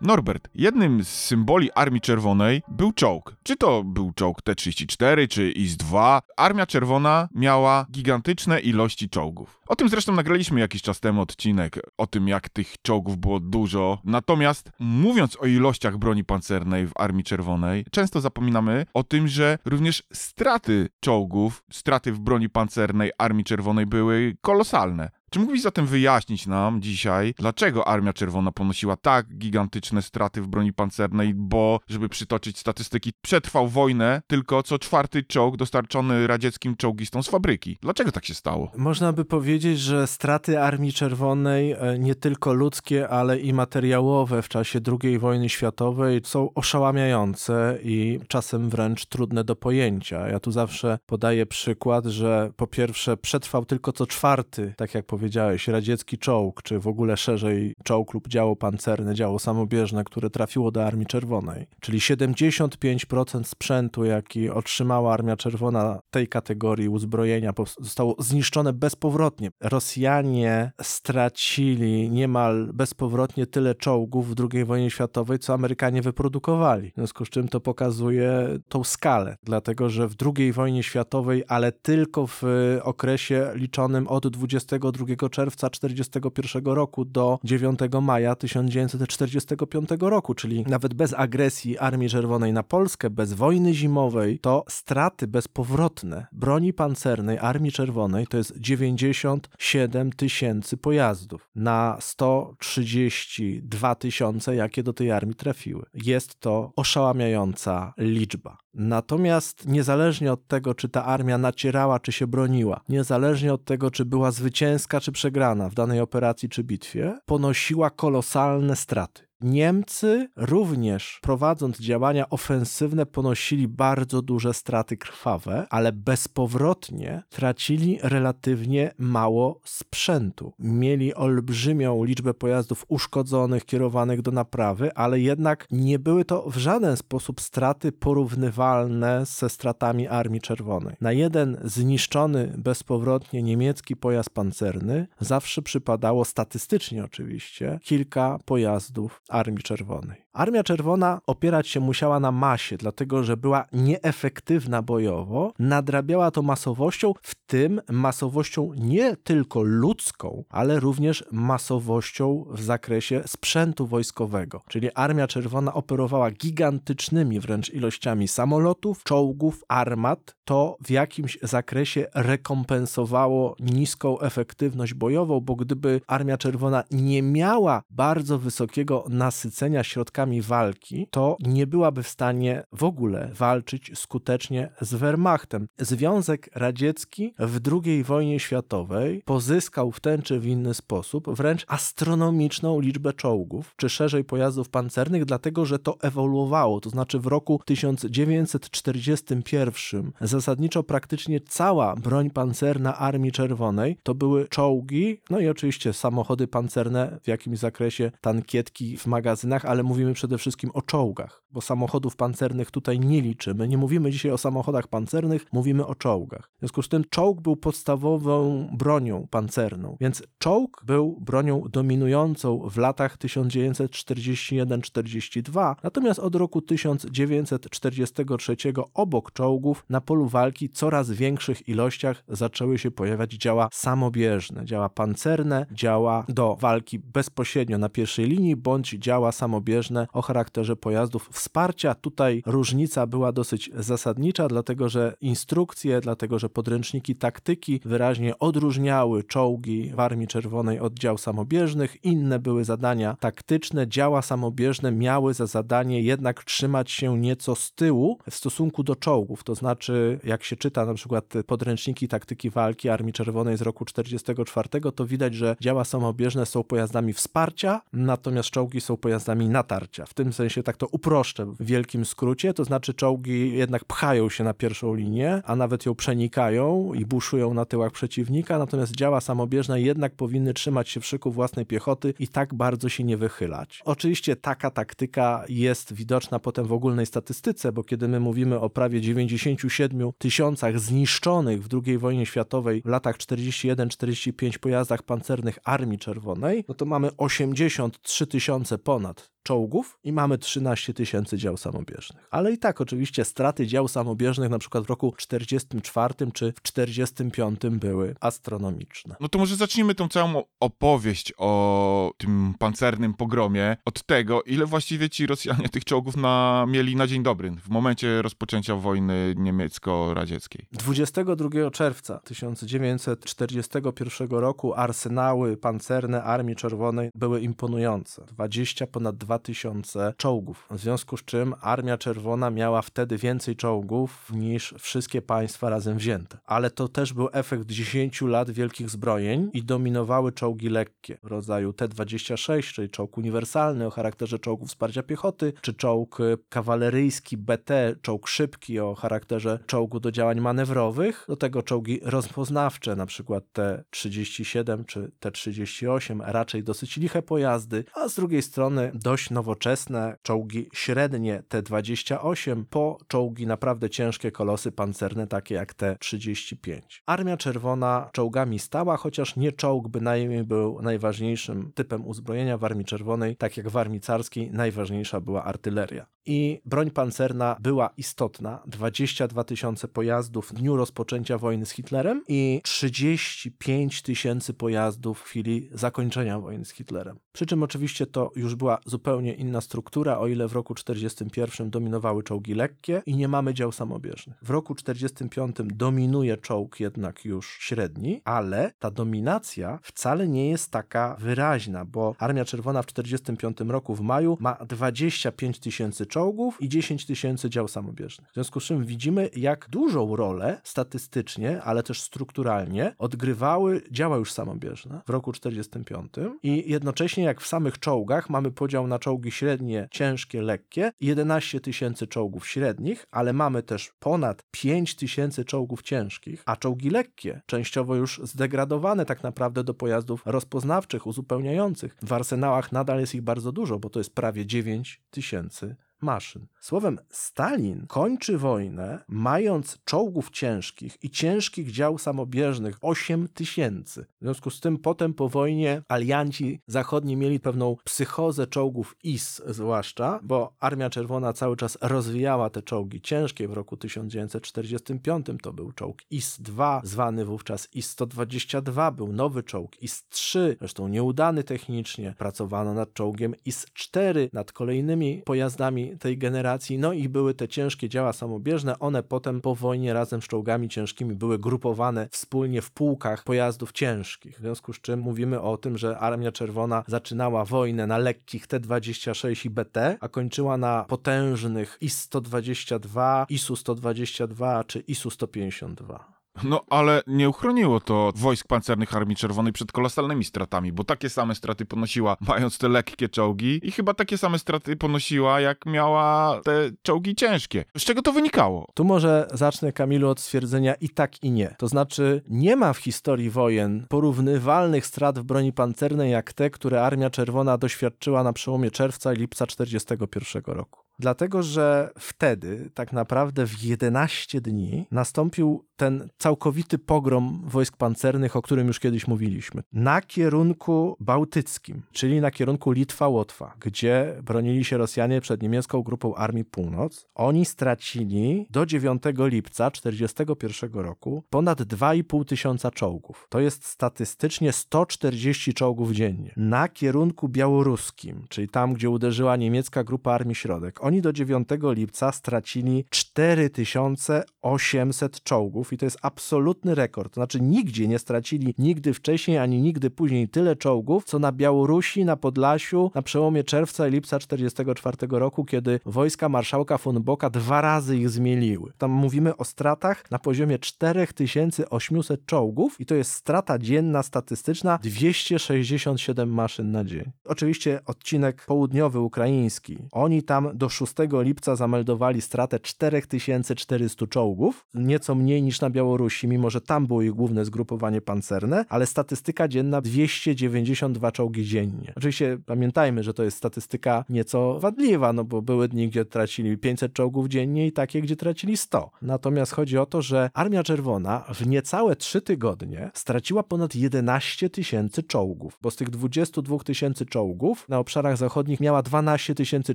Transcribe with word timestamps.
Norbert, 0.00 0.48
jednym 0.54 1.04
z 1.04 1.08
symboli 1.08 1.72
Armii 1.74 2.00
Czerwonej 2.00 2.62
był 2.68 2.92
czołg. 2.92 3.36
Czy 3.42 3.56
to 3.56 3.84
był 3.84 4.12
czołg 4.12 4.42
T-34 4.42 5.28
czy 5.28 5.50
IS-2? 5.50 6.20
Armia 6.36 6.66
Czerwona 6.66 7.28
miała 7.34 7.86
gigantyczne 7.90 8.60
ilości 8.60 9.08
czołgów. 9.08 9.60
O 9.68 9.76
tym 9.76 9.88
zresztą 9.88 10.12
nagraliśmy 10.12 10.60
jakiś 10.60 10.82
czas 10.82 11.00
temu 11.00 11.20
odcinek, 11.20 11.78
o 11.98 12.06
tym 12.06 12.28
jak 12.28 12.48
tych 12.48 12.74
czołgów 12.82 13.18
było 13.18 13.40
dużo. 13.40 13.98
Natomiast 14.04 14.70
mówiąc 14.78 15.36
o 15.40 15.46
ilościach 15.46 15.98
broni 15.98 16.24
pancernej 16.24 16.86
w 16.86 16.92
Armii 16.96 17.24
Czerwonej, 17.24 17.84
często 17.90 18.20
zapominamy 18.20 18.86
o 18.94 19.04
tym, 19.04 19.28
że 19.28 19.58
również 19.64 20.02
straty 20.12 20.88
czołgów, 21.00 21.64
straty 21.72 22.12
w 22.12 22.18
broni 22.18 22.48
pancernej 22.48 23.10
Armii 23.18 23.44
Czerwonej 23.44 23.86
były 23.86 24.36
kolosalne. 24.40 25.10
Czy 25.30 25.38
mógłbyś 25.38 25.62
zatem 25.62 25.86
wyjaśnić 25.86 26.46
nam 26.46 26.82
dzisiaj, 26.82 27.34
dlaczego 27.38 27.88
Armia 27.88 28.12
Czerwona 28.12 28.52
ponosiła 28.52 28.96
tak 28.96 29.26
gigantyczne 29.38 30.02
straty 30.02 30.42
w 30.42 30.46
broni 30.46 30.72
pancernej, 30.72 31.34
bo, 31.34 31.80
żeby 31.88 32.08
przytoczyć 32.08 32.58
statystyki, 32.58 33.12
przetrwał 33.22 33.68
wojnę 33.68 34.22
tylko 34.26 34.62
co 34.62 34.78
czwarty 34.78 35.22
czołg 35.22 35.56
dostarczony 35.56 36.26
radzieckim 36.26 36.76
czołgistom 36.76 37.22
z 37.22 37.28
fabryki? 37.28 37.78
Dlaczego 37.82 38.12
tak 38.12 38.24
się 38.24 38.34
stało? 38.34 38.72
Można 38.76 39.12
by 39.12 39.24
powiedzieć, 39.24 39.78
że 39.80 40.06
straty 40.06 40.60
Armii 40.60 40.92
Czerwonej, 40.92 41.72
e, 41.72 41.98
nie 41.98 42.14
tylko 42.14 42.52
ludzkie, 42.52 43.08
ale 43.08 43.38
i 43.38 43.52
materiałowe 43.52 44.42
w 44.42 44.48
czasie 44.48 44.80
II 45.02 45.18
wojny 45.18 45.48
światowej 45.48 46.20
są 46.24 46.54
oszałamiające 46.54 47.78
i 47.82 48.20
czasem 48.28 48.70
wręcz 48.70 49.06
trudne 49.06 49.44
do 49.44 49.56
pojęcia. 49.56 50.28
Ja 50.28 50.40
tu 50.40 50.50
zawsze 50.50 50.98
podaję 51.06 51.46
przykład, 51.46 52.04
że 52.04 52.52
po 52.56 52.66
pierwsze 52.66 53.16
przetrwał 53.16 53.64
tylko 53.64 53.92
co 53.92 54.06
czwarty, 54.06 54.74
tak 54.76 54.94
jak 54.94 55.06
powiedziałem, 55.06 55.19
powiedziałeś, 55.20 55.68
radziecki 55.68 56.18
czołg, 56.18 56.62
czy 56.62 56.78
w 56.78 56.86
ogóle 56.86 57.16
szerzej 57.16 57.74
czołg 57.84 58.14
lub 58.14 58.28
działo 58.28 58.56
pancerne, 58.56 59.14
działo 59.14 59.38
samobieżne, 59.38 60.04
które 60.04 60.30
trafiło 60.30 60.70
do 60.70 60.84
Armii 60.84 61.06
Czerwonej. 61.06 61.66
Czyli 61.80 61.98
75% 61.98 63.44
sprzętu, 63.44 64.04
jaki 64.04 64.50
otrzymała 64.50 65.14
Armia 65.14 65.36
Czerwona 65.36 66.00
tej 66.10 66.28
kategorii 66.28 66.88
uzbrojenia, 66.88 67.52
zostało 67.80 68.16
zniszczone 68.18 68.72
bezpowrotnie. 68.72 69.50
Rosjanie 69.60 70.72
stracili 70.82 72.10
niemal 72.10 72.70
bezpowrotnie 72.74 73.46
tyle 73.46 73.74
czołgów 73.74 74.34
w 74.34 74.48
II 74.52 74.64
wojnie 74.64 74.90
światowej, 74.90 75.38
co 75.38 75.54
Amerykanie 75.54 76.02
wyprodukowali. 76.02 76.90
W 76.90 76.94
związku 76.94 77.24
z 77.24 77.28
czym 77.28 77.48
to 77.48 77.60
pokazuje 77.60 78.58
tą 78.68 78.84
skalę, 78.84 79.36
dlatego 79.42 79.90
że 79.90 80.08
w 80.08 80.14
II 80.36 80.52
wojnie 80.52 80.82
światowej, 80.82 81.44
ale 81.48 81.72
tylko 81.72 82.26
w 82.26 82.42
okresie 82.82 83.50
liczonym 83.54 84.08
od 84.08 84.28
22 84.28 85.09
czerwca 85.16 85.70
1941 85.70 86.64
roku 86.74 87.04
do 87.04 87.38
9 87.44 87.80
maja 88.02 88.34
1945 88.34 89.88
roku, 90.00 90.34
czyli 90.34 90.64
nawet 90.68 90.94
bez 90.94 91.14
agresji 91.14 91.78
Armii 91.78 92.08
Czerwonej 92.08 92.52
na 92.52 92.62
Polskę, 92.62 93.10
bez 93.10 93.32
wojny 93.32 93.74
zimowej, 93.74 94.38
to 94.38 94.64
straty 94.68 95.26
bezpowrotne 95.26 96.26
broni 96.32 96.72
pancernej 96.72 97.38
Armii 97.38 97.72
Czerwonej 97.72 98.26
to 98.26 98.36
jest 98.36 98.58
97 98.58 100.12
tysięcy 100.12 100.76
pojazdów 100.76 101.48
na 101.54 101.96
132 102.00 103.94
tysiące, 103.94 104.54
jakie 104.54 104.82
do 104.82 104.92
tej 104.92 105.10
armii 105.10 105.34
trafiły. 105.34 105.86
Jest 105.94 106.40
to 106.40 106.72
oszałamiająca 106.76 107.94
liczba. 107.98 108.58
Natomiast 108.74 109.68
niezależnie 109.68 110.32
od 110.32 110.46
tego, 110.46 110.74
czy 110.74 110.88
ta 110.88 111.04
armia 111.04 111.38
nacierała, 111.38 112.00
czy 112.00 112.12
się 112.12 112.26
broniła, 112.26 112.80
niezależnie 112.88 113.54
od 113.54 113.64
tego, 113.64 113.90
czy 113.90 114.04
była 114.04 114.30
zwycięska, 114.30 114.99
czy 115.00 115.12
przegrana 115.12 115.68
w 115.68 115.74
danej 115.74 116.00
operacji 116.00 116.48
czy 116.48 116.64
bitwie, 116.64 117.18
ponosiła 117.26 117.90
kolosalne 117.90 118.76
straty. 118.76 119.29
Niemcy 119.42 120.28
również 120.36 121.18
prowadząc 121.22 121.80
działania 121.80 122.30
ofensywne 122.30 123.06
ponosili 123.06 123.68
bardzo 123.68 124.22
duże 124.22 124.54
straty 124.54 124.96
krwawe, 124.96 125.66
ale 125.70 125.92
bezpowrotnie 125.92 127.22
tracili 127.28 127.98
relatywnie 128.02 128.94
mało 128.98 129.60
sprzętu. 129.64 130.52
Mieli 130.58 131.14
olbrzymią 131.14 132.04
liczbę 132.04 132.34
pojazdów 132.34 132.84
uszkodzonych, 132.88 133.64
kierowanych 133.64 134.22
do 134.22 134.30
naprawy, 134.30 134.94
ale 134.94 135.20
jednak 135.20 135.66
nie 135.70 135.98
były 135.98 136.24
to 136.24 136.50
w 136.50 136.56
żaden 136.56 136.96
sposób 136.96 137.40
straty 137.40 137.92
porównywalne 137.92 139.26
ze 139.26 139.48
stratami 139.48 140.08
Armii 140.08 140.40
Czerwonej. 140.40 140.96
Na 141.00 141.12
jeden 141.12 141.58
zniszczony 141.64 142.54
bezpowrotnie 142.58 143.42
niemiecki 143.42 143.96
pojazd 143.96 144.30
pancerny 144.30 145.06
zawsze 145.20 145.62
przypadało 145.62 146.24
statystycznie 146.24 147.04
oczywiście 147.04 147.78
kilka 147.82 148.38
pojazdów 148.44 149.22
Armii 149.30 149.62
Czerwonej. 149.62 150.24
Armia 150.32 150.62
Czerwona 150.62 151.20
opierać 151.26 151.68
się 151.68 151.80
musiała 151.80 152.20
na 152.20 152.32
masie, 152.32 152.76
dlatego 152.76 153.24
że 153.24 153.36
była 153.36 153.64
nieefektywna 153.72 154.82
bojowo, 154.82 155.52
nadrabiała 155.58 156.30
to 156.30 156.42
masowością, 156.42 157.12
w 157.22 157.34
tym 157.34 157.80
masowością 157.90 158.70
nie 158.76 159.16
tylko 159.16 159.62
ludzką, 159.62 160.44
ale 160.50 160.80
również 160.80 161.24
masowością 161.32 162.44
w 162.50 162.62
zakresie 162.62 163.22
sprzętu 163.26 163.86
wojskowego. 163.86 164.62
Czyli 164.68 164.92
Armia 164.94 165.26
Czerwona 165.26 165.74
operowała 165.74 166.30
gigantycznymi 166.30 167.40
wręcz 167.40 167.70
ilościami 167.74 168.28
samolotów, 168.28 169.04
czołgów, 169.04 169.64
armat. 169.68 170.36
To 170.44 170.76
w 170.84 170.90
jakimś 170.90 171.38
zakresie 171.42 172.06
rekompensowało 172.14 173.56
niską 173.60 174.20
efektywność 174.20 174.94
bojową, 174.94 175.40
bo 175.40 175.56
gdyby 175.56 176.00
Armia 176.06 176.38
Czerwona 176.38 176.84
nie 176.90 177.22
miała 177.22 177.82
bardzo 177.90 178.38
wysokiego 178.38 179.04
nasycenia 179.20 179.84
środkami, 179.84 180.42
walki, 180.42 181.06
to 181.10 181.36
nie 181.40 181.66
byłaby 181.66 182.02
w 182.02 182.08
stanie 182.08 182.62
w 182.72 182.84
ogóle 182.84 183.30
walczyć 183.34 183.90
skutecznie 183.94 184.70
z 184.80 184.94
Wehrmachtem. 184.94 185.68
Związek 185.78 186.50
Radziecki 186.54 187.34
w 187.38 187.60
II 187.72 188.04
wojnie 188.04 188.40
światowej 188.40 189.22
pozyskał 189.24 189.92
w 189.92 190.00
ten 190.00 190.22
czy 190.22 190.40
w 190.40 190.46
inny 190.46 190.74
sposób 190.74 191.36
wręcz 191.36 191.64
astronomiczną 191.68 192.80
liczbę 192.80 193.12
czołgów, 193.12 193.74
czy 193.76 193.88
szerzej 193.88 194.24
pojazdów 194.24 194.68
pancernych, 194.68 195.24
dlatego 195.24 195.66
że 195.66 195.78
to 195.78 195.96
ewoluowało. 196.02 196.80
To 196.80 196.90
znaczy 196.90 197.18
w 197.18 197.26
roku 197.26 197.60
1941 197.64 200.12
zasadniczo 200.20 200.82
praktycznie 200.82 201.40
cała 201.40 201.96
broń 201.96 202.30
pancerna 202.30 202.98
Armii 202.98 203.32
Czerwonej 203.32 203.98
to 204.02 204.14
były 204.14 204.48
czołgi, 204.48 205.20
no 205.30 205.40
i 205.40 205.48
oczywiście 205.48 205.92
samochody 205.92 206.48
pancerne 206.48 207.18
w 207.22 207.28
jakimś 207.28 207.58
zakresie, 207.58 208.10
tankietki 208.20 208.96
w 208.96 209.09
magazynach, 209.10 209.64
ale 209.64 209.82
mówimy 209.82 210.14
przede 210.14 210.38
wszystkim 210.38 210.70
o 210.74 210.82
czołgach, 210.82 211.42
bo 211.50 211.60
samochodów 211.60 212.16
pancernych 212.16 212.70
tutaj 212.70 213.00
nie 213.00 213.20
liczymy. 213.20 213.68
Nie 213.68 213.78
mówimy 213.78 214.10
dzisiaj 214.10 214.32
o 214.32 214.38
samochodach 214.38 214.88
pancernych, 214.88 215.46
mówimy 215.52 215.86
o 215.86 215.94
czołgach. 215.94 216.50
W 216.56 216.58
związku 216.60 216.82
z 216.82 216.88
tym 216.88 217.04
czołg 217.10 217.40
był 217.40 217.56
podstawową 217.56 218.68
bronią 218.72 219.26
pancerną, 219.30 219.96
więc 220.00 220.22
czołg 220.38 220.82
był 220.86 221.16
bronią 221.20 221.62
dominującą 221.70 222.68
w 222.68 222.76
latach 222.76 223.16
1941-42, 223.16 225.74
natomiast 225.82 226.20
od 226.20 226.34
roku 226.34 226.62
1943 226.62 228.56
obok 228.94 229.32
czołgów 229.32 229.84
na 229.88 230.00
polu 230.00 230.26
walki 230.26 230.68
coraz 230.68 231.10
większych 231.10 231.68
ilościach 231.68 232.24
zaczęły 232.28 232.78
się 232.78 232.90
pojawiać 232.90 233.32
działa 233.32 233.68
samobieżne, 233.72 234.64
działa 234.64 234.88
pancerne, 234.88 235.66
działa 235.72 236.24
do 236.28 236.56
walki 236.60 236.98
bezpośrednio 236.98 237.78
na 237.78 237.88
pierwszej 237.88 238.26
linii 238.26 238.56
bądź 238.56 238.96
działa 239.00 239.32
samobieżne 239.32 240.06
o 240.12 240.22
charakterze 240.22 240.76
pojazdów 240.76 241.28
wsparcia. 241.32 241.94
Tutaj 241.94 242.42
różnica 242.46 243.06
była 243.06 243.32
dosyć 243.32 243.70
zasadnicza, 243.78 244.48
dlatego 244.48 244.88
że 244.88 245.16
instrukcje, 245.20 246.00
dlatego 246.00 246.38
że 246.38 246.48
podręczniki 246.48 247.16
taktyki 247.16 247.80
wyraźnie 247.84 248.38
odróżniały 248.38 249.24
czołgi 249.24 249.92
w 249.94 250.00
Armii 250.00 250.28
Czerwonej 250.28 250.80
od 250.80 250.94
dział 250.94 251.18
samobieżnych. 251.18 252.04
Inne 252.04 252.38
były 252.38 252.64
zadania 252.64 253.16
taktyczne. 253.20 253.88
Działa 253.88 254.22
samobieżne 254.22 254.92
miały 254.92 255.34
za 255.34 255.46
zadanie 255.46 256.02
jednak 256.02 256.44
trzymać 256.44 256.90
się 256.90 257.18
nieco 257.18 257.54
z 257.54 257.72
tyłu 257.72 258.18
w 258.30 258.34
stosunku 258.34 258.82
do 258.82 258.96
czołgów. 258.96 259.44
To 259.44 259.54
znaczy, 259.54 260.20
jak 260.24 260.44
się 260.44 260.56
czyta 260.56 260.86
na 260.86 260.94
przykład 260.94 261.34
podręczniki 261.46 262.08
taktyki 262.08 262.50
walki 262.50 262.88
Armii 262.88 263.12
Czerwonej 263.12 263.56
z 263.56 263.62
roku 263.62 263.84
1944, 263.84 264.92
to 264.92 265.06
widać, 265.06 265.34
że 265.34 265.56
działa 265.60 265.84
samobieżne 265.84 266.46
są 266.46 266.64
pojazdami 266.64 267.12
wsparcia, 267.12 267.80
natomiast 267.92 268.50
czołgi 268.50 268.80
są 268.80 268.89
pojazdami 268.96 269.48
natarcia. 269.48 270.06
W 270.06 270.14
tym 270.14 270.32
sensie 270.32 270.62
tak 270.62 270.76
to 270.76 270.86
uproszczę 270.86 271.46
w 271.46 271.64
wielkim 271.64 272.04
skrócie, 272.04 272.54
to 272.54 272.64
znaczy 272.64 272.94
czołgi 272.94 273.52
jednak 273.52 273.84
pchają 273.84 274.28
się 274.28 274.44
na 274.44 274.54
pierwszą 274.54 274.94
linię, 274.94 275.42
a 275.44 275.56
nawet 275.56 275.86
ją 275.86 275.94
przenikają 275.94 276.94
i 276.94 277.06
buszują 277.06 277.54
na 277.54 277.64
tyłach 277.64 277.92
przeciwnika, 277.92 278.58
natomiast 278.58 278.96
działa 278.96 279.20
samobieżne 279.20 279.80
jednak 279.80 280.14
powinny 280.14 280.54
trzymać 280.54 280.88
się 280.88 281.00
w 281.00 281.06
szyku 281.06 281.30
własnej 281.30 281.66
piechoty 281.66 282.14
i 282.18 282.28
tak 282.28 282.54
bardzo 282.54 282.88
się 282.88 283.04
nie 283.04 283.16
wychylać. 283.16 283.82
Oczywiście 283.84 284.36
taka 284.36 284.70
taktyka 284.70 285.44
jest 285.48 285.92
widoczna 285.92 286.38
potem 286.38 286.66
w 286.66 286.72
ogólnej 286.72 287.06
statystyce, 287.06 287.72
bo 287.72 287.84
kiedy 287.84 288.08
my 288.08 288.20
mówimy 288.20 288.60
o 288.60 288.70
prawie 288.70 289.00
97 289.00 290.10
tysiącach 290.18 290.80
zniszczonych 290.80 291.62
w 291.64 291.68
II 291.86 291.98
wojnie 291.98 292.26
światowej 292.26 292.82
w 292.84 292.88
latach 292.88 293.18
41-45 293.18 294.58
pojazdach 294.58 295.02
pancernych 295.02 295.58
Armii 295.64 295.98
Czerwonej, 295.98 296.64
no 296.68 296.74
to 296.74 296.84
mamy 296.84 297.10
83 297.16 298.26
tysiące 298.26 298.78
ponad 298.80 299.20
czołgów 299.42 299.98
i 300.04 300.12
mamy 300.12 300.38
13 300.38 300.94
tysięcy 300.94 301.38
dział 301.38 301.56
samobieżnych. 301.56 302.28
Ale 302.30 302.52
i 302.52 302.58
tak 302.58 302.80
oczywiście 302.80 303.24
straty 303.24 303.66
dział 303.66 303.88
samobieżnych 303.88 304.50
na 304.50 304.58
przykład 304.58 304.84
w 304.84 304.88
roku 304.88 305.14
44 305.16 306.14
czy 306.34 306.52
w 306.52 306.62
45 306.62 307.60
były 307.70 308.14
astronomiczne. 308.20 309.16
No 309.20 309.28
to 309.28 309.38
może 309.38 309.56
zacznijmy 309.56 309.94
tą 309.94 310.08
całą 310.08 310.42
opowieść 310.60 311.32
o 311.38 312.12
tym 312.16 312.54
pancernym 312.58 313.14
pogromie 313.14 313.76
od 313.84 314.06
tego, 314.06 314.42
ile 314.42 314.66
właściwie 314.66 315.10
ci 315.10 315.26
Rosjanie 315.26 315.68
tych 315.68 315.84
czołgów 315.84 316.16
na, 316.16 316.66
mieli 316.68 316.96
na 316.96 317.06
dzień 317.06 317.22
dobry 317.22 317.50
w 317.50 317.68
momencie 317.68 318.22
rozpoczęcia 318.22 318.76
wojny 318.76 319.34
niemiecko-radzieckiej. 319.36 320.66
22 320.72 321.70
czerwca 321.70 322.20
1941 322.24 324.30
roku 324.30 324.74
arsenały 324.74 325.56
pancerne 325.56 326.22
Armii 326.22 326.56
Czerwonej 326.56 327.10
były 327.14 327.40
imponujące. 327.40 328.24
20 328.24 328.86
ponad 328.86 329.16
2000 329.38 330.14
czołgów. 330.16 330.66
W 330.70 330.78
związku 330.78 331.16
z 331.16 331.24
czym 331.24 331.54
Armia 331.60 331.98
Czerwona 331.98 332.50
miała 332.50 332.82
wtedy 332.82 333.16
więcej 333.16 333.56
czołgów 333.56 334.32
niż 334.32 334.74
wszystkie 334.78 335.22
państwa 335.22 335.68
razem 335.68 335.98
wzięte. 335.98 336.38
Ale 336.44 336.70
to 336.70 336.88
też 336.88 337.12
był 337.12 337.28
efekt 337.32 337.66
10 337.66 338.22
lat 338.22 338.50
wielkich 338.50 338.90
zbrojeń 338.90 339.50
i 339.52 339.62
dominowały 339.62 340.32
czołgi 340.32 340.68
lekkie 340.68 341.18
w 341.22 341.26
rodzaju 341.26 341.72
T-26, 341.72 342.72
czyli 342.72 342.90
czołg 342.90 343.18
uniwersalny 343.18 343.86
o 343.86 343.90
charakterze 343.90 344.38
czołgu 344.38 344.66
wsparcia 344.66 345.02
piechoty, 345.02 345.52
czy 345.60 345.74
czołg 345.74 346.18
kawaleryjski 346.48 347.36
BT, 347.36 347.96
czołg 348.02 348.28
szybki 348.28 348.80
o 348.80 348.94
charakterze 348.94 349.58
czołgu 349.66 350.00
do 350.00 350.12
działań 350.12 350.40
manewrowych, 350.40 351.24
do 351.28 351.36
tego 351.36 351.62
czołgi 351.62 352.00
rozpoznawcze, 352.02 352.96
na 352.96 353.06
przykład 353.06 353.44
T-37 353.52 354.84
czy 354.84 355.10
T-38, 355.20 356.20
raczej 356.24 356.62
dosyć 356.62 356.96
liche 356.96 357.22
pojazdy, 357.22 357.84
a 357.94 358.08
z 358.08 358.14
drugiej 358.14 358.42
strony 358.42 358.90
dość 358.94 359.19
nowoczesne 359.30 360.16
czołgi 360.22 360.68
średnie 360.74 361.42
T-28 361.48 362.64
po 362.70 362.98
czołgi 363.08 363.46
naprawdę 363.46 363.90
ciężkie 363.90 364.32
kolosy 364.32 364.72
pancerne 364.72 365.26
takie 365.26 365.54
jak 365.54 365.74
T-35. 365.74 366.80
Armia 367.06 367.36
Czerwona 367.36 368.10
czołgami 368.12 368.58
stała, 368.58 368.96
chociaż 368.96 369.36
nie 369.36 369.52
czołg 369.52 369.88
bynajmniej 369.88 370.44
był 370.44 370.82
najważniejszym 370.82 371.72
typem 371.74 372.06
uzbrojenia 372.06 372.58
w 372.58 372.64
Armii 372.64 372.84
Czerwonej, 372.84 373.36
tak 373.36 373.56
jak 373.56 373.68
w 373.68 373.76
Armii 373.76 374.00
Carskiej 374.00 374.50
najważniejsza 374.50 375.20
była 375.20 375.44
artyleria. 375.44 376.06
I 376.26 376.60
broń 376.64 376.90
pancerna 376.90 377.56
była 377.60 377.90
istotna. 377.96 378.62
22 378.66 379.44
tysiące 379.44 379.88
pojazdów 379.88 380.50
w 380.50 380.54
dniu 380.54 380.76
rozpoczęcia 380.76 381.38
wojny 381.38 381.66
z 381.66 381.70
Hitlerem 381.70 382.24
i 382.28 382.60
35 382.64 384.02
tysięcy 384.02 384.54
pojazdów 384.54 385.18
w 385.20 385.22
chwili 385.22 385.70
zakończenia 385.72 386.40
wojny 386.40 386.64
z 386.64 386.70
Hitlerem. 386.70 387.18
Przy 387.32 387.46
czym 387.46 387.62
oczywiście 387.62 388.06
to 388.06 388.30
już 388.36 388.54
była 388.54 388.78
zupełnie 388.86 389.34
inna 389.34 389.60
struktura, 389.60 390.18
o 390.18 390.26
ile 390.26 390.48
w 390.48 390.52
roku 390.52 390.74
1941 390.74 391.70
dominowały 391.70 392.22
czołgi 392.22 392.54
lekkie 392.54 393.02
i 393.06 393.16
nie 393.16 393.28
mamy 393.28 393.54
dział 393.54 393.72
samobieżnych. 393.72 394.36
W 394.42 394.50
roku 394.50 394.74
1945 394.74 395.76
dominuje 395.76 396.36
czołg 396.36 396.80
jednak 396.80 397.24
już 397.24 397.58
średni, 397.60 398.20
ale 398.24 398.72
ta 398.78 398.90
dominacja 398.90 399.78
wcale 399.82 400.28
nie 400.28 400.50
jest 400.50 400.70
taka 400.70 401.16
wyraźna, 401.20 401.84
bo 401.84 402.14
Armia 402.18 402.44
Czerwona 402.44 402.82
w 402.82 402.86
1945 402.86 403.70
roku 403.70 403.94
w 403.94 404.00
maju 404.00 404.36
ma 404.40 404.54
25 404.54 405.58
tysięcy 405.58 406.06
czołgów 406.06 406.62
i 406.62 406.68
10 406.68 407.06
tysięcy 407.06 407.50
dział 407.50 407.68
samobieżnych. 407.68 408.30
W 408.30 408.34
związku 408.34 408.60
z 408.60 408.64
czym 408.64 408.84
widzimy, 408.84 409.30
jak 409.36 409.68
dużą 409.68 410.16
rolę 410.16 410.60
statystycznie, 410.64 411.62
ale 411.62 411.82
też 411.82 412.00
strukturalnie 412.00 412.94
odgrywały 412.98 413.82
działa 413.90 414.16
już 414.16 414.32
samobieżne 414.32 415.00
w 415.06 415.10
roku 415.10 415.32
1945 415.32 416.38
i 416.42 416.70
jednocześnie 416.70 417.19
jak 417.22 417.40
w 417.40 417.46
samych 417.46 417.78
czołgach 417.78 418.30
mamy 418.30 418.50
podział 418.50 418.86
na 418.86 418.98
czołgi 418.98 419.30
średnie, 419.30 419.88
ciężkie, 419.90 420.42
lekkie, 420.42 420.92
11 421.00 421.60
tysięcy 421.60 422.06
czołgów 422.06 422.48
średnich, 422.48 423.06
ale 423.10 423.32
mamy 423.32 423.62
też 423.62 423.92
ponad 424.00 424.44
5 424.50 424.94
tysięcy 424.94 425.44
czołgów 425.44 425.82
ciężkich, 425.82 426.42
a 426.46 426.56
czołgi 426.56 426.90
lekkie, 426.90 427.40
częściowo 427.46 427.96
już 427.96 428.20
zdegradowane 428.24 429.06
tak 429.06 429.22
naprawdę 429.22 429.64
do 429.64 429.74
pojazdów 429.74 430.22
rozpoznawczych, 430.26 431.06
uzupełniających. 431.06 431.96
W 432.02 432.12
arsenałach 432.12 432.72
nadal 432.72 433.00
jest 433.00 433.14
ich 433.14 433.22
bardzo 433.22 433.52
dużo, 433.52 433.78
bo 433.78 433.90
to 433.90 434.00
jest 434.00 434.14
prawie 434.14 434.46
9 434.46 435.00
tysięcy 435.10 435.76
maszyn. 436.02 436.46
Słowem, 436.60 436.98
Stalin 437.10 437.86
kończy 437.86 438.38
wojnę 438.38 439.04
mając 439.08 439.78
czołgów 439.84 440.30
ciężkich 440.30 441.04
i 441.04 441.10
ciężkich 441.10 441.72
dział 441.72 441.98
samobieżnych 441.98 442.76
8 442.80 443.28
tysięcy. 443.28 444.06
W 444.20 444.24
związku 444.24 444.50
z 444.50 444.60
tym 444.60 444.78
potem 444.78 445.14
po 445.14 445.28
wojnie 445.28 445.82
alianci 445.88 446.60
zachodni 446.66 447.16
mieli 447.16 447.40
pewną 447.40 447.76
psychozę 447.84 448.46
czołgów 448.46 448.96
IS 449.02 449.42
zwłaszcza, 449.46 450.20
bo 450.22 450.52
Armia 450.60 450.90
Czerwona 450.90 451.32
cały 451.32 451.56
czas 451.56 451.78
rozwijała 451.80 452.50
te 452.50 452.62
czołgi 452.62 453.00
ciężkie. 453.00 453.48
W 453.48 453.52
roku 453.52 453.76
1945 453.76 455.26
to 455.42 455.52
był 455.52 455.72
czołg 455.72 455.98
IS-2, 456.10 456.80
zwany 456.84 457.24
wówczas 457.24 457.68
IS-122, 457.74 458.94
był 458.94 459.12
nowy 459.12 459.42
czołg 459.42 459.82
IS-3, 459.82 460.56
zresztą 460.58 460.88
nieudany 460.88 461.44
technicznie. 461.44 462.14
Pracowano 462.18 462.74
nad 462.74 462.94
czołgiem 462.94 463.34
IS-4, 463.44 464.28
nad 464.32 464.52
kolejnymi 464.52 465.22
pojazdami 465.24 465.89
tej 465.98 466.18
generacji, 466.18 466.78
no 466.78 466.92
i 466.92 467.08
były 467.08 467.34
te 467.34 467.48
ciężkie 467.48 467.88
działa 467.88 468.12
samobieżne, 468.12 468.78
one 468.78 469.02
potem 469.02 469.40
po 469.40 469.54
wojnie 469.54 469.92
razem 469.92 470.22
z 470.22 470.24
czołgami 470.26 470.68
ciężkimi 470.68 471.14
były 471.14 471.38
grupowane 471.38 472.08
wspólnie 472.10 472.62
w 472.62 472.70
pułkach 472.70 473.24
pojazdów 473.24 473.72
ciężkich, 473.72 474.36
w 474.36 474.40
związku 474.40 474.72
z 474.72 474.80
czym 474.80 475.00
mówimy 475.00 475.40
o 475.40 475.56
tym, 475.56 475.78
że 475.78 475.98
Armia 475.98 476.32
Czerwona 476.32 476.84
zaczynała 476.86 477.44
wojnę 477.44 477.86
na 477.86 477.98
lekkich 477.98 478.46
T-26 478.46 479.46
i 479.46 479.50
BT, 479.50 479.96
a 480.00 480.08
kończyła 480.08 480.56
na 480.56 480.84
potężnych 480.88 481.78
IS-122, 481.80 483.26
ISU-122 483.26 484.66
czy 484.66 484.80
ISU-152. 484.80 486.19
No, 486.44 486.60
ale 486.70 487.02
nie 487.06 487.28
uchroniło 487.28 487.80
to 487.80 488.12
wojsk 488.16 488.46
pancernych 488.46 488.96
Armii 488.96 489.16
Czerwonej 489.16 489.52
przed 489.52 489.72
kolosalnymi 489.72 490.24
stratami, 490.24 490.72
bo 490.72 490.84
takie 490.84 491.10
same 491.10 491.34
straty 491.34 491.66
ponosiła 491.66 492.16
mając 492.20 492.58
te 492.58 492.68
lekkie 492.68 493.08
czołgi 493.08 493.60
i 493.62 493.72
chyba 493.72 493.94
takie 493.94 494.18
same 494.18 494.38
straty 494.38 494.76
ponosiła, 494.76 495.40
jak 495.40 495.66
miała 495.66 496.40
te 496.44 496.70
czołgi 496.82 497.14
ciężkie. 497.14 497.64
Z 497.76 497.84
czego 497.84 498.02
to 498.02 498.12
wynikało? 498.12 498.66
Tu 498.74 498.84
może 498.84 499.28
zacznę, 499.32 499.72
Kamilu, 499.72 500.08
od 500.08 500.20
stwierdzenia 500.20 500.74
i 500.74 500.88
tak, 500.88 501.22
i 501.22 501.30
nie. 501.30 501.54
To 501.58 501.68
znaczy, 501.68 502.22
nie 502.28 502.56
ma 502.56 502.72
w 502.72 502.78
historii 502.78 503.30
wojen 503.30 503.86
porównywalnych 503.88 504.86
strat 504.86 505.18
w 505.18 505.22
broni 505.22 505.52
pancernej 505.52 506.10
jak 506.10 506.32
te, 506.32 506.50
które 506.50 506.82
Armia 506.82 507.10
Czerwona 507.10 507.58
doświadczyła 507.58 508.22
na 508.22 508.32
przełomie 508.32 508.70
czerwca 508.70 509.12
i 509.12 509.16
lipca 509.16 509.46
1941 509.46 510.54
roku. 510.54 510.89
Dlatego, 511.00 511.42
że 511.42 511.90
wtedy 511.98 512.70
tak 512.74 512.92
naprawdę 512.92 513.46
w 513.46 513.62
11 513.62 514.40
dni 514.40 514.86
nastąpił 514.90 515.64
ten 515.76 516.08
całkowity 516.18 516.78
pogrom 516.78 517.42
wojsk 517.44 517.76
pancernych, 517.76 518.36
o 518.36 518.42
którym 518.42 518.66
już 518.66 518.80
kiedyś 518.80 519.06
mówiliśmy, 519.06 519.62
na 519.72 520.00
kierunku 520.00 520.96
bałtyckim, 521.00 521.82
czyli 521.92 522.20
na 522.20 522.30
kierunku 522.30 522.72
Litwa-Łotwa, 522.72 523.50
gdzie 523.60 524.16
bronili 524.22 524.64
się 524.64 524.78
Rosjanie 524.78 525.20
przed 525.20 525.42
niemiecką 525.42 525.82
grupą 525.82 526.14
Armii 526.14 526.44
Północ. 526.44 527.06
Oni 527.14 527.44
stracili 527.44 528.46
do 528.50 528.66
9 528.66 529.02
lipca 529.18 529.70
1941 529.70 530.80
roku 530.80 531.24
ponad 531.30 531.60
2,5 531.60 532.24
tysiąca 532.24 532.70
czołgów. 532.70 533.26
To 533.28 533.40
jest 533.40 533.64
statystycznie 533.66 534.52
140 534.52 535.54
czołgów 535.54 535.92
dziennie. 535.92 536.32
Na 536.36 536.68
kierunku 536.68 537.28
białoruskim, 537.28 538.26
czyli 538.28 538.48
tam, 538.48 538.74
gdzie 538.74 538.90
uderzyła 538.90 539.36
niemiecka 539.36 539.84
grupa 539.84 540.12
Armii 540.12 540.34
Środek, 540.34 540.84
oni 540.90 541.02
do 541.02 541.12
9 541.12 541.48
lipca 541.62 542.12
stracili 542.12 542.84
4800 542.90 545.22
czołgów 545.22 545.72
i 545.72 545.78
to 545.78 545.86
jest 545.86 545.98
absolutny 546.02 546.74
rekord. 546.74 547.14
To 547.14 547.20
znaczy 547.20 547.40
nigdzie 547.40 547.88
nie 547.88 547.98
stracili 547.98 548.54
nigdy 548.58 548.94
wcześniej 548.94 549.38
ani 549.38 549.62
nigdy 549.62 549.90
później 549.90 550.28
tyle 550.28 550.56
czołgów, 550.56 551.04
co 551.04 551.18
na 551.18 551.32
Białorusi, 551.32 552.04
na 552.04 552.16
Podlasiu 552.16 552.90
na 552.94 553.02
przełomie 553.02 553.44
czerwca 553.44 553.88
i 553.88 553.90
lipca 553.90 554.18
1944 554.18 555.18
roku, 555.18 555.44
kiedy 555.44 555.80
wojska 555.86 556.28
marszałka 556.28 556.78
von 556.78 557.02
Bocka 557.02 557.30
dwa 557.30 557.60
razy 557.60 557.96
ich 557.96 558.10
zmieliły. 558.10 558.72
Tam 558.78 558.90
mówimy 558.90 559.36
o 559.36 559.44
stratach 559.44 560.10
na 560.10 560.18
poziomie 560.18 560.58
4800 560.58 562.26
czołgów 562.26 562.80
i 562.80 562.86
to 562.86 562.94
jest 562.94 563.12
strata 563.12 563.58
dzienna 563.58 564.02
statystyczna 564.02 564.78
267 564.82 566.34
maszyn 566.34 566.70
na 566.70 566.84
dzień. 566.84 567.10
Oczywiście 567.24 567.80
odcinek 567.86 568.44
południowy 568.46 569.00
ukraiński. 569.00 569.78
Oni 569.92 570.22
tam 570.22 570.50
do 570.54 570.68
6 570.86 570.94
lipca 571.12 571.56
zameldowali 571.56 572.20
stratę 572.20 572.60
4400 572.60 574.06
czołgów, 574.06 574.66
nieco 574.74 575.14
mniej 575.14 575.42
niż 575.42 575.60
na 575.60 575.70
Białorusi, 575.70 576.28
mimo 576.28 576.50
że 576.50 576.60
tam 576.60 576.86
było 576.86 577.02
ich 577.02 577.12
główne 577.12 577.44
zgrupowanie 577.44 578.00
pancerne, 578.00 578.64
ale 578.68 578.86
statystyka 578.86 579.48
dzienna 579.48 579.80
292 579.80 581.12
czołgi 581.12 581.44
dziennie. 581.44 581.92
Oczywiście 581.96 582.38
pamiętajmy, 582.46 583.02
że 583.02 583.14
to 583.14 583.22
jest 583.22 583.36
statystyka 583.36 584.04
nieco 584.08 584.60
wadliwa, 584.60 585.12
no 585.12 585.24
bo 585.24 585.42
były 585.42 585.68
dni, 585.68 585.88
gdzie 585.88 586.04
tracili 586.04 586.58
500 586.58 586.92
czołgów 586.92 587.28
dziennie 587.28 587.66
i 587.66 587.72
takie, 587.72 588.02
gdzie 588.02 588.16
tracili 588.16 588.56
100. 588.56 588.90
Natomiast 589.02 589.52
chodzi 589.52 589.78
o 589.78 589.86
to, 589.86 590.02
że 590.02 590.30
Armia 590.34 590.62
Czerwona 590.62 591.24
w 591.34 591.46
niecałe 591.46 591.96
3 591.96 592.20
tygodnie 592.20 592.90
straciła 592.94 593.42
ponad 593.42 593.74
11 593.74 594.50
tysięcy 594.50 595.02
czołgów, 595.02 595.58
bo 595.62 595.70
z 595.70 595.76
tych 595.76 595.90
22 595.90 596.58
tysięcy 596.58 597.06
czołgów 597.06 597.68
na 597.68 597.78
obszarach 597.78 598.16
zachodnich 598.16 598.60
miała 598.60 598.82
12 598.82 599.34
tysięcy 599.34 599.74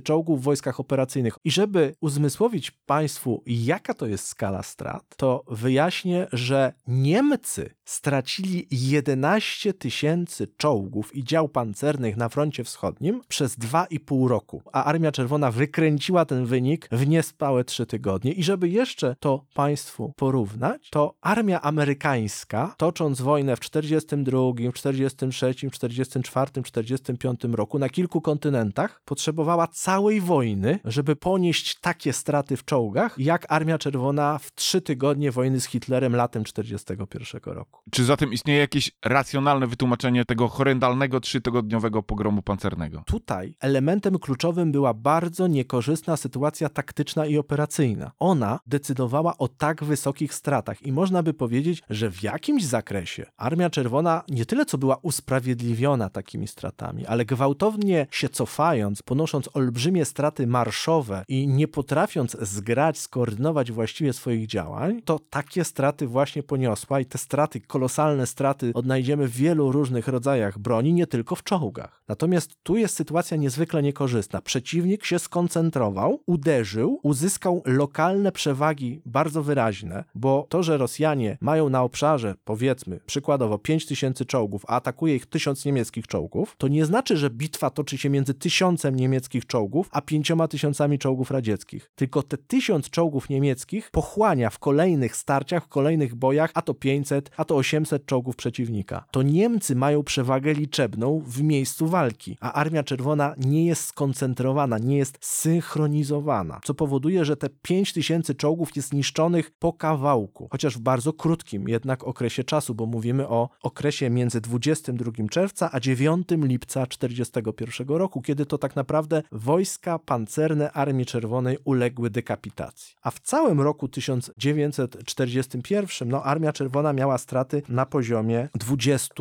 czołgów 0.00 0.40
w 0.40 0.44
wojskach 0.44 0.80
operacyjnych. 0.86 1.34
I 1.44 1.50
żeby 1.50 1.94
uzmysłowić 2.00 2.70
Państwu, 2.70 3.42
jaka 3.46 3.94
to 3.94 4.06
jest 4.06 4.26
skala 4.26 4.62
strat, 4.62 5.04
to 5.16 5.44
wyjaśnię, 5.48 6.26
że 6.32 6.72
Niemcy 6.86 7.74
stracili 7.84 8.66
11 8.70 9.74
tysięcy 9.74 10.46
czołgów 10.56 11.14
i 11.16 11.24
dział 11.24 11.48
pancernych 11.48 12.16
na 12.16 12.28
froncie 12.28 12.64
wschodnim 12.64 13.22
przez 13.28 13.58
2,5 13.58 14.28
roku, 14.28 14.62
a 14.72 14.84
Armia 14.84 15.12
Czerwona 15.12 15.50
wykręciła 15.50 16.24
ten 16.24 16.46
wynik 16.46 16.88
w 16.92 17.06
niespałe 17.06 17.64
3 17.64 17.86
tygodnie. 17.86 18.32
I 18.32 18.42
żeby 18.42 18.68
jeszcze 18.68 19.16
to 19.20 19.44
Państwu 19.54 20.12
porównać, 20.16 20.90
to 20.90 21.14
armia 21.20 21.60
amerykańska, 21.62 22.74
tocząc 22.78 23.20
wojnę 23.20 23.56
w 23.56 23.60
42, 23.60 24.38
w 24.72 24.74
43, 24.74 25.54
w 25.70 25.72
44, 25.72 26.62
45 26.62 27.40
roku 27.44 27.78
na 27.78 27.88
kilku 27.88 28.20
kontynentach, 28.20 29.02
potrzebowała 29.04 29.66
całej 29.66 30.20
wojny, 30.20 30.75
żeby 30.84 31.16
ponieść 31.16 31.80
takie 31.80 32.12
straty 32.12 32.56
w 32.56 32.64
czołgach, 32.64 33.14
jak 33.18 33.46
Armia 33.48 33.78
Czerwona 33.78 34.38
w 34.38 34.54
3 34.54 34.80
tygodnie 34.80 35.32
wojny 35.32 35.60
z 35.60 35.66
Hitlerem 35.66 36.16
latem 36.16 36.44
41 36.44 37.40
roku. 37.44 37.80
Czy 37.90 38.04
zatem 38.04 38.32
istnieje 38.32 38.60
jakieś 38.60 38.92
racjonalne 39.04 39.66
wytłumaczenie 39.66 40.24
tego 40.24 40.48
horrendalnego 40.48 41.20
trzytygodniowego 41.20 42.02
pogromu 42.02 42.42
pancernego? 42.42 43.02
Tutaj 43.06 43.54
elementem 43.60 44.18
kluczowym 44.18 44.72
była 44.72 44.94
bardzo 44.94 45.46
niekorzystna 45.46 46.16
sytuacja 46.16 46.68
taktyczna 46.68 47.26
i 47.26 47.38
operacyjna. 47.38 48.12
Ona 48.18 48.60
decydowała 48.66 49.38
o 49.38 49.48
tak 49.48 49.84
wysokich 49.84 50.34
stratach 50.34 50.82
i 50.82 50.92
można 50.92 51.22
by 51.22 51.34
powiedzieć, 51.34 51.82
że 51.90 52.10
w 52.10 52.22
jakimś 52.22 52.64
zakresie 52.64 53.26
Armia 53.36 53.70
Czerwona 53.70 54.22
nie 54.28 54.46
tyle 54.46 54.66
co 54.66 54.78
była 54.78 54.96
usprawiedliwiona 55.02 56.10
takimi 56.10 56.48
stratami, 56.48 57.06
ale 57.06 57.24
gwałtownie 57.24 58.06
się 58.10 58.28
cofając, 58.28 59.02
ponosząc 59.02 59.48
olbrzymie 59.54 60.04
straty 60.04 60.46
marszowe 60.66 61.24
i 61.28 61.48
nie 61.48 61.68
potrafiąc 61.68 62.36
zgrać, 62.40 62.98
skoordynować 62.98 63.72
właściwie 63.72 64.12
swoich 64.12 64.46
działań, 64.46 65.02
to 65.04 65.18
takie 65.30 65.64
straty 65.64 66.06
właśnie 66.06 66.42
poniosła 66.42 67.00
i 67.00 67.06
te 67.06 67.18
straty, 67.18 67.60
kolosalne 67.60 68.26
straty 68.26 68.70
odnajdziemy 68.74 69.28
w 69.28 69.36
wielu 69.36 69.72
różnych 69.72 70.08
rodzajach 70.08 70.58
broni, 70.58 70.92
nie 70.92 71.06
tylko 71.06 71.34
w 71.34 71.42
czołgach. 71.42 72.02
Natomiast 72.08 72.56
tu 72.62 72.76
jest 72.76 72.94
sytuacja 72.94 73.36
niezwykle 73.36 73.82
niekorzystna. 73.82 74.40
Przeciwnik 74.40 75.04
się 75.04 75.18
skoncentrował, 75.18 76.20
uderzył, 76.26 77.00
uzyskał 77.02 77.62
lokalne 77.64 78.32
przewagi 78.32 79.02
bardzo 79.06 79.42
wyraźne, 79.42 80.04
bo 80.14 80.46
to, 80.48 80.62
że 80.62 80.76
Rosjanie 80.76 81.38
mają 81.40 81.68
na 81.68 81.82
obszarze, 81.82 82.34
powiedzmy, 82.44 83.00
przykładowo 83.06 83.58
5000 83.58 84.24
czołgów, 84.24 84.64
a 84.68 84.76
atakuje 84.76 85.16
ich 85.16 85.26
1000 85.26 85.64
niemieckich 85.64 86.06
czołgów, 86.06 86.54
to 86.58 86.68
nie 86.68 86.84
znaczy, 86.86 87.16
że 87.16 87.30
bitwa 87.30 87.70
toczy 87.70 87.98
się 87.98 88.10
między 88.10 88.34
tysiącem 88.34 88.96
niemieckich 88.96 89.46
czołgów, 89.46 89.88
a 89.92 90.00
pięcioma 90.00 90.48
tysiącami 90.56 90.98
czołgów 90.98 91.30
radzieckich. 91.30 91.90
Tylko 91.94 92.22
te 92.22 92.36
tysiąc 92.36 92.90
czołgów 92.90 93.28
niemieckich 93.28 93.90
pochłania 93.90 94.50
w 94.50 94.58
kolejnych 94.58 95.16
starciach, 95.16 95.64
w 95.64 95.68
kolejnych 95.68 96.14
bojach, 96.14 96.50
a 96.54 96.62
to 96.62 96.74
500, 96.74 97.30
a 97.36 97.44
to 97.44 97.56
800 97.56 98.06
czołgów 98.06 98.36
przeciwnika. 98.36 99.04
To 99.10 99.22
Niemcy 99.22 99.76
mają 99.76 100.02
przewagę 100.02 100.52
liczebną 100.52 101.22
w 101.26 101.42
miejscu 101.42 101.86
walki, 101.86 102.38
a 102.40 102.52
Armia 102.52 102.82
Czerwona 102.82 103.34
nie 103.38 103.66
jest 103.66 103.84
skoncentrowana, 103.84 104.78
nie 104.78 104.96
jest 104.96 105.18
synchronizowana, 105.20 106.60
co 106.64 106.74
powoduje, 106.74 107.24
że 107.24 107.36
te 107.36 107.48
5000 107.62 108.34
czołgów 108.34 108.76
jest 108.76 108.92
niszczonych 108.92 109.50
po 109.50 109.72
kawałku, 109.72 110.48
chociaż 110.52 110.78
w 110.78 110.80
bardzo 110.80 111.12
krótkim 111.12 111.68
jednak 111.68 112.04
okresie 112.04 112.44
czasu, 112.44 112.74
bo 112.74 112.86
mówimy 112.86 113.28
o 113.28 113.48
okresie 113.62 114.10
między 114.10 114.40
22 114.40 115.12
czerwca 115.30 115.70
a 115.72 115.80
9 115.80 116.28
lipca 116.30 116.86
1941 116.86 117.96
roku, 117.96 118.22
kiedy 118.22 118.46
to 118.46 118.58
tak 118.58 118.76
naprawdę 118.76 119.22
wojska 119.32 119.98
pancerne 119.98 120.45
Armii 120.72 121.06
Czerwonej 121.06 121.58
uległy 121.64 122.10
dekapitacji. 122.10 122.94
A 123.02 123.10
w 123.10 123.20
całym 123.20 123.60
roku 123.60 123.88
1941 123.88 126.08
no, 126.08 126.22
Armia 126.22 126.52
Czerwona 126.52 126.92
miała 126.92 127.18
straty 127.18 127.62
na 127.68 127.86
poziomie 127.86 128.48
20 128.54 129.14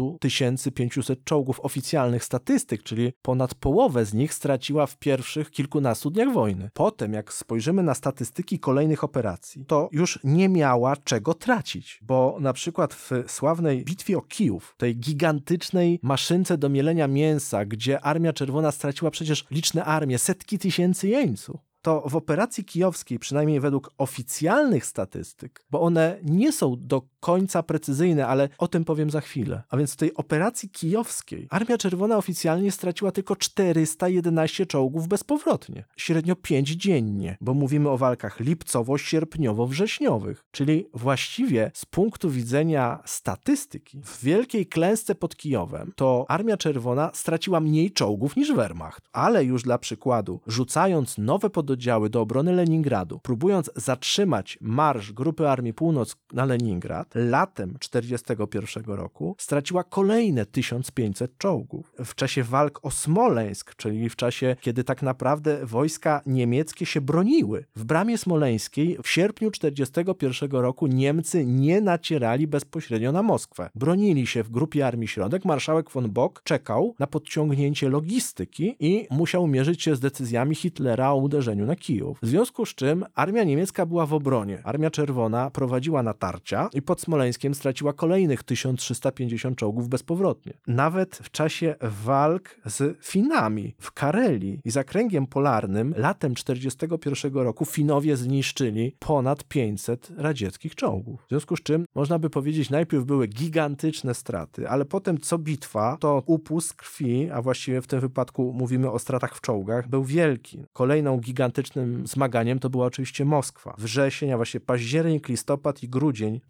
500 0.75 1.23
czołgów 1.23 1.59
oficjalnych 1.59 2.23
statystyk, 2.23 2.83
czyli 2.83 3.13
ponad 3.21 3.55
połowę 3.55 4.05
z 4.05 4.13
nich 4.13 4.33
straciła 4.33 4.87
w 4.87 4.97
pierwszych 4.97 5.51
kilkunastu 5.51 6.09
dniach 6.09 6.33
wojny. 6.33 6.69
Potem, 6.73 7.13
jak 7.13 7.33
spojrzymy 7.33 7.83
na 7.83 7.93
statystyki 7.93 8.59
kolejnych 8.59 9.03
operacji, 9.03 9.65
to 9.65 9.89
już 9.91 10.19
nie 10.23 10.49
miała 10.49 10.95
czego 10.95 11.33
tracić, 11.33 11.99
bo 12.01 12.37
na 12.39 12.53
przykład 12.53 12.93
w 12.93 13.11
sławnej 13.27 13.83
bitwie 13.83 14.17
o 14.17 14.21
Kijów, 14.21 14.75
tej 14.77 14.95
gigantycznej 14.95 15.99
maszynce 16.03 16.57
do 16.57 16.69
mielenia 16.69 17.07
mięsa, 17.07 17.65
gdzie 17.65 18.01
Armia 18.01 18.33
Czerwona 18.33 18.71
straciła 18.71 19.11
przecież 19.11 19.45
liczne 19.51 19.85
armie, 19.85 20.19
setki 20.19 20.59
tysięcy 20.59 21.07
jeńców 21.19 21.65
to 21.85 22.09
w 22.09 22.15
operacji 22.15 22.65
kijowskiej, 22.65 23.19
przynajmniej 23.19 23.59
według 23.59 23.91
oficjalnych 23.97 24.85
statystyk, 24.85 25.65
bo 25.69 25.81
one 25.81 26.19
nie 26.23 26.51
są 26.51 26.75
do 26.79 27.01
końca 27.25 27.63
precyzyjne, 27.63 28.27
ale 28.27 28.49
o 28.57 28.67
tym 28.67 28.85
powiem 28.85 29.09
za 29.09 29.21
chwilę. 29.21 29.63
A 29.69 29.77
więc 29.77 29.93
w 29.93 29.95
tej 29.95 30.13
operacji 30.13 30.69
kijowskiej 30.69 31.47
Armia 31.49 31.77
Czerwona 31.77 32.17
oficjalnie 32.17 32.71
straciła 32.71 33.11
tylko 33.11 33.35
411 33.35 34.65
czołgów 34.65 35.07
bezpowrotnie, 35.07 35.85
średnio 35.97 36.35
5 36.35 36.69
dziennie, 36.69 37.37
bo 37.41 37.53
mówimy 37.53 37.89
o 37.89 37.97
walkach 37.97 38.39
lipcowo-sierpniowo-wrześniowych, 38.39 40.35
czyli 40.51 40.85
właściwie 40.93 41.71
z 41.73 41.85
punktu 41.85 42.29
widzenia 42.29 42.99
statystyki 43.05 44.01
w 44.01 44.23
wielkiej 44.23 44.65
klęsce 44.65 45.15
pod 45.15 45.35
Kijowem 45.35 45.91
to 45.95 46.25
Armia 46.27 46.57
Czerwona 46.57 47.11
straciła 47.13 47.59
mniej 47.59 47.91
czołgów 47.91 48.35
niż 48.35 48.53
Wehrmacht, 48.53 49.09
ale 49.11 49.45
już 49.45 49.63
dla 49.63 49.77
przykładu, 49.77 50.41
rzucając 50.47 51.17
nowe 51.17 51.49
pododdziały 51.49 52.09
do 52.09 52.21
obrony 52.21 52.53
Leningradu, 52.53 53.19
próbując 53.19 53.71
zatrzymać 53.75 54.57
marsz 54.61 55.11
grupy 55.11 55.49
Armii 55.49 55.73
Północ 55.73 56.15
na 56.33 56.45
Leningrad, 56.45 57.14
Latem 57.15 57.77
1941 57.79 58.95
roku 58.95 59.35
straciła 59.39 59.83
kolejne 59.83 60.45
1500 60.45 61.37
czołgów. 61.37 61.93
W 62.05 62.15
czasie 62.15 62.43
walk 62.43 62.79
o 62.83 62.91
Smoleńsk, 62.91 63.75
czyli 63.75 64.09
w 64.09 64.15
czasie, 64.15 64.55
kiedy 64.61 64.83
tak 64.83 65.01
naprawdę 65.01 65.65
wojska 65.65 66.21
niemieckie 66.25 66.85
się 66.85 67.01
broniły. 67.01 67.65
W 67.75 67.83
bramie 67.83 68.17
smoleńskiej 68.17 68.97
w 69.03 69.09
sierpniu 69.09 69.51
1941 69.51 70.61
roku 70.61 70.87
Niemcy 70.87 71.45
nie 71.45 71.81
nacierali 71.81 72.47
bezpośrednio 72.47 73.11
na 73.11 73.23
Moskwę. 73.23 73.69
Bronili 73.75 74.27
się 74.27 74.43
w 74.43 74.49
grupie 74.49 74.87
Armii 74.87 75.07
Środek. 75.07 75.45
Marszałek 75.45 75.89
von 75.89 76.11
Bock 76.11 76.43
czekał 76.43 76.95
na 76.99 77.07
podciągnięcie 77.07 77.89
logistyki 77.89 78.75
i 78.79 79.07
musiał 79.11 79.47
mierzyć 79.47 79.83
się 79.83 79.95
z 79.95 79.99
decyzjami 79.99 80.55
Hitlera 80.55 81.11
o 81.11 81.15
uderzeniu 81.15 81.65
na 81.65 81.75
Kijów. 81.75 82.17
W 82.21 82.27
związku 82.27 82.65
z 82.65 82.75
czym 82.75 83.05
armia 83.15 83.43
niemiecka 83.43 83.85
była 83.85 84.05
w 84.05 84.13
obronie. 84.13 84.61
Armia 84.63 84.91
Czerwona 84.91 85.51
prowadziła 85.51 86.03
natarcia 86.03 86.69
i 86.73 86.81
pod 86.81 87.04
Smoleńskiem 87.05 87.55
straciła 87.55 87.93
kolejnych 87.93 88.43
1350 88.43 89.57
czołgów 89.57 89.89
bezpowrotnie. 89.89 90.53
Nawet 90.67 91.15
w 91.15 91.31
czasie 91.31 91.75
walk 91.81 92.55
z 92.65 93.05
Finami 93.05 93.75
w 93.79 93.91
Karelii 93.91 94.59
i 94.65 94.71
zakręgiem 94.71 95.27
polarnym 95.27 95.93
latem 95.97 96.35
1941 96.35 97.43
roku 97.43 97.65
Finowie 97.65 98.17
zniszczyli 98.17 98.95
ponad 98.99 99.43
500 99.43 100.11
radzieckich 100.17 100.75
czołgów. 100.75 101.25
W 101.25 101.29
związku 101.29 101.55
z 101.55 101.63
czym 101.63 101.85
można 101.95 102.19
by 102.19 102.29
powiedzieć, 102.29 102.69
najpierw 102.69 103.05
były 103.05 103.27
gigantyczne 103.27 104.13
straty, 104.13 104.69
ale 104.69 104.85
potem 104.85 105.17
co 105.17 105.37
bitwa, 105.37 105.97
to 105.99 106.23
upust 106.25 106.73
krwi, 106.73 107.29
a 107.31 107.41
właściwie 107.41 107.81
w 107.81 107.87
tym 107.87 107.99
wypadku 107.99 108.53
mówimy 108.53 108.91
o 108.91 108.99
stratach 108.99 109.35
w 109.35 109.41
czołgach, 109.41 109.89
był 109.89 110.03
wielki. 110.03 110.63
Kolejną 110.73 111.17
gigantycznym 111.17 112.07
zmaganiem 112.07 112.59
to 112.59 112.69
była 112.69 112.85
oczywiście 112.85 113.25
Moskwa. 113.25 113.75
Wrzesień, 113.77 114.31
a 114.31 114.35
właściwie 114.35 114.65
październik, 114.65 115.29
listopad 115.29 115.83
i 115.83 115.89
grudzień 115.89 116.41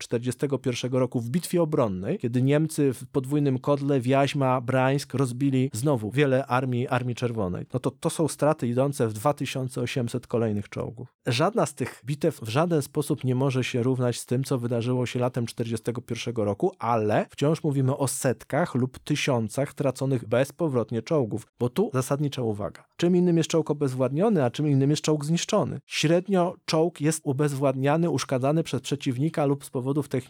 1941 0.47 0.99
roku 0.99 1.19
w 1.19 1.29
bitwie 1.29 1.61
obronnej, 1.61 2.19
kiedy 2.19 2.41
Niemcy 2.41 2.93
w 2.93 3.07
podwójnym 3.07 3.59
kodle 3.59 4.01
Wiaźma, 4.01 4.61
Brańsk 4.61 5.13
rozbili 5.13 5.69
znowu 5.73 6.11
wiele 6.11 6.45
armii 6.45 6.87
Armii 6.87 7.15
Czerwonej. 7.15 7.65
No 7.73 7.79
to 7.79 7.91
to 7.91 8.09
są 8.09 8.27
straty 8.27 8.67
idące 8.67 9.07
w 9.07 9.13
2800 9.13 10.27
kolejnych 10.27 10.69
czołgów. 10.69 11.13
Żadna 11.27 11.65
z 11.65 11.73
tych 11.73 12.01
bitew 12.05 12.39
w 12.41 12.49
żaden 12.49 12.81
sposób 12.81 13.23
nie 13.23 13.35
może 13.35 13.63
się 13.63 13.83
równać 13.83 14.19
z 14.19 14.25
tym, 14.25 14.43
co 14.43 14.57
wydarzyło 14.57 15.05
się 15.05 15.19
latem 15.19 15.45
1941 15.45 16.45
roku, 16.45 16.71
ale 16.79 17.25
wciąż 17.29 17.63
mówimy 17.63 17.97
o 17.97 18.07
setkach 18.07 18.75
lub 18.75 18.99
tysiącach 18.99 19.73
traconych 19.73 20.27
bezpowrotnie 20.27 21.01
czołgów, 21.01 21.47
bo 21.59 21.69
tu 21.69 21.89
zasadnicza 21.93 22.41
uwaga. 22.41 22.83
Czym 22.97 23.15
innym 23.15 23.37
jest 23.37 23.49
czołg 23.49 23.71
obezwładniony, 23.71 24.43
a 24.43 24.51
czym 24.51 24.67
innym 24.67 24.89
jest 24.89 25.01
czołg 25.01 25.25
zniszczony. 25.25 25.79
Średnio 25.85 26.55
czołg 26.65 27.01
jest 27.01 27.21
ubezwładniany, 27.23 28.09
uszkadzany 28.09 28.63
przez 28.63 28.81
przeciwnika 28.81 29.45
lub 29.45 29.65
z 29.65 29.69
powodów 29.69 30.07
technicznych 30.09 30.24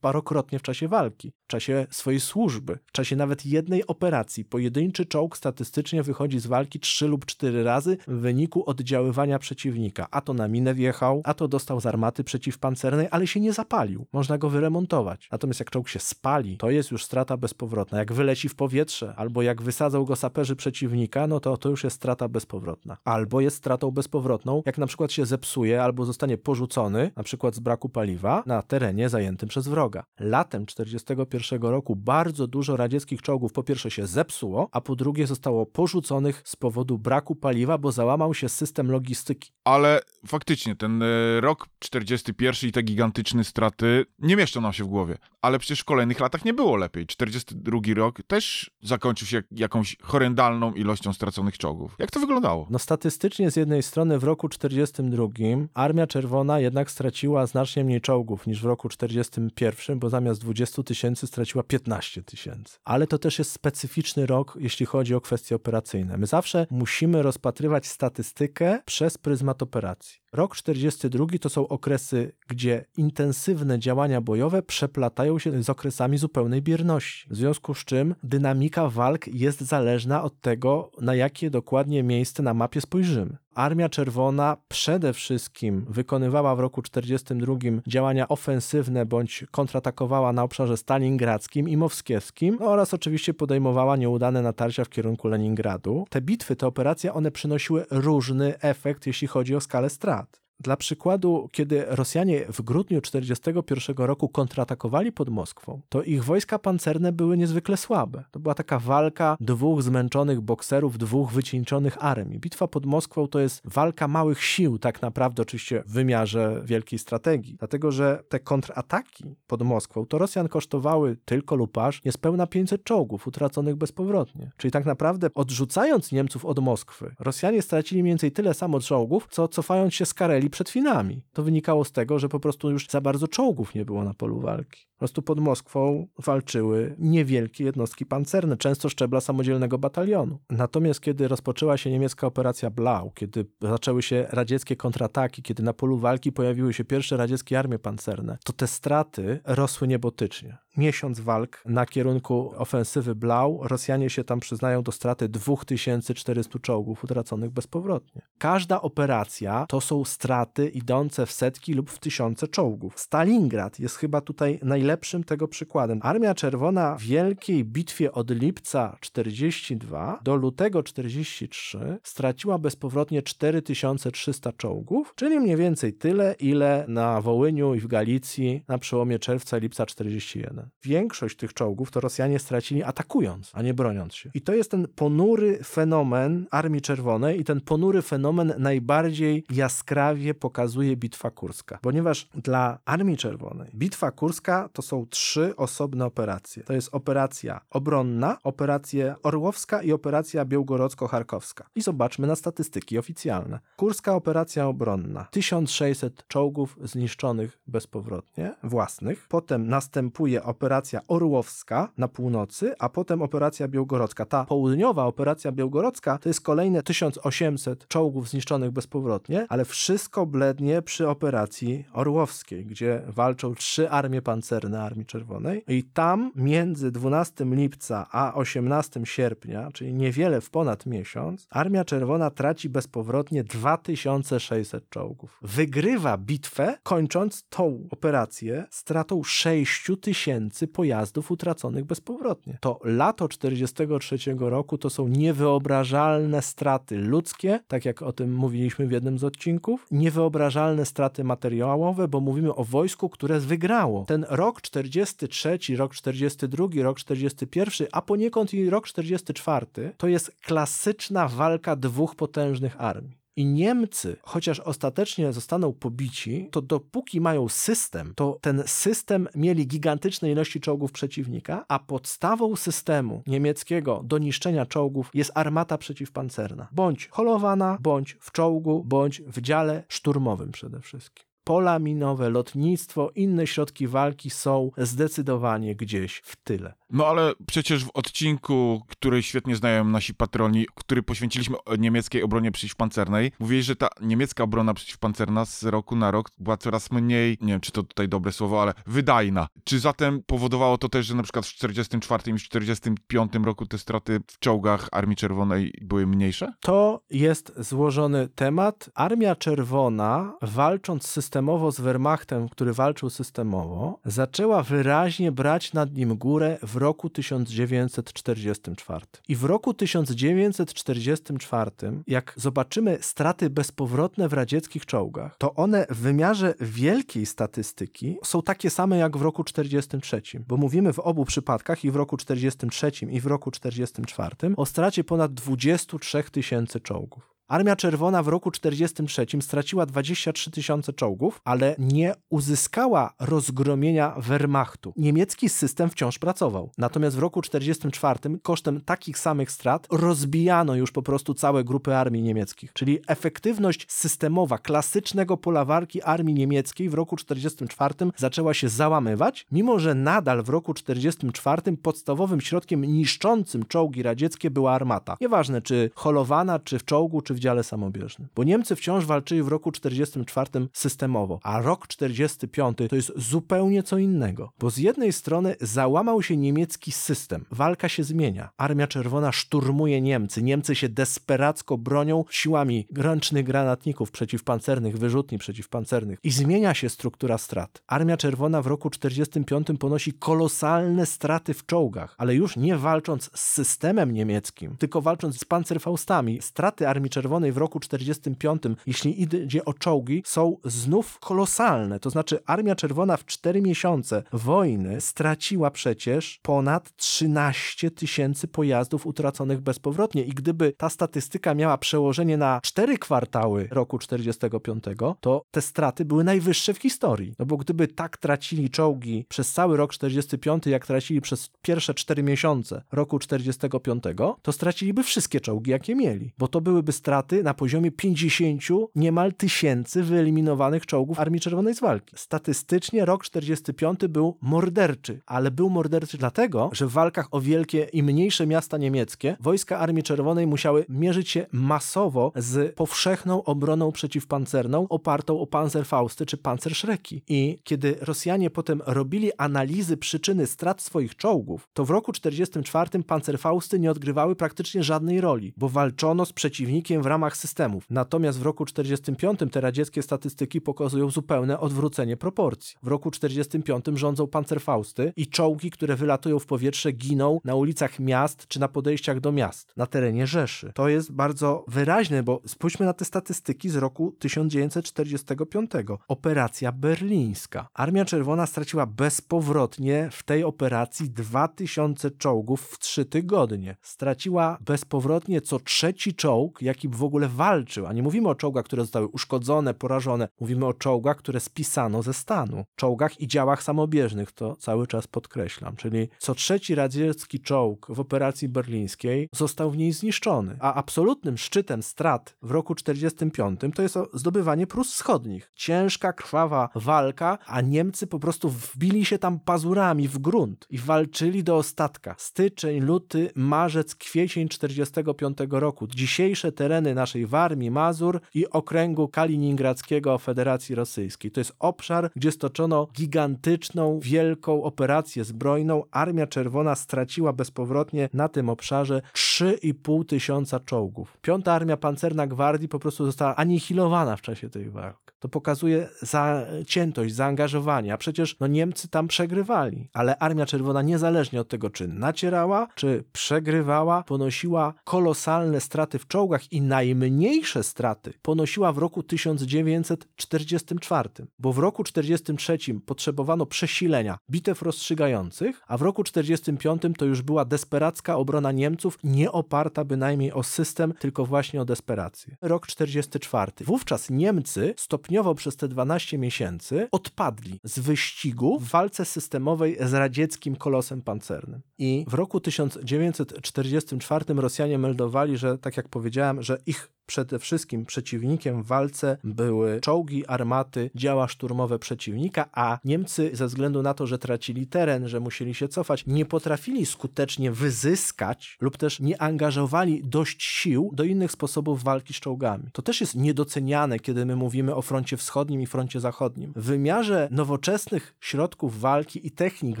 parokrotnie 0.00 0.58
w 0.58 0.62
czasie 0.62 0.88
walki, 0.88 1.32
w 1.44 1.46
czasie 1.46 1.86
swojej 1.90 2.20
służby, 2.20 2.78
w 2.86 2.92
czasie 2.92 3.16
nawet 3.16 3.46
jednej 3.46 3.86
operacji. 3.86 4.44
Pojedynczy 4.44 5.06
czołg 5.06 5.36
statystycznie 5.36 6.02
wychodzi 6.02 6.40
z 6.40 6.46
walki 6.46 6.80
trzy 6.80 7.08
lub 7.08 7.26
cztery 7.26 7.64
razy 7.64 7.96
w 8.08 8.14
wyniku 8.14 8.70
oddziaływania 8.70 9.38
przeciwnika. 9.38 10.06
A 10.10 10.20
to 10.20 10.34
na 10.34 10.48
minę 10.48 10.74
wjechał, 10.74 11.20
a 11.24 11.34
to 11.34 11.48
dostał 11.48 11.80
z 11.80 11.86
armaty 11.86 12.24
przeciwpancernej, 12.24 13.08
ale 13.10 13.26
się 13.26 13.40
nie 13.40 13.52
zapalił. 13.52 14.06
Można 14.12 14.38
go 14.38 14.50
wyremontować. 14.50 15.28
Natomiast 15.32 15.60
jak 15.60 15.70
czołg 15.70 15.88
się 15.88 15.98
spali, 15.98 16.56
to 16.56 16.70
jest 16.70 16.90
już 16.90 17.04
strata 17.04 17.36
bezpowrotna. 17.36 17.98
Jak 17.98 18.12
wyleci 18.12 18.48
w 18.48 18.54
powietrze, 18.54 19.14
albo 19.16 19.42
jak 19.42 19.62
wysadzą 19.62 20.04
go 20.04 20.16
saperzy 20.16 20.56
przeciwnika, 20.56 21.26
no 21.26 21.40
to 21.40 21.56
to 21.56 21.68
już 21.68 21.84
jest 21.84 21.96
strata 21.96 22.28
bezpowrotna. 22.28 22.96
Albo 23.04 23.40
jest 23.40 23.56
stratą 23.56 23.90
bezpowrotną, 23.90 24.62
jak 24.66 24.78
na 24.78 24.86
przykład 24.86 25.12
się 25.12 25.26
zepsuje 25.26 25.82
albo 25.82 26.04
zostanie 26.04 26.38
porzucony, 26.38 27.10
na 27.16 27.22
przykład 27.22 27.54
z 27.54 27.60
braku 27.60 27.88
paliwa, 27.88 28.42
na 28.46 28.62
terenie 28.62 29.08
zajętym 29.08 29.39
przez 29.48 29.68
wroga. 29.68 30.04
Latem 30.20 30.66
1941 30.66 31.70
roku 31.70 31.96
bardzo 31.96 32.46
dużo 32.46 32.76
radzieckich 32.76 33.22
czołgów 33.22 33.52
po 33.52 33.62
pierwsze 33.62 33.90
się 33.90 34.06
zepsuło, 34.06 34.68
a 34.72 34.80
po 34.80 34.96
drugie 34.96 35.26
zostało 35.26 35.66
porzuconych 35.66 36.42
z 36.44 36.56
powodu 36.56 36.98
braku 36.98 37.34
paliwa, 37.36 37.78
bo 37.78 37.92
załamał 37.92 38.34
się 38.34 38.48
system 38.48 38.90
logistyki. 38.90 39.52
Ale 39.64 40.00
faktycznie 40.26 40.76
ten 40.76 41.02
e, 41.02 41.06
rok 41.40 41.68
41 41.78 42.70
i 42.70 42.72
te 42.72 42.82
gigantyczne 42.82 43.44
straty 43.44 44.06
nie 44.18 44.36
mieszczą 44.36 44.60
nam 44.60 44.72
się 44.72 44.84
w 44.84 44.88
głowie. 44.88 45.18
Ale 45.42 45.58
przecież 45.58 45.80
w 45.80 45.84
kolejnych 45.84 46.20
latach 46.20 46.44
nie 46.44 46.54
było 46.54 46.76
lepiej. 46.76 47.06
42 47.06 47.78
rok 47.94 48.22
też 48.26 48.70
zakończył 48.82 49.28
się 49.28 49.42
jakąś 49.50 49.96
horrendalną 50.02 50.72
ilością 50.72 51.12
straconych 51.12 51.58
czołgów. 51.58 51.96
Jak 51.98 52.10
to 52.10 52.20
wyglądało? 52.20 52.66
No 52.70 52.78
statystycznie 52.78 53.50
z 53.50 53.56
jednej 53.56 53.82
strony 53.82 54.18
w 54.18 54.24
roku 54.24 54.48
42 54.48 55.26
Armia 55.74 56.06
Czerwona 56.06 56.60
jednak 56.60 56.90
straciła 56.90 57.46
znacznie 57.46 57.84
mniej 57.84 58.00
czołgów 58.00 58.46
niż 58.46 58.62
w 58.62 58.64
roku 58.64 58.88
41, 59.30 59.98
bo 59.98 60.10
zamiast 60.10 60.40
20 60.40 60.82
tysięcy 60.82 61.26
straciła 61.26 61.64
15 61.64 62.22
tysięcy. 62.22 62.78
Ale 62.84 63.06
to 63.06 63.18
też 63.18 63.38
jest 63.38 63.52
specyficzny 63.52 64.26
rok, 64.26 64.58
jeśli 64.60 64.86
chodzi 64.86 65.14
o 65.14 65.20
kwestie 65.20 65.56
operacyjne. 65.56 66.16
My 66.18 66.26
zawsze 66.26 66.66
musimy 66.70 67.22
rozpatrywać 67.22 67.86
statystykę 67.86 68.78
przez 68.86 69.18
pryzmat 69.18 69.62
operacji. 69.62 70.19
Rok 70.32 70.56
42 70.56 71.26
to 71.40 71.48
są 71.48 71.68
okresy, 71.68 72.32
gdzie 72.48 72.84
intensywne 72.96 73.78
działania 73.78 74.20
bojowe 74.20 74.62
przeplatają 74.62 75.38
się 75.38 75.62
z 75.62 75.70
okresami 75.70 76.18
zupełnej 76.18 76.62
bierności. 76.62 77.28
W 77.30 77.36
związku 77.36 77.74
z 77.74 77.84
czym 77.84 78.14
dynamika 78.22 78.88
walk 78.88 79.28
jest 79.28 79.60
zależna 79.60 80.22
od 80.22 80.40
tego, 80.40 80.90
na 81.00 81.14
jakie 81.14 81.50
dokładnie 81.50 82.02
miejsce 82.02 82.42
na 82.42 82.54
mapie 82.54 82.80
spojrzymy. 82.80 83.36
Armia 83.54 83.88
Czerwona 83.88 84.56
przede 84.68 85.12
wszystkim 85.12 85.86
wykonywała 85.88 86.56
w 86.56 86.60
roku 86.60 86.82
42 86.82 87.54
działania 87.86 88.28
ofensywne 88.28 89.06
bądź 89.06 89.44
kontratakowała 89.50 90.32
na 90.32 90.42
obszarze 90.42 90.76
stalingradzkim 90.76 91.68
i 91.68 91.76
moskiewskim 91.76 92.58
oraz 92.60 92.94
oczywiście 92.94 93.34
podejmowała 93.34 93.96
nieudane 93.96 94.42
natarcia 94.42 94.84
w 94.84 94.88
kierunku 94.88 95.28
Leningradu. 95.28 96.04
Te 96.10 96.20
bitwy, 96.20 96.56
te 96.56 96.66
operacje, 96.66 97.14
one 97.14 97.30
przynosiły 97.30 97.84
różny 97.90 98.60
efekt, 98.60 99.06
jeśli 99.06 99.28
chodzi 99.28 99.56
o 99.56 99.60
skalę 99.60 99.90
strat. 99.90 100.19
Dla 100.60 100.76
przykładu, 100.76 101.48
kiedy 101.52 101.84
Rosjanie 101.88 102.44
w 102.52 102.62
grudniu 102.62 103.00
1941 103.00 104.06
roku 104.06 104.28
kontratakowali 104.28 105.12
pod 105.12 105.28
Moskwą, 105.28 105.80
to 105.88 106.02
ich 106.02 106.24
wojska 106.24 106.58
pancerne 106.58 107.12
były 107.12 107.36
niezwykle 107.36 107.76
słabe. 107.76 108.24
To 108.30 108.40
była 108.40 108.54
taka 108.54 108.78
walka 108.78 109.36
dwóch 109.40 109.82
zmęczonych 109.82 110.40
bokserów, 110.40 110.98
dwóch 110.98 111.32
wycieńczonych 111.32 112.04
armii. 112.04 112.38
Bitwa 112.38 112.68
pod 112.68 112.86
Moskwą 112.86 113.28
to 113.28 113.40
jest 113.40 113.62
walka 113.64 114.08
małych 114.08 114.44
sił, 114.44 114.78
tak 114.78 115.02
naprawdę, 115.02 115.42
oczywiście 115.42 115.82
w 115.86 115.92
wymiarze 115.92 116.62
wielkiej 116.64 116.98
strategii. 116.98 117.56
Dlatego, 117.58 117.92
że 117.92 118.22
te 118.28 118.40
kontrataki 118.40 119.36
pod 119.46 119.62
Moskwą 119.62 120.06
to 120.06 120.18
Rosjan 120.18 120.48
kosztowały 120.48 121.16
tylko 121.24 121.56
lupaż 121.56 122.04
niespełna 122.04 122.46
500 122.46 122.84
czołgów 122.84 123.26
utraconych 123.26 123.76
bezpowrotnie. 123.76 124.50
Czyli 124.56 124.70
tak 124.70 124.84
naprawdę 124.84 125.30
odrzucając 125.34 126.12
Niemców 126.12 126.44
od 126.44 126.58
Moskwy, 126.58 127.14
Rosjanie 127.18 127.62
stracili 127.62 128.02
mniej 128.02 128.10
więcej 128.10 128.32
tyle 128.32 128.54
samo 128.54 128.80
czołgów, 128.80 129.26
co 129.30 129.48
cofając 129.48 129.94
się 129.94 130.06
z 130.06 130.14
Kareli 130.14 130.49
przed 130.50 130.70
Finami. 130.70 131.22
To 131.32 131.42
wynikało 131.42 131.84
z 131.84 131.92
tego, 131.92 132.18
że 132.18 132.28
po 132.28 132.40
prostu 132.40 132.70
już 132.70 132.88
za 132.88 133.00
bardzo 133.00 133.28
czołgów 133.28 133.74
nie 133.74 133.84
było 133.84 134.04
na 134.04 134.14
polu 134.14 134.40
walki. 134.40 134.89
Prostu 135.00 135.22
pod 135.22 135.40
Moskwą 135.40 136.06
walczyły 136.18 136.94
niewielkie 136.98 137.64
jednostki 137.64 138.06
pancerne, 138.06 138.56
często 138.56 138.88
szczebla 138.88 139.20
samodzielnego 139.20 139.78
batalionu. 139.78 140.38
Natomiast 140.50 141.00
kiedy 141.00 141.28
rozpoczęła 141.28 141.76
się 141.76 141.90
niemiecka 141.90 142.26
operacja 142.26 142.70
Blau, 142.70 143.10
kiedy 143.10 143.46
zaczęły 143.62 144.02
się 144.02 144.26
radzieckie 144.30 144.76
kontrataki, 144.76 145.42
kiedy 145.42 145.62
na 145.62 145.72
polu 145.72 145.98
walki 145.98 146.32
pojawiły 146.32 146.72
się 146.72 146.84
pierwsze 146.84 147.16
radzieckie 147.16 147.58
armie 147.58 147.78
pancerne, 147.78 148.38
to 148.44 148.52
te 148.52 148.66
straty 148.66 149.40
rosły 149.44 149.88
niebotycznie. 149.88 150.58
Miesiąc 150.76 151.20
walk 151.20 151.62
na 151.66 151.86
kierunku 151.86 152.52
ofensywy 152.56 153.14
Blau, 153.14 153.60
Rosjanie 153.62 154.10
się 154.10 154.24
tam 154.24 154.40
przyznają 154.40 154.82
do 154.82 154.92
straty 154.92 155.28
2400 155.28 156.58
czołgów 156.58 157.04
utraconych 157.04 157.50
bezpowrotnie. 157.50 158.22
Każda 158.38 158.82
operacja 158.82 159.66
to 159.68 159.80
są 159.80 160.04
straty 160.04 160.68
idące 160.68 161.26
w 161.26 161.32
setki 161.32 161.74
lub 161.74 161.90
w 161.90 161.98
tysiące 161.98 162.48
czołgów. 162.48 163.00
Stalingrad 163.00 163.78
jest 163.78 163.96
chyba 163.96 164.20
tutaj 164.20 164.58
najlepszym 164.62 164.89
tego 165.26 165.48
przykładem. 165.48 166.00
Armia 166.02 166.34
Czerwona 166.34 166.96
w 166.96 167.02
wielkiej 167.02 167.64
bitwie 167.64 168.12
od 168.12 168.30
lipca 168.30 168.96
42 169.00 170.20
do 170.22 170.36
lutego 170.36 170.82
43 170.82 171.98
straciła 172.02 172.58
bezpowrotnie 172.58 173.22
4300 173.22 174.52
czołgów, 174.52 175.12
czyli 175.16 175.40
mniej 175.40 175.56
więcej 175.56 175.92
tyle, 175.92 176.34
ile 176.38 176.84
na 176.88 177.20
Wołyniu 177.20 177.74
i 177.74 177.80
w 177.80 177.86
Galicji 177.86 178.64
na 178.68 178.78
przełomie 178.78 179.18
czerwca 179.18 179.56
lipca 179.56 179.86
41. 179.86 180.68
Większość 180.82 181.36
tych 181.36 181.54
czołgów 181.54 181.90
to 181.90 182.00
Rosjanie 182.00 182.38
stracili 182.38 182.82
atakując, 182.82 183.50
a 183.54 183.62
nie 183.62 183.74
broniąc 183.74 184.14
się. 184.14 184.30
I 184.34 184.40
to 184.40 184.54
jest 184.54 184.70
ten 184.70 184.88
ponury 184.88 185.58
fenomen 185.64 186.46
Armii 186.50 186.80
Czerwonej 186.80 187.40
i 187.40 187.44
ten 187.44 187.60
ponury 187.60 188.02
fenomen 188.02 188.54
najbardziej 188.58 189.44
jaskrawie 189.50 190.34
pokazuje 190.34 190.96
Bitwa 190.96 191.30
Kurska. 191.30 191.78
Ponieważ 191.82 192.28
dla 192.34 192.78
Armii 192.84 193.16
Czerwonej 193.16 193.70
Bitwa 193.74 194.10
Kurska 194.10 194.68
to 194.72 194.79
to 194.80 194.86
są 194.86 195.06
trzy 195.06 195.56
osobne 195.56 196.06
operacje. 196.06 196.62
To 196.62 196.72
jest 196.72 196.88
operacja 196.94 197.60
obronna, 197.70 198.38
operacja 198.44 199.16
orłowska 199.22 199.82
i 199.82 199.92
operacja 199.92 200.44
białgorodzko-charkowska. 200.44 201.62
I 201.74 201.82
zobaczmy 201.82 202.26
na 202.26 202.36
statystyki 202.36 202.98
oficjalne. 202.98 203.58
Kurska 203.76 204.14
operacja 204.14 204.66
obronna. 204.66 205.26
1600 205.30 206.28
czołgów 206.28 206.78
zniszczonych 206.82 207.58
bezpowrotnie, 207.66 208.54
własnych. 208.62 209.26
Potem 209.28 209.68
następuje 209.68 210.42
operacja 210.44 211.00
orłowska 211.08 211.88
na 211.98 212.08
północy, 212.08 212.74
a 212.78 212.88
potem 212.88 213.22
operacja 213.22 213.68
białgorodzka. 213.68 214.26
Ta 214.26 214.44
południowa 214.44 215.04
operacja 215.04 215.52
białgorodzka 215.52 216.18
to 216.18 216.28
jest 216.28 216.40
kolejne 216.40 216.82
1800 216.82 217.88
czołgów 217.88 218.28
zniszczonych 218.28 218.70
bezpowrotnie, 218.70 219.46
ale 219.48 219.64
wszystko 219.64 220.26
blednie 220.26 220.82
przy 220.82 221.08
operacji 221.08 221.84
orłowskiej, 221.92 222.66
gdzie 222.66 223.02
walczą 223.08 223.54
trzy 223.54 223.90
armie 223.90 224.22
pancerne 224.22 224.69
Armii 224.78 225.06
Czerwonej 225.06 225.64
i 225.68 225.84
tam 225.84 226.32
między 226.36 226.90
12 226.90 227.44
lipca 227.44 228.06
a 228.10 228.34
18 228.34 229.00
sierpnia, 229.04 229.68
czyli 229.72 229.94
niewiele 229.94 230.40
w 230.40 230.50
ponad 230.50 230.86
miesiąc, 230.86 231.46
Armia 231.50 231.84
Czerwona 231.84 232.30
traci 232.30 232.68
bezpowrotnie 232.68 233.44
2600 233.44 234.90
czołgów. 234.90 235.38
Wygrywa 235.42 236.18
bitwę, 236.18 236.78
kończąc 236.82 237.44
tą 237.48 237.88
operację 237.90 238.64
stratą 238.70 239.22
6000 239.22 240.66
pojazdów 240.66 241.30
utraconych 241.30 241.84
bezpowrotnie. 241.84 242.58
To 242.60 242.80
lato 242.84 243.28
43 243.28 244.16
roku 244.38 244.78
to 244.78 244.90
są 244.90 245.08
niewyobrażalne 245.08 246.42
straty 246.42 246.96
ludzkie, 246.96 247.60
tak 247.68 247.84
jak 247.84 248.02
o 248.02 248.12
tym 248.12 248.34
mówiliśmy 248.34 248.86
w 248.86 248.90
jednym 248.90 249.18
z 249.18 249.24
odcinków, 249.24 249.86
niewyobrażalne 249.90 250.86
straty 250.86 251.24
materiałowe, 251.24 252.08
bo 252.08 252.20
mówimy 252.20 252.54
o 252.54 252.64
wojsku, 252.64 253.08
które 253.08 253.40
wygrało. 253.40 254.04
Ten 254.04 254.26
rok 254.28 254.59
43, 254.62 255.58
rok 255.76 255.94
42, 255.94 256.66
rok 256.82 256.98
41, 256.98 257.88
a 257.92 258.02
poniekąd 258.02 258.54
i 258.54 258.70
rok 258.70 258.86
44 258.86 259.66
to 259.96 260.08
jest 260.08 260.32
klasyczna 260.42 261.28
walka 261.28 261.76
dwóch 261.76 262.14
potężnych 262.14 262.80
armii. 262.80 263.20
I 263.36 263.44
Niemcy, 263.44 264.16
chociaż 264.22 264.60
ostatecznie 264.60 265.32
zostaną 265.32 265.72
pobici, 265.72 266.48
to 266.50 266.62
dopóki 266.62 267.20
mają 267.20 267.48
system, 267.48 268.12
to 268.16 268.38
ten 268.40 268.62
system 268.66 269.28
mieli 269.34 269.66
gigantyczne 269.66 270.30
ilości 270.30 270.60
czołgów 270.60 270.92
przeciwnika, 270.92 271.64
a 271.68 271.78
podstawą 271.78 272.56
systemu 272.56 273.22
niemieckiego 273.26 274.02
do 274.04 274.18
niszczenia 274.18 274.66
czołgów 274.66 275.10
jest 275.14 275.32
armata 275.34 275.78
przeciwpancerna. 275.78 276.68
Bądź 276.72 277.08
holowana, 277.08 277.78
bądź 277.80 278.16
w 278.20 278.32
czołgu, 278.32 278.84
bądź 278.84 279.22
w 279.22 279.40
dziale 279.40 279.84
szturmowym 279.88 280.52
przede 280.52 280.80
wszystkim 280.80 281.29
pola 281.44 281.78
minowe, 281.78 282.30
lotnictwo, 282.30 283.10
inne 283.14 283.46
środki 283.46 283.86
walki 283.86 284.30
są 284.30 284.70
zdecydowanie 284.78 285.76
gdzieś 285.76 286.20
w 286.24 286.36
tyle. 286.36 286.74
No 286.90 287.06
ale 287.06 287.32
przecież 287.46 287.84
w 287.84 287.90
odcinku, 287.94 288.82
który 288.88 289.22
świetnie 289.22 289.56
znają 289.56 289.84
nasi 289.84 290.14
patroni, 290.14 290.66
który 290.74 291.02
poświęciliśmy 291.02 291.56
niemieckiej 291.78 292.22
obronie 292.22 292.52
przeciwpancernej, 292.52 293.32
mówili, 293.40 293.62
że 293.62 293.76
ta 293.76 293.88
niemiecka 294.00 294.44
obrona 294.44 294.74
przeciwpancerna 294.74 295.44
z 295.44 295.64
roku 295.64 295.96
na 295.96 296.10
rok 296.10 296.30
była 296.38 296.56
coraz 296.56 296.90
mniej, 296.90 297.38
nie 297.40 297.52
wiem 297.52 297.60
czy 297.60 297.72
to 297.72 297.82
tutaj 297.82 298.08
dobre 298.08 298.32
słowo, 298.32 298.62
ale 298.62 298.74
wydajna. 298.86 299.48
Czy 299.64 299.78
zatem 299.80 300.22
powodowało 300.26 300.78
to 300.78 300.88
też, 300.88 301.06
że 301.06 301.14
na 301.14 301.22
przykład 301.22 301.46
w 301.46 301.48
44 301.48 302.32
i 302.32 302.38
w 302.38 302.42
45 302.42 303.32
roku 303.44 303.66
te 303.66 303.78
straty 303.78 304.20
w 304.26 304.38
czołgach 304.38 304.88
Armii 304.92 305.16
Czerwonej 305.16 305.74
były 305.82 306.06
mniejsze? 306.06 306.52
To 306.60 307.00
jest 307.10 307.52
złożony 307.56 308.28
temat. 308.28 308.90
Armia 308.94 309.36
Czerwona, 309.36 310.34
walcząc 310.42 311.06
systemowo 311.40 311.72
z 311.72 311.80
Wehrmachtem, 311.80 312.48
który 312.48 312.72
walczył 312.72 313.10
systemowo, 313.10 313.98
zaczęła 314.04 314.62
wyraźnie 314.62 315.32
brać 315.32 315.72
nad 315.72 315.94
nim 315.94 316.16
górę 316.16 316.58
w 316.62 316.76
roku 316.76 317.10
1944. 317.10 319.06
I 319.28 319.36
w 319.36 319.44
roku 319.44 319.74
1944, 319.74 321.70
jak 322.06 322.34
zobaczymy 322.36 322.98
straty 323.00 323.50
bezpowrotne 323.50 324.28
w 324.28 324.32
radzieckich 324.32 324.86
czołgach, 324.86 325.36
to 325.38 325.54
one 325.54 325.86
w 325.90 325.96
wymiarze 325.96 326.54
wielkiej 326.60 327.26
statystyki 327.26 328.18
są 328.24 328.42
takie 328.42 328.70
same 328.70 328.96
jak 328.96 329.16
w 329.16 329.22
roku 329.22 329.44
1943, 329.44 330.44
bo 330.48 330.56
mówimy 330.56 330.92
w 330.92 330.98
obu 330.98 331.24
przypadkach 331.24 331.84
i 331.84 331.90
w 331.90 331.96
roku 331.96 332.16
1943 332.16 333.06
i 333.06 333.20
w 333.20 333.26
roku 333.26 333.50
1944 333.50 334.54
o 334.56 334.66
stracie 334.66 335.04
ponad 335.04 335.34
23 335.34 336.24
tysięcy 336.32 336.80
czołgów. 336.80 337.39
Armia 337.50 337.76
Czerwona 337.76 338.22
w 338.22 338.28
roku 338.28 338.50
1943 338.50 339.42
straciła 339.42 339.86
23 339.86 340.50
tysiące 340.50 340.92
czołgów, 340.92 341.40
ale 341.44 341.74
nie 341.78 342.14
uzyskała 342.28 343.12
rozgromienia 343.20 344.14
Wehrmachtu. 344.18 344.92
Niemiecki 344.96 345.48
system 345.48 345.90
wciąż 345.90 346.18
pracował. 346.18 346.70
Natomiast 346.78 347.16
w 347.16 347.18
roku 347.18 347.42
1944 347.42 348.38
kosztem 348.42 348.80
takich 348.80 349.18
samych 349.18 349.50
strat 349.50 349.86
rozbijano 349.90 350.74
już 350.74 350.92
po 350.92 351.02
prostu 351.02 351.34
całe 351.34 351.64
grupy 351.64 351.96
armii 351.96 352.22
niemieckich. 352.22 352.72
Czyli 352.72 352.98
efektywność 353.06 353.86
systemowa 353.88 354.58
klasycznego 354.58 355.36
pola 355.36 355.64
walki 355.64 356.02
armii 356.02 356.34
niemieckiej 356.34 356.88
w 356.88 356.94
roku 356.94 357.16
1944 357.16 358.10
zaczęła 358.16 358.54
się 358.54 358.68
załamywać, 358.68 359.46
mimo 359.52 359.78
że 359.78 359.94
nadal 359.94 360.42
w 360.42 360.48
roku 360.48 360.74
1944 360.74 361.76
podstawowym 361.76 362.40
środkiem 362.40 362.84
niszczącym 362.84 363.66
czołgi 363.66 364.02
radzieckie 364.02 364.50
była 364.50 364.72
armata. 364.72 365.16
Nieważne 365.20 365.62
czy 365.62 365.90
holowana, 365.94 366.58
czy 366.58 366.78
w 366.78 366.84
czołgu, 366.84 367.22
czy 367.22 367.34
w 367.34 367.39
dziale 367.40 367.64
samobieżnym. 367.64 368.28
Bo 368.34 368.44
Niemcy 368.44 368.76
wciąż 368.76 369.04
walczyli 369.04 369.42
w 369.42 369.48
roku 369.48 369.72
44 369.72 370.50
systemowo, 370.72 371.40
a 371.42 371.62
rok 371.62 371.88
45 371.88 372.78
to 372.88 372.96
jest 372.96 373.12
zupełnie 373.16 373.82
co 373.82 373.98
innego. 373.98 374.52
Bo 374.58 374.70
z 374.70 374.78
jednej 374.78 375.12
strony 375.12 375.56
załamał 375.60 376.22
się 376.22 376.36
niemiecki 376.36 376.92
system, 376.92 377.44
walka 377.50 377.88
się 377.88 378.04
zmienia. 378.04 378.50
Armia 378.56 378.86
Czerwona 378.86 379.32
szturmuje 379.32 380.00
Niemcy, 380.00 380.42
Niemcy 380.42 380.74
się 380.74 380.88
desperacko 380.88 381.78
bronią 381.78 382.24
siłami 382.30 382.86
ręcznych 382.96 383.44
granatników 383.44 384.10
przeciwpancernych, 384.10 384.98
wyrzutni 384.98 385.38
przeciwpancernych 385.38 386.18
i 386.22 386.30
zmienia 386.30 386.74
się 386.74 386.88
struktura 386.88 387.38
strat. 387.38 387.82
Armia 387.86 388.16
Czerwona 388.16 388.62
w 388.62 388.66
roku 388.66 388.90
45 388.90 389.66
ponosi 389.78 390.12
kolosalne 390.12 391.06
straty 391.06 391.54
w 391.54 391.66
czołgach, 391.66 392.14
ale 392.18 392.34
już 392.34 392.56
nie 392.56 392.76
walcząc 392.76 393.30
z 393.34 393.40
systemem 393.40 394.12
niemieckim, 394.12 394.76
tylko 394.78 395.00
walcząc 395.00 395.38
z 395.40 395.44
pancerfaustami. 395.44 396.42
Straty 396.42 396.88
Armii 396.88 397.10
Czerwonej 397.10 397.29
w 397.30 397.56
roku 397.56 397.80
45, 397.80 398.62
jeśli 398.86 399.22
idzie 399.22 399.64
o 399.64 399.74
czołgi, 399.74 400.22
są 400.26 400.56
znów 400.64 401.18
kolosalne. 401.18 402.00
To 402.00 402.10
znaczy 402.10 402.38
Armia 402.46 402.74
Czerwona 402.74 403.16
w 403.16 403.24
4 403.24 403.62
miesiące 403.62 404.22
wojny 404.32 405.00
straciła 405.00 405.70
przecież 405.70 406.40
ponad 406.42 406.96
13 406.96 407.90
tysięcy 407.90 408.48
pojazdów 408.48 409.06
utraconych 409.06 409.60
bezpowrotnie. 409.60 410.24
I 410.24 410.30
gdyby 410.30 410.72
ta 410.76 410.88
statystyka 410.88 411.54
miała 411.54 411.78
przełożenie 411.78 412.36
na 412.36 412.60
4 412.62 412.98
kwartały 412.98 413.68
roku 413.70 413.98
45, 413.98 414.84
to 415.20 415.42
te 415.50 415.62
straty 415.62 416.04
były 416.04 416.24
najwyższe 416.24 416.74
w 416.74 416.78
historii. 416.78 417.34
No 417.38 417.46
bo 417.46 417.56
gdyby 417.56 417.88
tak 417.88 418.16
tracili 418.16 418.70
czołgi 418.70 419.26
przez 419.28 419.52
cały 419.52 419.76
rok 419.76 419.92
45, 419.92 420.66
jak 420.66 420.86
tracili 420.86 421.20
przez 421.20 421.50
pierwsze 421.62 421.94
4 421.94 422.22
miesiące 422.22 422.82
roku 422.92 423.18
45, 423.18 424.04
to 424.42 424.52
straciliby 424.52 425.02
wszystkie 425.02 425.40
czołgi, 425.40 425.70
jakie 425.70 425.94
mieli. 425.94 426.32
Bo 426.38 426.48
to 426.48 426.60
byłyby 426.60 426.92
straty 426.92 427.19
straty 427.20 427.42
na 427.42 427.54
poziomie 427.54 427.90
50 427.90 428.62
niemal 428.94 429.32
tysięcy 429.32 430.02
wyeliminowanych 430.02 430.86
czołgów 430.86 431.20
Armii 431.20 431.40
Czerwonej 431.40 431.74
z 431.74 431.80
walki. 431.80 432.14
Statystycznie 432.18 433.04
rok 433.04 433.24
45 433.24 434.00
był 434.08 434.36
morderczy, 434.40 435.20
ale 435.26 435.50
był 435.50 435.70
morderczy 435.70 436.18
dlatego, 436.18 436.70
że 436.72 436.86
w 436.86 436.90
walkach 436.90 437.28
o 437.30 437.40
wielkie 437.40 437.84
i 437.92 438.02
mniejsze 438.02 438.46
miasta 438.46 438.78
niemieckie 438.78 439.36
wojska 439.40 439.78
Armii 439.78 440.02
Czerwonej 440.02 440.46
musiały 440.46 440.84
mierzyć 440.88 441.28
się 441.28 441.46
masowo 441.52 442.32
z 442.36 442.74
powszechną 442.74 443.44
obroną 443.44 443.92
przeciwpancerną 443.92 444.86
opartą 444.88 445.40
o 445.40 445.46
panzerfausty 445.46 446.26
czy 446.26 446.36
pancerszreki. 446.36 447.22
I 447.28 447.58
kiedy 447.64 447.96
Rosjanie 448.00 448.50
potem 448.50 448.82
robili 448.86 449.30
analizy 449.38 449.96
przyczyny 449.96 450.46
strat 450.46 450.82
swoich 450.82 451.16
czołgów, 451.16 451.68
to 451.72 451.84
w 451.84 451.90
roku 451.90 452.12
44 452.12 453.02
pancerfausty 453.02 453.78
nie 453.78 453.90
odgrywały 453.90 454.36
praktycznie 454.36 454.82
żadnej 454.82 455.20
roli, 455.20 455.52
bo 455.56 455.68
walczono 455.68 456.26
z 456.26 456.32
przeciwnikiem 456.32 456.99
w 457.02 457.06
ramach 457.06 457.36
systemów. 457.36 457.84
Natomiast 457.90 458.38
w 458.38 458.42
roku 458.42 458.64
45 458.64 459.40
te 459.52 459.60
radzieckie 459.60 460.02
statystyki 460.02 460.60
pokazują 460.60 461.10
zupełne 461.10 461.60
odwrócenie 461.60 462.16
proporcji. 462.16 462.76
W 462.82 462.88
roku 462.88 463.10
45 463.10 463.84
rządzą 463.94 464.26
pancerfausty 464.26 465.12
i 465.16 465.26
czołgi, 465.26 465.70
które 465.70 465.96
wylatują 465.96 466.38
w 466.38 466.46
powietrze, 466.46 466.92
giną 466.92 467.40
na 467.44 467.54
ulicach 467.54 467.98
miast 467.98 468.46
czy 468.46 468.60
na 468.60 468.68
podejściach 468.68 469.20
do 469.20 469.32
miast, 469.32 469.72
na 469.76 469.86
terenie 469.86 470.26
Rzeszy. 470.26 470.72
To 470.74 470.88
jest 470.88 471.12
bardzo 471.12 471.64
wyraźne, 471.68 472.22
bo 472.22 472.40
spójrzmy 472.46 472.86
na 472.86 472.92
te 472.92 473.04
statystyki 473.04 473.68
z 473.68 473.76
roku 473.76 474.16
1945. 474.18 475.70
Operacja 476.08 476.72
berlińska. 476.72 477.68
Armia 477.74 478.04
Czerwona 478.04 478.46
straciła 478.46 478.86
bezpowrotnie 478.86 480.08
w 480.12 480.22
tej 480.22 480.44
operacji 480.44 481.10
2000 481.10 482.10
czołgów 482.10 482.62
w 482.62 482.78
3 482.78 483.04
tygodnie. 483.04 483.76
Straciła 483.82 484.58
bezpowrotnie 484.60 485.40
co 485.40 485.58
trzeci 485.58 486.14
czołg, 486.14 486.62
jaki 486.62 486.88
w 486.96 487.04
ogóle 487.04 487.28
walczył. 487.28 487.86
A 487.86 487.92
nie 487.92 488.02
mówimy 488.02 488.28
o 488.28 488.34
czołgach, 488.34 488.64
które 488.64 488.82
zostały 488.82 489.06
uszkodzone, 489.06 489.74
porażone. 489.74 490.28
Mówimy 490.40 490.66
o 490.66 490.74
czołgach, 490.74 491.16
które 491.16 491.40
spisano 491.40 492.02
ze 492.02 492.14
stanu. 492.14 492.64
Czołgach 492.76 493.20
i 493.20 493.28
działach 493.28 493.62
samobieżnych, 493.62 494.32
to 494.32 494.56
cały 494.56 494.86
czas 494.86 495.06
podkreślam. 495.06 495.76
Czyli 495.76 496.08
co 496.18 496.34
trzeci 496.34 496.74
radziecki 496.74 497.40
czołg 497.40 497.86
w 497.88 498.00
operacji 498.00 498.48
berlińskiej 498.48 499.28
został 499.34 499.70
w 499.70 499.76
niej 499.76 499.92
zniszczony. 499.92 500.56
A 500.60 500.74
absolutnym 500.74 501.38
szczytem 501.38 501.82
strat 501.82 502.36
w 502.42 502.50
roku 502.50 502.74
45 502.74 503.60
to 503.74 503.82
jest 503.82 503.98
zdobywanie 504.14 504.66
Prus 504.66 504.92
Wschodnich. 504.92 505.52
Ciężka, 505.54 506.12
krwawa 506.12 506.68
walka, 506.74 507.38
a 507.46 507.60
Niemcy 507.60 508.06
po 508.06 508.18
prostu 508.18 508.48
wbili 508.48 509.04
się 509.04 509.18
tam 509.18 509.40
pazurami 509.40 510.08
w 510.08 510.18
grunt 510.18 510.66
i 510.70 510.78
walczyli 510.78 511.44
do 511.44 511.56
ostatka. 511.56 512.14
Styczeń, 512.18 512.80
luty, 512.80 513.30
marzec, 513.34 513.94
kwiecień 513.94 514.48
45 514.48 515.38
roku. 515.50 515.86
Dzisiejsze 515.86 516.52
tereny 516.52 516.79
naszej 516.80 517.26
Warmii, 517.26 517.70
Mazur 517.70 518.20
i 518.34 518.50
okręgu 518.50 519.08
kaliningradzkiego 519.08 520.18
Federacji 520.18 520.74
Rosyjskiej. 520.74 521.30
To 521.30 521.40
jest 521.40 521.56
obszar, 521.58 522.10
gdzie 522.16 522.32
stoczono 522.32 522.86
gigantyczną, 522.96 524.00
wielką 524.02 524.62
operację 524.62 525.24
zbrojną. 525.24 525.82
Armia 525.90 526.26
Czerwona 526.26 526.74
straciła 526.74 527.32
bezpowrotnie 527.32 528.08
na 528.14 528.28
tym 528.28 528.48
obszarze 528.48 529.02
3,5 529.14 530.06
tysiąca 530.06 530.60
czołgów. 530.60 531.18
Piąta 531.22 531.52
Armia 531.52 531.76
Pancerna 531.76 532.26
Gwardii 532.26 532.68
po 532.68 532.78
prostu 532.78 533.04
została 533.04 533.36
anihilowana 533.36 534.16
w 534.16 534.22
czasie 534.22 534.48
tej 534.48 534.70
walki. 534.70 535.09
To 535.20 535.28
pokazuje 535.28 535.88
zaciętość, 536.02 537.14
zaangażowanie, 537.14 537.94
a 537.94 537.96
przecież 537.96 538.36
no, 538.40 538.46
Niemcy 538.46 538.88
tam 538.88 539.08
przegrywali, 539.08 539.88
ale 539.92 540.18
Armia 540.18 540.46
Czerwona 540.46 540.82
niezależnie 540.82 541.40
od 541.40 541.48
tego, 541.48 541.70
czy 541.70 541.88
nacierała, 541.88 542.68
czy 542.74 543.04
przegrywała, 543.12 544.02
ponosiła 544.02 544.74
kolosalne 544.84 545.60
straty 545.60 545.98
w 545.98 546.06
czołgach 546.06 546.52
i 546.52 546.60
najmniejsze 546.60 547.62
straty 547.62 548.12
ponosiła 548.22 548.72
w 548.72 548.78
roku 548.78 549.02
1944, 549.02 551.08
bo 551.38 551.52
w 551.52 551.58
roku 551.58 551.84
1943 551.84 552.80
potrzebowano 552.86 553.46
przesilenia 553.46 554.18
bitew 554.30 554.62
rozstrzygających, 554.62 555.62
a 555.68 555.78
w 555.78 555.82
roku 555.82 556.04
1945 556.04 556.98
to 556.98 557.04
już 557.04 557.22
była 557.22 557.44
desperacka 557.44 558.16
obrona 558.16 558.52
Niemców, 558.52 558.98
nie 559.04 559.32
oparta 559.32 559.84
bynajmniej 559.84 560.32
o 560.32 560.42
system, 560.42 560.94
tylko 560.98 561.26
właśnie 561.26 561.60
o 561.60 561.64
desperację. 561.64 562.36
Rok 562.42 562.66
1944. 562.66 563.52
Wówczas 563.64 564.10
Niemcy 564.10 564.74
stopniowo 564.76 565.09
przez 565.34 565.56
te 565.56 565.68
12 565.68 566.18
miesięcy 566.18 566.88
odpadli 566.92 567.60
z 567.64 567.78
wyścigu 567.78 568.58
w 568.58 568.68
walce 568.68 569.04
systemowej 569.04 569.76
z 569.80 569.94
radzieckim 569.94 570.56
kolosem 570.56 571.02
pancernym. 571.02 571.60
I 571.80 572.04
w 572.08 572.14
roku 572.14 572.40
1944 572.40 574.24
Rosjanie 574.34 574.78
meldowali, 574.78 575.36
że 575.36 575.58
tak 575.58 575.76
jak 575.76 575.88
powiedziałem, 575.88 576.42
że 576.42 576.58
ich 576.66 576.90
przede 577.10 577.38
wszystkim 577.38 577.86
przeciwnikiem 577.86 578.62
w 578.62 578.66
walce 578.66 579.18
były 579.24 579.80
czołgi, 579.80 580.26
armaty, 580.26 580.90
działa 580.94 581.28
szturmowe 581.28 581.78
przeciwnika, 581.78 582.48
a 582.52 582.78
Niemcy 582.84 583.30
ze 583.32 583.46
względu 583.46 583.82
na 583.82 583.94
to, 583.94 584.06
że 584.06 584.18
tracili 584.18 584.66
teren, 584.66 585.08
że 585.08 585.20
musieli 585.20 585.54
się 585.54 585.68
cofać, 585.68 586.06
nie 586.06 586.24
potrafili 586.24 586.86
skutecznie 586.86 587.52
wyzyskać 587.52 588.58
lub 588.60 588.76
też 588.76 589.00
nie 589.00 589.22
angażowali 589.22 590.02
dość 590.04 590.42
sił 590.42 590.90
do 590.94 591.04
innych 591.04 591.32
sposobów 591.32 591.82
walki 591.82 592.14
z 592.14 592.20
czołgami. 592.20 592.64
To 592.72 592.82
też 592.82 593.00
jest 593.00 593.14
niedoceniane, 593.14 593.98
kiedy 593.98 594.26
my 594.26 594.36
mówimy 594.36 594.74
o 594.74 594.82
froncie 594.82 595.16
wschodnim 595.16 595.60
i 595.60 595.66
froncie 595.66 596.00
zachodnim. 596.00 596.52
W 596.56 596.62
wymiarze 596.62 597.28
nowoczesnych 597.30 598.14
środków 598.20 598.80
walki 598.80 599.26
i 599.26 599.30
technik 599.30 599.80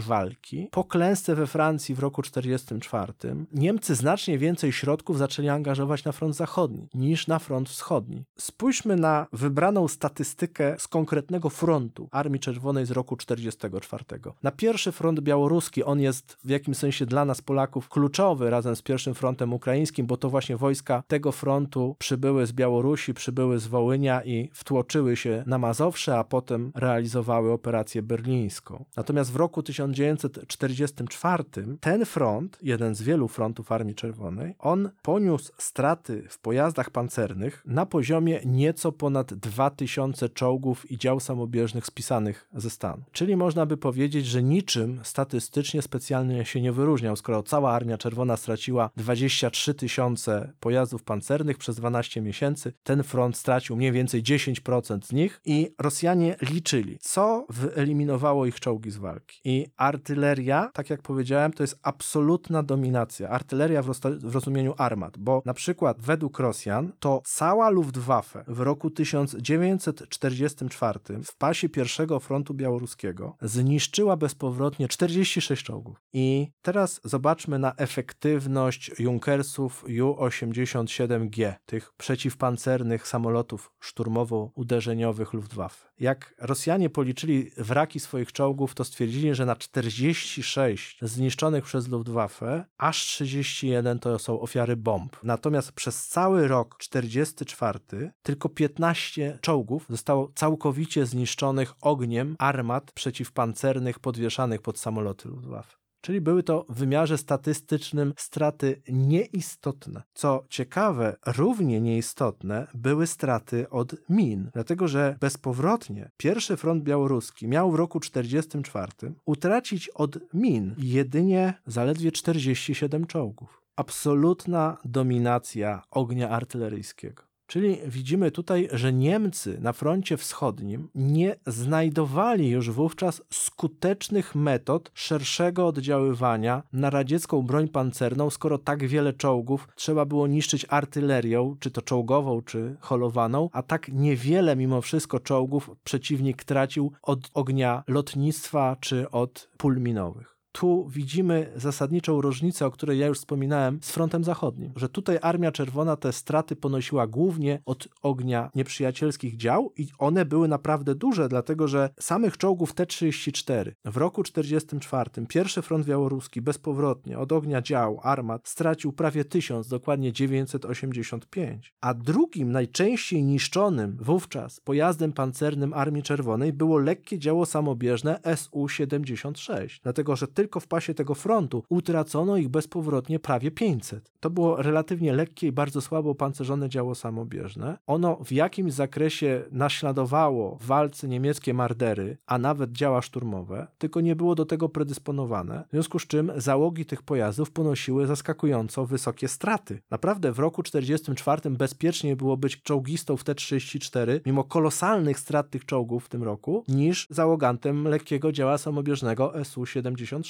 walki, 0.00 0.68
po 0.70 0.84
klęsce 0.84 1.34
we 1.34 1.46
Francji 1.46 1.89
w 1.94 1.98
roku 1.98 2.22
1944, 2.22 3.46
Niemcy 3.52 3.94
znacznie 3.94 4.38
więcej 4.38 4.72
środków 4.72 5.18
zaczęli 5.18 5.48
angażować 5.48 6.04
na 6.04 6.12
front 6.12 6.36
zachodni 6.36 6.88
niż 6.94 7.26
na 7.26 7.38
front 7.38 7.68
wschodni. 7.68 8.24
Spójrzmy 8.38 8.96
na 8.96 9.26
wybraną 9.32 9.88
statystykę 9.88 10.76
z 10.78 10.88
konkretnego 10.88 11.50
frontu 11.50 12.08
Armii 12.10 12.40
Czerwonej 12.40 12.86
z 12.86 12.90
roku 12.90 13.16
1944. 13.16 14.04
Na 14.42 14.50
pierwszy 14.50 14.92
front 14.92 15.20
białoruski, 15.20 15.84
on 15.84 16.00
jest 16.00 16.36
w 16.44 16.48
jakimś 16.48 16.76
sensie 16.76 17.06
dla 17.06 17.24
nas 17.24 17.42
Polaków 17.42 17.88
kluczowy 17.88 18.50
razem 18.50 18.76
z 18.76 18.82
pierwszym 18.82 19.14
frontem 19.14 19.52
ukraińskim, 19.52 20.06
bo 20.06 20.16
to 20.16 20.30
właśnie 20.30 20.56
wojska 20.56 21.02
tego 21.06 21.32
frontu 21.32 21.96
przybyły 21.98 22.46
z 22.46 22.52
Białorusi, 22.52 23.14
przybyły 23.14 23.58
z 23.58 23.66
Wołynia 23.66 24.24
i 24.24 24.50
wtłoczyły 24.52 25.16
się 25.16 25.44
na 25.46 25.58
Mazowsze, 25.58 26.18
a 26.18 26.24
potem 26.24 26.72
realizowały 26.74 27.52
operację 27.52 28.02
berlińską. 28.02 28.84
Natomiast 28.96 29.32
w 29.32 29.36
roku 29.36 29.62
1944 29.62 31.44
ten 31.80 32.04
front, 32.04 32.58
jeden 32.62 32.94
z 32.94 33.02
wielu 33.02 33.28
frontów 33.28 33.72
Armii 33.72 33.94
Czerwonej, 33.94 34.54
on 34.58 34.90
poniósł 35.02 35.52
straty 35.58 36.24
w 36.28 36.38
pojazdach 36.38 36.90
pancernych 36.90 37.62
na 37.66 37.86
poziomie 37.86 38.40
nieco 38.44 38.92
ponad 38.92 39.34
2000 39.34 40.28
czołgów 40.28 40.90
i 40.90 40.98
dział 40.98 41.20
samobieżnych 41.20 41.86
spisanych 41.86 42.48
ze 42.54 42.70
stanu. 42.70 43.02
Czyli 43.12 43.36
można 43.36 43.66
by 43.66 43.76
powiedzieć, 43.76 44.26
że 44.26 44.42
niczym 44.42 45.00
statystycznie 45.02 45.82
specjalnie 45.82 46.44
się 46.44 46.60
nie 46.60 46.72
wyróżniał, 46.72 47.16
skoro 47.16 47.42
cała 47.42 47.72
Armia 47.72 47.98
Czerwona 47.98 48.36
straciła 48.36 48.90
23 48.96 49.74
tysiące 49.74 50.52
pojazdów 50.60 51.02
pancernych 51.02 51.58
przez 51.58 51.76
12 51.76 52.20
miesięcy, 52.20 52.72
ten 52.82 53.02
front 53.02 53.36
stracił 53.36 53.76
mniej 53.76 53.92
więcej 53.92 54.22
10% 54.22 55.04
z 55.04 55.12
nich 55.12 55.40
i 55.44 55.74
Rosjanie 55.78 56.36
liczyli, 56.42 56.98
co 57.00 57.46
wyeliminowało 57.48 58.46
ich 58.46 58.60
czołgi 58.60 58.90
z 58.90 58.96
walki. 58.96 59.40
I 59.44 59.66
artyleria, 59.76 60.70
tak 60.74 60.90
jak 60.90 61.02
powiedziałem, 61.02 61.52
to 61.52 61.62
jest 61.62 61.69
absolutna 61.82 62.62
dominacja. 62.62 63.28
Artyleria 63.28 63.82
w, 63.82 63.90
w 64.20 64.34
rozumieniu 64.34 64.74
armat, 64.78 65.18
bo 65.18 65.42
na 65.44 65.54
przykład 65.54 66.00
według 66.00 66.38
Rosjan 66.38 66.92
to 66.98 67.22
cała 67.24 67.70
Luftwaffe 67.70 68.44
w 68.48 68.60
roku 68.60 68.90
1944 68.90 71.00
w 71.24 71.36
pasie 71.36 71.68
pierwszego 71.68 72.20
frontu 72.20 72.54
białoruskiego 72.54 73.36
zniszczyła 73.42 74.16
bezpowrotnie 74.16 74.88
46 74.88 75.64
czołgów. 75.64 76.00
I 76.12 76.48
teraz 76.62 77.00
zobaczmy 77.04 77.58
na 77.58 77.74
efektywność 77.76 78.90
Junkersów 78.98 79.84
Ju-87G, 79.88 81.52
tych 81.66 81.92
przeciwpancernych 81.96 83.08
samolotów 83.08 83.72
szturmowo-uderzeniowych 83.80 85.32
Luftwaffe. 85.32 85.90
Jak 86.00 86.34
Rosjanie 86.38 86.90
policzyli 86.90 87.50
wraki 87.56 88.00
swoich 88.00 88.32
czołgów, 88.32 88.74
to 88.74 88.84
stwierdzili, 88.84 89.34
że 89.34 89.46
na 89.46 89.56
46 89.56 90.98
zniszczonych 91.02 91.59
przez 91.64 91.88
Luftwaffe 91.88 92.64
aż 92.78 93.06
31 93.06 93.98
to 93.98 94.18
są 94.18 94.40
ofiary 94.40 94.76
bomb. 94.76 95.16
Natomiast 95.22 95.72
przez 95.72 96.08
cały 96.08 96.48
rok 96.48 96.76
44 96.78 97.78
tylko 98.22 98.48
15 98.48 99.38
czołgów 99.40 99.86
zostało 99.88 100.32
całkowicie 100.34 101.06
zniszczonych 101.06 101.74
ogniem 101.80 102.36
armat 102.38 102.92
przeciwpancernych 102.92 103.98
podwieszanych 103.98 104.62
pod 104.62 104.78
samoloty 104.78 105.28
Luftwaffe. 105.28 105.79
Czyli 106.00 106.20
były 106.20 106.42
to 106.42 106.66
w 106.68 106.74
wymiarze 106.74 107.18
statystycznym 107.18 108.12
straty 108.16 108.82
nieistotne. 108.88 110.02
Co 110.14 110.44
ciekawe, 110.48 111.16
równie 111.26 111.80
nieistotne 111.80 112.66
były 112.74 113.06
straty 113.06 113.70
od 113.70 113.94
min, 114.08 114.50
dlatego 114.52 114.88
że 114.88 115.16
bezpowrotnie 115.20 116.10
pierwszy 116.16 116.56
front 116.56 116.84
białoruski 116.84 117.48
miał 117.48 117.70
w 117.70 117.74
roku 117.74 118.00
1944 118.00 119.14
utracić 119.24 119.88
od 119.88 120.18
min 120.34 120.74
jedynie 120.78 121.54
zaledwie 121.66 122.12
47 122.12 123.06
czołgów. 123.06 123.62
Absolutna 123.76 124.76
dominacja 124.84 125.82
ognia 125.90 126.30
artyleryjskiego. 126.30 127.29
Czyli 127.50 127.78
widzimy 127.86 128.30
tutaj, 128.30 128.68
że 128.72 128.92
Niemcy 128.92 129.58
na 129.60 129.72
froncie 129.72 130.16
wschodnim 130.16 130.88
nie 130.94 131.36
znajdowali 131.46 132.48
już 132.48 132.70
wówczas 132.70 133.22
skutecznych 133.30 134.34
metod 134.34 134.90
szerszego 134.94 135.66
oddziaływania 135.66 136.62
na 136.72 136.90
radziecką 136.90 137.42
broń 137.42 137.68
pancerną, 137.68 138.30
skoro 138.30 138.58
tak 138.58 138.86
wiele 138.86 139.12
czołgów 139.12 139.68
trzeba 139.74 140.04
było 140.04 140.26
niszczyć 140.26 140.66
artylerią, 140.68 141.56
czy 141.60 141.70
to 141.70 141.82
czołgową, 141.82 142.42
czy 142.42 142.76
holowaną, 142.80 143.48
a 143.52 143.62
tak 143.62 143.88
niewiele 143.88 144.56
mimo 144.56 144.80
wszystko 144.80 145.20
czołgów 145.20 145.70
przeciwnik 145.84 146.44
tracił 146.44 146.92
od 147.02 147.30
ognia 147.34 147.82
lotnictwa 147.88 148.76
czy 148.80 149.10
od 149.10 149.48
pól 149.56 149.80
minowych 149.80 150.29
tu 150.52 150.88
widzimy 150.88 151.52
zasadniczą 151.56 152.20
różnicę, 152.20 152.66
o 152.66 152.70
której 152.70 152.98
ja 152.98 153.06
już 153.06 153.18
wspominałem, 153.18 153.78
z 153.82 153.90
frontem 153.90 154.24
zachodnim. 154.24 154.72
Że 154.76 154.88
tutaj 154.88 155.18
Armia 155.22 155.52
Czerwona 155.52 155.96
te 155.96 156.12
straty 156.12 156.56
ponosiła 156.56 157.06
głównie 157.06 157.62
od 157.66 157.88
ognia 158.02 158.50
nieprzyjacielskich 158.54 159.36
dział 159.36 159.72
i 159.76 159.88
one 159.98 160.24
były 160.24 160.48
naprawdę 160.48 160.94
duże, 160.94 161.28
dlatego 161.28 161.68
że 161.68 161.90
samych 162.00 162.38
czołgów 162.38 162.74
T-34 162.74 163.72
w 163.84 163.96
roku 163.96 164.22
1944 164.22 165.26
pierwszy 165.26 165.62
front 165.62 165.86
białoruski 165.86 166.40
bezpowrotnie 166.40 167.18
od 167.18 167.32
ognia 167.32 167.62
dział, 167.62 168.00
armat 168.02 168.48
stracił 168.48 168.92
prawie 168.92 169.24
1000, 169.24 169.68
dokładnie 169.68 170.12
985. 170.12 171.74
A 171.80 171.94
drugim 171.94 172.52
najczęściej 172.52 173.22
niszczonym 173.22 173.96
wówczas 174.00 174.60
pojazdem 174.60 175.12
pancernym 175.12 175.72
Armii 175.72 176.02
Czerwonej 176.02 176.52
było 176.52 176.78
lekkie 176.78 177.18
działo 177.18 177.46
samobieżne 177.46 178.20
Su-76, 178.36 179.80
dlatego 179.82 180.16
że 180.16 180.26
tylko 180.40 180.60
w 180.60 180.66
pasie 180.66 180.94
tego 180.94 181.14
frontu 181.14 181.62
utracono 181.68 182.36
ich 182.36 182.48
bezpowrotnie 182.48 183.18
prawie 183.18 183.50
500. 183.50 184.12
To 184.20 184.30
było 184.30 184.62
relatywnie 184.62 185.12
lekkie 185.12 185.46
i 185.46 185.52
bardzo 185.52 185.80
słabo 185.80 186.10
opancerzone 186.10 186.68
działo 186.68 186.94
samobieżne. 186.94 187.78
Ono 187.86 188.16
w 188.24 188.32
jakimś 188.32 188.72
zakresie 188.72 189.44
naśladowało 189.50 190.56
w 190.60 190.66
walce 190.66 191.08
niemieckie 191.08 191.54
mardery, 191.54 192.18
a 192.26 192.38
nawet 192.38 192.72
działa 192.72 193.02
szturmowe, 193.02 193.66
tylko 193.78 194.00
nie 194.00 194.16
było 194.16 194.34
do 194.34 194.44
tego 194.44 194.68
predysponowane, 194.68 195.64
w 195.68 195.70
związku 195.70 195.98
z 195.98 196.06
czym 196.06 196.32
załogi 196.36 196.86
tych 196.86 197.02
pojazdów 197.02 197.50
ponosiły 197.50 198.06
zaskakująco 198.06 198.86
wysokie 198.86 199.28
straty. 199.28 199.82
Naprawdę 199.90 200.32
w 200.32 200.38
roku 200.38 200.62
1944 200.62 201.56
bezpiecznie 201.56 202.16
było 202.16 202.36
być 202.36 202.62
czołgistą 202.62 203.16
w 203.16 203.24
T-34, 203.24 204.20
mimo 204.26 204.44
kolosalnych 204.44 205.18
strat 205.18 205.50
tych 205.50 205.64
czołgów 205.64 206.04
w 206.04 206.08
tym 206.08 206.22
roku, 206.22 206.64
niż 206.68 207.06
załogantem 207.10 207.84
lekkiego 207.84 208.32
działa 208.32 208.58
samobieżnego 208.58 209.34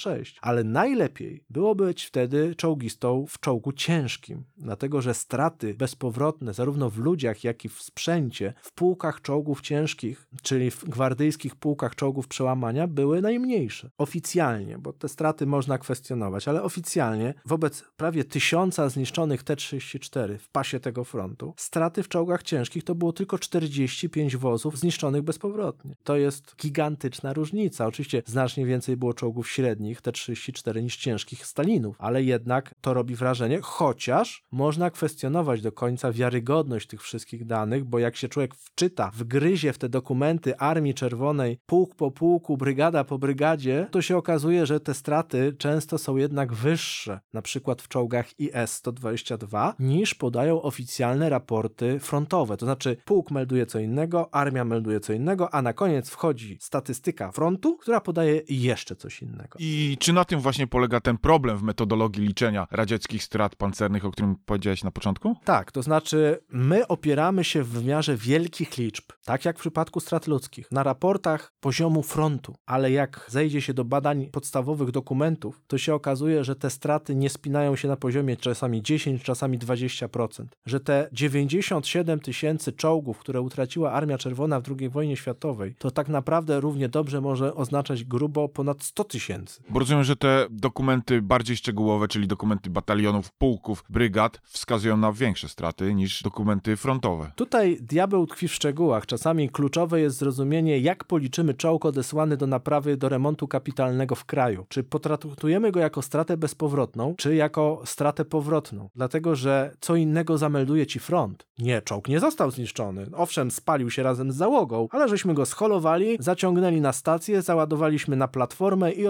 Su-76. 0.01 0.39
Ale 0.41 0.65
najlepiej 0.65 1.45
było 1.51 1.75
być 1.75 2.05
wtedy 2.05 2.55
czołgistą 2.55 3.27
w 3.29 3.41
czołgu 3.41 3.73
ciężkim, 3.73 4.45
dlatego 4.59 5.03
że 5.03 5.15
straty 5.15 5.75
bezpowrotne 5.75 6.55
zarówno 6.55 6.91
w 6.91 6.99
ludziach, 6.99 7.45
jak 7.45 7.65
i 7.65 7.69
w 7.69 7.83
sprzęcie 7.83 8.55
w 8.63 8.73
pułkach 8.73 9.23
czołgów 9.23 9.61
ciężkich, 9.61 10.29
czyli 10.43 10.71
w 10.71 10.85
gwardyjskich 10.85 11.57
pułkach 11.57 11.95
czołgów 11.95 12.29
przełamania 12.29 12.87
były 12.87 13.23
najmniejsze. 13.23 13.91
Oficjalnie, 13.99 14.79
bo 14.79 14.93
te 14.93 15.09
straty 15.09 15.47
można 15.47 15.79
kwestionować, 15.79 16.49
ale 16.49 16.63
oficjalnie 16.63 17.35
wobec 17.47 17.85
prawie 17.97 18.25
tysiąca 18.25 18.89
zniszczonych 18.89 19.43
T-34 19.43 20.39
w 20.39 20.49
pasie 20.49 20.81
tego 20.81 21.05
frontu, 21.05 21.55
straty 21.57 22.03
w 22.03 22.09
czołgach 22.09 22.43
ciężkich 22.43 22.85
to 22.85 22.95
było 22.95 23.13
tylko 23.13 23.39
45 23.39 24.37
wozów 24.37 24.79
zniszczonych 24.79 25.23
bezpowrotnie. 25.23 25.97
To 26.05 26.17
jest 26.17 26.57
gigantyczna 26.57 27.33
różnica. 27.33 27.87
Oczywiście 27.87 28.23
znacznie 28.27 28.67
więcej 28.67 28.97
było 28.97 29.15
czołgów 29.15 29.51
średnich 29.51 29.90
T-34 30.03 30.83
niż 30.83 30.97
ciężkich 30.97 31.47
Stalinów, 31.47 31.97
ale 31.99 32.23
jednak 32.23 32.75
to 32.81 32.95
robi 32.95 33.15
wrażenie, 33.15 33.59
chociaż 33.63 34.45
można 34.51 34.91
kwestionować 34.91 35.63
do 35.63 35.73
końca 35.73 36.13
wiarygodność 36.13 36.87
tych 36.87 37.03
wszystkich 37.03 37.47
danych, 37.47 37.85
bo 37.85 37.99
jak 37.99 38.17
się 38.17 38.29
człowiek 38.29 38.55
wczyta, 38.55 39.11
wgryzie 39.15 39.73
w 39.73 39.79
te 39.79 39.89
dokumenty 39.89 40.57
Armii 40.59 40.95
Czerwonej, 40.95 41.59
pułk 41.67 41.95
po 41.95 42.11
pułku, 42.11 42.57
brygada 42.57 43.05
po 43.05 43.19
brygadzie, 43.19 43.89
to 43.91 44.03
się 44.03 44.17
okazuje, 44.17 44.67
że 44.67 44.81
te 44.81 44.95
straty 44.95 45.57
często 45.59 45.99
są 45.99 46.17
jednak 46.17 46.53
wyższe, 46.53 47.21
na 47.33 47.43
przykład 47.43 47.83
w 47.83 47.89
czołgach 47.89 48.41
IS-122, 48.41 49.73
niż 49.79 50.15
podają 50.15 50.63
oficjalne 50.63 51.29
raporty 51.29 51.99
frontowe. 52.01 52.57
To 52.57 52.67
znaczy 52.67 52.97
pułk 53.05 53.31
melduje 53.31 53.67
co 53.67 53.79
innego, 53.79 54.35
armia 54.35 54.65
melduje 54.65 55.01
co 55.01 55.13
innego, 55.13 55.55
a 55.55 55.63
na 55.63 55.73
koniec 55.73 56.11
wchodzi 56.11 56.59
statystyka 56.61 57.33
frontu, 57.33 57.77
która 57.77 58.01
podaje 58.01 58.43
jeszcze 58.49 58.97
coś 58.97 59.23
innego. 59.23 59.59
I 59.59 59.80
czy 59.99 60.13
na 60.13 60.25
tym 60.25 60.41
właśnie 60.41 60.67
polega 60.67 61.01
ten 61.01 61.19
problem 61.19 61.59
w 61.59 61.63
metodologii 61.63 62.27
liczenia 62.27 62.67
radzieckich 62.71 63.25
strat 63.25 63.57
pancernych, 63.57 64.05
o 64.05 64.11
którym 64.11 64.37
powiedziałeś 64.45 64.85
na 64.85 64.91
początku? 64.91 65.37
Tak, 65.45 65.73
to 65.73 65.83
znaczy 65.83 66.39
my 66.49 66.89
opieramy 66.89 67.45
się 67.45 67.63
w 67.63 67.69
wymiarze 67.69 68.17
wielkich 68.17 68.79
liczb, 68.79 69.05
tak 69.25 69.45
jak 69.45 69.57
w 69.57 69.61
przypadku 69.61 70.01
strat 70.01 70.27
ludzkich, 70.27 70.73
na 70.73 70.83
raportach 70.83 71.53
poziomu 71.61 72.03
frontu, 72.03 72.55
ale 72.67 72.91
jak 72.91 73.27
zejdzie 73.29 73.61
się 73.61 73.75
do 73.75 73.85
badań 73.85 74.27
podstawowych 74.33 74.91
dokumentów, 74.91 75.63
to 75.67 75.79
się 75.79 75.95
okazuje, 75.95 76.45
że 76.45 76.57
te 76.57 76.71
straty 76.71 77.15
nie 77.15 77.31
spinają 77.31 77.77
się 77.77 77.89
na 77.89 77.97
poziomie 77.97 78.37
czasami 78.37 78.83
10, 78.83 79.23
czasami 79.23 79.59
20%, 79.59 80.45
że 80.67 80.81
te 80.81 81.09
97 81.13 82.21
tysięcy 82.21 82.73
czołgów, 82.73 83.19
które 83.19 83.41
utraciła 83.41 83.93
Armia 83.93 84.19
Czerwona 84.19 84.61
w 84.61 84.65
II 84.79 84.89
wojnie 84.89 85.17
światowej, 85.17 85.75
to 85.79 85.91
tak 85.91 86.09
naprawdę 86.09 86.61
równie 86.61 86.89
dobrze 86.89 87.21
może 87.21 87.55
oznaczać 87.55 88.05
grubo 88.05 88.49
ponad 88.49 88.83
100 88.83 89.05
tysięcy. 89.05 89.63
Bo 89.73 89.79
rozumiem, 89.79 90.05
że 90.05 90.17
te 90.17 90.47
dokumenty 90.51 91.23
bardziej 91.23 91.57
szczegółowe, 91.57 92.09
czyli 92.09 92.29
dokumenty 92.29 92.71
batalionów, 92.71 93.33
pułków, 93.33 93.85
brygad, 93.89 94.41
wskazują 94.45 94.97
na 94.97 95.13
większe 95.13 95.49
straty 95.49 95.95
niż 95.95 96.23
dokumenty 96.23 96.77
frontowe. 96.77 97.33
Tutaj 97.37 97.79
diabeł 97.81 98.27
tkwi 98.27 98.49
w 98.49 98.55
szczegółach. 98.55 99.07
Czasami 99.07 99.51
kluczowe 99.51 100.01
jest 100.01 100.17
zrozumienie, 100.17 100.79
jak 100.79 101.05
policzymy 101.05 101.55
czołg 101.55 101.85
odesłany 101.85 102.37
do 102.37 102.47
naprawy, 102.47 102.97
do 102.97 103.09
remontu 103.09 103.49
kapitalnego 103.49 104.15
w 104.15 104.25
kraju. 104.25 104.67
Czy 104.69 104.83
potraktujemy 104.83 105.73
go 105.73 105.81
jako 105.81 106.03
stratę 106.03 106.37
bezpowrotną, 106.37 107.15
czy 107.19 107.35
jako 107.35 107.83
stratę 107.85 108.25
powrotną? 108.25 108.89
Dlatego, 108.95 109.37
że 109.37 109.75
co 109.81 109.97
innego 109.97 110.39
zamelduje 110.39 110.87
ci 110.87 110.99
front. 110.99 111.47
Nie, 111.59 111.83
czołg 111.83 112.09
nie 112.09 112.21
został 112.21 112.51
zniszczony. 112.51 113.07
Owszem, 113.17 113.51
spalił 113.51 113.91
się 113.91 114.03
razem 114.03 114.33
z 114.33 114.37
załogą, 114.37 114.89
ale 114.91 115.09
żeśmy 115.09 115.35
go 115.35 115.47
scholowali, 115.47 116.17
zaciągnęli 116.21 116.81
na 116.81 116.93
stację, 116.93 117.43
załadowaliśmy 117.43 118.17
na 118.17 118.29
platformę 118.29 118.93
i 118.93 119.07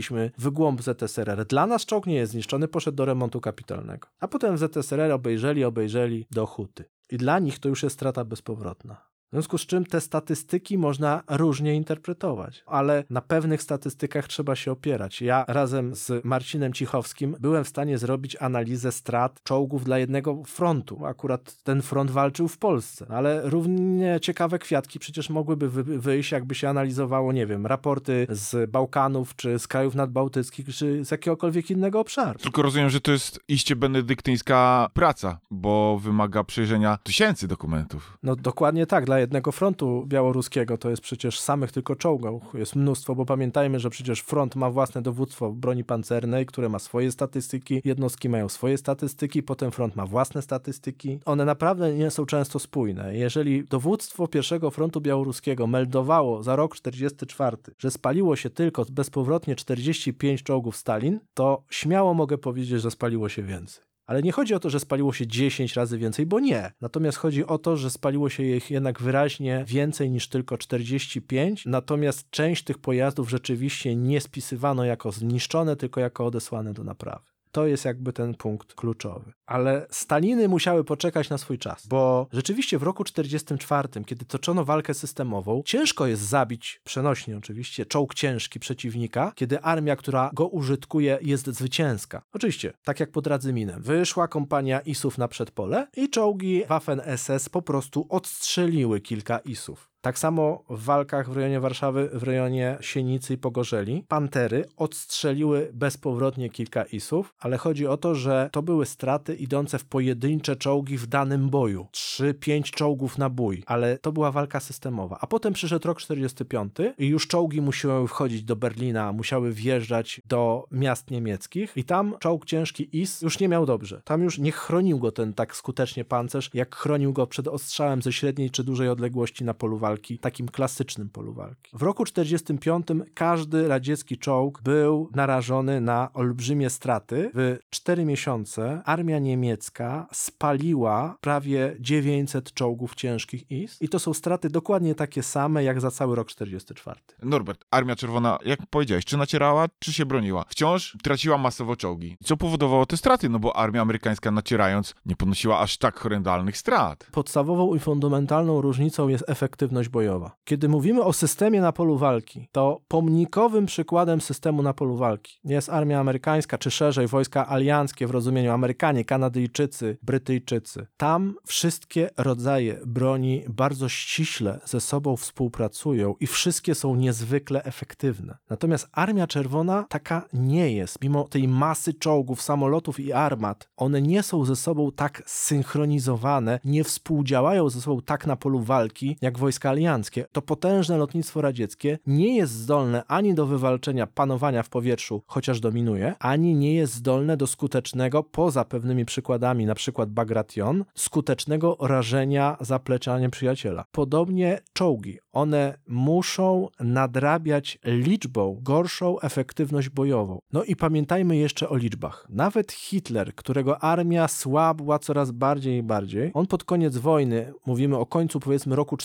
odesłaliśmy 0.00 0.30
w 0.38 0.50
głąb 0.50 0.82
ZSRR. 0.82 1.46
Dla 1.46 1.66
nas 1.66 1.86
czołg 1.86 2.06
nie 2.06 2.14
jest 2.14 2.32
zniszczony, 2.32 2.68
poszedł 2.68 2.96
do 2.96 3.04
remontu 3.04 3.40
kapitalnego. 3.40 4.08
A 4.20 4.28
potem 4.28 4.58
ZSRR 4.58 5.12
obejrzeli, 5.12 5.64
obejrzeli 5.64 6.26
do 6.30 6.46
huty. 6.46 6.84
I 7.10 7.16
dla 7.16 7.38
nich 7.38 7.58
to 7.58 7.68
już 7.68 7.82
jest 7.82 7.94
strata 7.94 8.24
bezpowrotna. 8.24 9.09
W 9.30 9.32
związku 9.32 9.58
z 9.58 9.66
czym 9.66 9.84
te 9.84 10.00
statystyki 10.00 10.78
można 10.78 11.22
różnie 11.28 11.74
interpretować, 11.74 12.62
ale 12.66 13.04
na 13.10 13.20
pewnych 13.20 13.62
statystykach 13.62 14.28
trzeba 14.28 14.56
się 14.56 14.72
opierać. 14.72 15.22
Ja 15.22 15.44
razem 15.48 15.94
z 15.94 16.24
Marcinem 16.24 16.72
Cichowskim 16.72 17.36
byłem 17.40 17.64
w 17.64 17.68
stanie 17.68 17.98
zrobić 17.98 18.36
analizę 18.40 18.92
strat 18.92 19.42
czołgów 19.42 19.84
dla 19.84 19.98
jednego 19.98 20.42
frontu. 20.44 21.06
Akurat 21.06 21.62
ten 21.62 21.82
front 21.82 22.10
walczył 22.10 22.48
w 22.48 22.58
Polsce, 22.58 23.06
ale 23.08 23.40
równie 23.44 24.18
ciekawe 24.22 24.58
kwiatki 24.58 24.98
przecież 24.98 25.30
mogłyby 25.30 25.68
wy 25.68 25.82
wyjść, 25.84 26.32
jakby 26.32 26.54
się 26.54 26.68
analizowało, 26.68 27.32
nie 27.32 27.46
wiem, 27.46 27.66
raporty 27.66 28.26
z 28.30 28.70
Bałkanów, 28.70 29.36
czy 29.36 29.58
z 29.58 29.68
krajów 29.68 29.94
nadbałtyckich, 29.94 30.74
czy 30.74 31.04
z 31.04 31.10
jakiegokolwiek 31.10 31.70
innego 31.70 32.00
obszaru. 32.00 32.38
Tylko 32.38 32.62
rozumiem, 32.62 32.90
że 32.90 33.00
to 33.00 33.12
jest 33.12 33.40
iście 33.48 33.76
benedyktyńska 33.76 34.90
praca, 34.94 35.38
bo 35.50 35.98
wymaga 35.98 36.44
przejrzenia 36.44 36.98
tysięcy 37.02 37.48
dokumentów. 37.48 38.18
No 38.22 38.36
dokładnie 38.36 38.86
tak, 38.86 39.04
dla 39.04 39.19
jednego 39.20 39.52
frontu 39.52 40.04
białoruskiego 40.06 40.78
to 40.78 40.90
jest 40.90 41.02
przecież 41.02 41.40
samych 41.40 41.72
tylko 41.72 41.96
czołgów, 41.96 42.42
jest 42.54 42.76
mnóstwo, 42.76 43.14
bo 43.14 43.26
pamiętajmy, 43.26 43.80
że 43.80 43.90
przecież 43.90 44.20
front 44.20 44.56
ma 44.56 44.70
własne 44.70 45.02
dowództwo 45.02 45.52
broni 45.52 45.84
pancernej, 45.84 46.46
które 46.46 46.68
ma 46.68 46.78
swoje 46.78 47.12
statystyki, 47.12 47.82
jednostki 47.84 48.28
mają 48.28 48.48
swoje 48.48 48.78
statystyki, 48.78 49.42
potem 49.42 49.70
front 49.70 49.96
ma 49.96 50.06
własne 50.06 50.42
statystyki. 50.42 51.20
One 51.24 51.44
naprawdę 51.44 51.94
nie 51.94 52.10
są 52.10 52.26
często 52.26 52.58
spójne. 52.58 53.16
Jeżeli 53.16 53.64
dowództwo 53.64 54.28
pierwszego 54.28 54.70
frontu 54.70 55.00
białoruskiego 55.00 55.66
meldowało 55.66 56.42
za 56.42 56.56
rok 56.56 56.76
44, 56.76 57.56
że 57.78 57.90
spaliło 57.90 58.36
się 58.36 58.50
tylko 58.50 58.84
bezpowrotnie 58.90 59.56
45 59.56 60.42
czołgów 60.42 60.76
Stalin, 60.76 61.20
to 61.34 61.62
śmiało 61.70 62.14
mogę 62.14 62.38
powiedzieć, 62.38 62.80
że 62.80 62.90
spaliło 62.90 63.28
się 63.28 63.42
więcej. 63.42 63.89
Ale 64.10 64.22
nie 64.22 64.32
chodzi 64.32 64.54
o 64.54 64.60
to, 64.60 64.70
że 64.70 64.80
spaliło 64.80 65.12
się 65.12 65.26
10 65.26 65.76
razy 65.76 65.98
więcej, 65.98 66.26
bo 66.26 66.40
nie. 66.40 66.72
Natomiast 66.80 67.18
chodzi 67.18 67.46
o 67.46 67.58
to, 67.58 67.76
że 67.76 67.90
spaliło 67.90 68.28
się 68.28 68.42
ich 68.42 68.70
jednak 68.70 69.02
wyraźnie 69.02 69.64
więcej 69.68 70.10
niż 70.10 70.28
tylko 70.28 70.58
45. 70.58 71.66
Natomiast 71.66 72.30
część 72.30 72.64
tych 72.64 72.78
pojazdów 72.78 73.30
rzeczywiście 73.30 73.96
nie 73.96 74.20
spisywano 74.20 74.84
jako 74.84 75.12
zniszczone, 75.12 75.76
tylko 75.76 76.00
jako 76.00 76.26
odesłane 76.26 76.72
do 76.72 76.84
naprawy. 76.84 77.29
To 77.52 77.66
jest 77.66 77.84
jakby 77.84 78.12
ten 78.12 78.34
punkt 78.34 78.74
kluczowy. 78.74 79.32
Ale 79.46 79.86
Staliny 79.90 80.48
musiały 80.48 80.84
poczekać 80.84 81.30
na 81.30 81.38
swój 81.38 81.58
czas, 81.58 81.86
bo 81.86 82.28
rzeczywiście 82.32 82.78
w 82.78 82.82
roku 82.82 83.04
1944, 83.04 84.04
kiedy 84.04 84.24
toczono 84.24 84.64
walkę 84.64 84.94
systemową, 84.94 85.62
ciężko 85.66 86.06
jest 86.06 86.22
zabić, 86.22 86.80
przenośnie 86.84 87.36
oczywiście, 87.36 87.86
czołg 87.86 88.14
ciężki 88.14 88.60
przeciwnika, 88.60 89.32
kiedy 89.34 89.60
armia, 89.60 89.96
która 89.96 90.30
go 90.34 90.48
użytkuje, 90.48 91.18
jest 91.22 91.46
zwycięska. 91.46 92.22
Oczywiście, 92.32 92.72
tak 92.84 93.00
jak 93.00 93.10
pod 93.10 93.26
Radzyminem. 93.26 93.82
Wyszła 93.82 94.28
kompania 94.28 94.80
ISów 94.80 95.18
na 95.18 95.28
przedpole 95.28 95.86
i 95.96 96.10
czołgi 96.10 96.64
Waffen-SS 96.66 97.50
po 97.50 97.62
prostu 97.62 98.06
odstrzeliły 98.08 99.00
kilka 99.00 99.38
ISów. 99.38 99.89
Tak 100.02 100.18
samo 100.18 100.64
w 100.70 100.84
walkach 100.84 101.30
w 101.30 101.36
rejonie 101.36 101.60
Warszawy, 101.60 102.10
w 102.12 102.22
rejonie 102.22 102.78
Sienicy 102.80 103.34
i 103.34 103.38
Pogorzeli, 103.38 104.04
Pantery 104.08 104.64
odstrzeliły 104.76 105.70
bezpowrotnie 105.74 106.50
kilka 106.50 106.84
ISów, 106.84 107.34
ale 107.40 107.56
chodzi 107.58 107.86
o 107.86 107.96
to, 107.96 108.14
że 108.14 108.48
to 108.52 108.62
były 108.62 108.86
straty 108.86 109.34
idące 109.34 109.78
w 109.78 109.84
pojedyncze 109.84 110.56
czołgi 110.56 110.98
w 110.98 111.06
danym 111.06 111.50
boju. 111.50 111.86
3-5 111.92 112.62
czołgów 112.62 113.18
na 113.18 113.30
bój, 113.30 113.62
ale 113.66 113.98
to 113.98 114.12
była 114.12 114.32
walka 114.32 114.60
systemowa. 114.60 115.18
A 115.20 115.26
potem 115.26 115.52
przyszedł 115.52 115.88
rok 115.88 116.00
45 116.00 116.72
i 116.98 117.06
już 117.06 117.26
czołgi 117.26 117.60
musiały 117.60 118.08
wchodzić 118.08 118.42
do 118.42 118.56
Berlina, 118.56 119.12
musiały 119.12 119.52
wjeżdżać 119.52 120.20
do 120.26 120.66
miast 120.70 121.10
niemieckich 121.10 121.72
i 121.76 121.84
tam 121.84 122.14
czołg 122.18 122.44
ciężki 122.44 122.98
IS 123.00 123.22
już 123.22 123.40
nie 123.40 123.48
miał 123.48 123.66
dobrze. 123.66 124.02
Tam 124.04 124.22
już 124.22 124.38
nie 124.38 124.52
chronił 124.52 124.98
go 124.98 125.12
ten 125.12 125.34
tak 125.34 125.56
skutecznie 125.56 126.04
pancerz, 126.04 126.50
jak 126.54 126.76
chronił 126.76 127.12
go 127.12 127.26
przed 127.26 127.48
ostrzałem 127.48 128.02
ze 128.02 128.12
średniej 128.12 128.50
czy 128.50 128.64
dużej 128.64 128.88
odległości 128.88 129.44
na 129.44 129.54
polu 129.54 129.78
walki 129.78 129.89
walki, 129.90 130.18
takim 130.18 130.48
klasycznym 130.48 131.08
polu 131.08 131.32
walki. 131.32 131.70
W 131.72 131.82
roku 131.82 132.04
45 132.04 132.86
każdy 133.14 133.68
radziecki 133.68 134.18
czołg 134.18 134.62
był 134.62 135.10
narażony 135.14 135.80
na 135.80 136.12
olbrzymie 136.12 136.70
straty. 136.70 137.30
W 137.34 137.58
4 137.70 138.04
miesiące 138.04 138.82
armia 138.84 139.18
niemiecka 139.18 140.06
spaliła 140.12 141.16
prawie 141.20 141.76
900 141.80 142.54
czołgów 142.54 142.94
ciężkich 142.94 143.50
IS 143.50 143.82
i 143.82 143.88
to 143.88 143.98
są 143.98 144.14
straty 144.14 144.50
dokładnie 144.50 144.94
takie 144.94 145.22
same 145.22 145.64
jak 145.64 145.80
za 145.80 145.90
cały 145.90 146.16
rok 146.16 146.28
44. 146.28 147.00
Norbert, 147.22 147.64
Armia 147.70 147.96
Czerwona, 147.96 148.38
jak 148.44 148.60
powiedziałeś, 148.70 149.04
czy 149.04 149.16
nacierała, 149.16 149.66
czy 149.78 149.92
się 149.92 150.06
broniła? 150.06 150.44
Wciąż 150.48 150.96
traciła 151.02 151.38
masowo 151.38 151.76
czołgi. 151.76 152.16
Co 152.24 152.36
powodowało 152.36 152.86
te 152.86 152.96
straty? 152.96 153.28
No 153.28 153.38
bo 153.38 153.56
armia 153.56 153.82
amerykańska 153.82 154.30
nacierając 154.30 154.94
nie 155.06 155.16
ponosiła 155.16 155.60
aż 155.60 155.78
tak 155.78 155.98
horrendalnych 155.98 156.56
strat. 156.56 157.06
Podstawową 157.12 157.74
i 157.74 157.78
fundamentalną 157.78 158.60
różnicą 158.60 159.08
jest 159.08 159.24
efektywność 159.28 159.79
bojowa. 159.88 160.36
Kiedy 160.44 160.68
mówimy 160.68 161.02
o 161.02 161.12
systemie 161.12 161.60
na 161.60 161.72
polu 161.72 161.96
walki, 161.96 162.48
to 162.52 162.80
pomnikowym 162.88 163.66
przykładem 163.66 164.20
systemu 164.20 164.62
na 164.62 164.72
polu 164.72 164.96
walki 164.96 165.40
jest 165.44 165.68
armia 165.68 166.00
amerykańska, 166.00 166.58
czy 166.58 166.70
szerzej 166.70 167.06
wojska 167.06 167.48
alianckie 167.48 168.06
w 168.06 168.10
rozumieniu 168.10 168.52
Amerykanie, 168.52 169.04
Kanadyjczycy, 169.04 169.98
Brytyjczycy. 170.02 170.86
Tam 170.96 171.34
wszystkie 171.46 172.10
rodzaje 172.16 172.80
broni 172.86 173.44
bardzo 173.48 173.88
ściśle 173.88 174.60
ze 174.64 174.80
sobą 174.80 175.16
współpracują 175.16 176.14
i 176.20 176.26
wszystkie 176.26 176.74
są 176.74 176.94
niezwykle 176.94 177.64
efektywne. 177.64 178.38
Natomiast 178.50 178.88
Armia 178.92 179.26
Czerwona 179.26 179.84
taka 179.88 180.28
nie 180.32 180.72
jest. 180.72 181.02
Mimo 181.02 181.24
tej 181.28 181.48
masy 181.48 181.94
czołgów, 181.94 182.42
samolotów 182.42 183.00
i 183.00 183.12
armat, 183.12 183.68
one 183.76 184.02
nie 184.02 184.22
są 184.22 184.44
ze 184.44 184.56
sobą 184.56 184.92
tak 184.92 185.22
synchronizowane, 185.26 186.60
nie 186.64 186.84
współdziałają 186.84 187.68
ze 187.68 187.80
sobą 187.80 188.02
tak 188.02 188.26
na 188.26 188.36
polu 188.36 188.60
walki 188.60 189.16
jak 189.20 189.38
wojska 189.38 189.69
alianckie. 189.70 190.24
To 190.32 190.42
potężne 190.42 190.98
lotnictwo 190.98 191.40
radzieckie 191.40 191.98
nie 192.06 192.36
jest 192.36 192.52
zdolne 192.52 193.02
ani 193.08 193.34
do 193.34 193.46
wywalczenia 193.46 194.06
panowania 194.06 194.62
w 194.62 194.68
powietrzu, 194.68 195.22
chociaż 195.26 195.60
dominuje, 195.60 196.14
ani 196.18 196.54
nie 196.54 196.74
jest 196.74 196.94
zdolne 196.94 197.36
do 197.36 197.46
skutecznego, 197.46 198.22
poza 198.22 198.64
pewnymi 198.64 199.04
przykładami, 199.04 199.66
na 199.66 199.74
przykład 199.74 200.10
Bagration, 200.10 200.84
skutecznego 200.94 201.76
rażenia 201.80 202.56
zaplecza 202.60 203.18
nieprzyjaciela. 203.18 203.84
Podobnie 203.92 204.60
czołgi. 204.72 205.18
One 205.32 205.78
muszą 205.86 206.68
nadrabiać 206.80 207.78
liczbą 207.84 208.58
gorszą 208.62 209.20
efektywność 209.20 209.88
bojową. 209.88 210.38
No 210.52 210.64
i 210.64 210.76
pamiętajmy 210.76 211.36
jeszcze 211.36 211.68
o 211.68 211.76
liczbach. 211.76 212.26
Nawet 212.28 212.72
Hitler, 212.72 213.34
którego 213.34 213.78
armia 213.78 214.28
słabła 214.28 214.98
coraz 214.98 215.30
bardziej 215.30 215.78
i 215.78 215.82
bardziej, 215.82 216.30
on 216.34 216.46
pod 216.46 216.64
koniec 216.64 216.96
wojny, 216.96 217.52
mówimy 217.66 217.96
o 217.96 218.06
końcu 218.06 218.40
powiedzmy 218.40 218.76
roku 218.76 218.96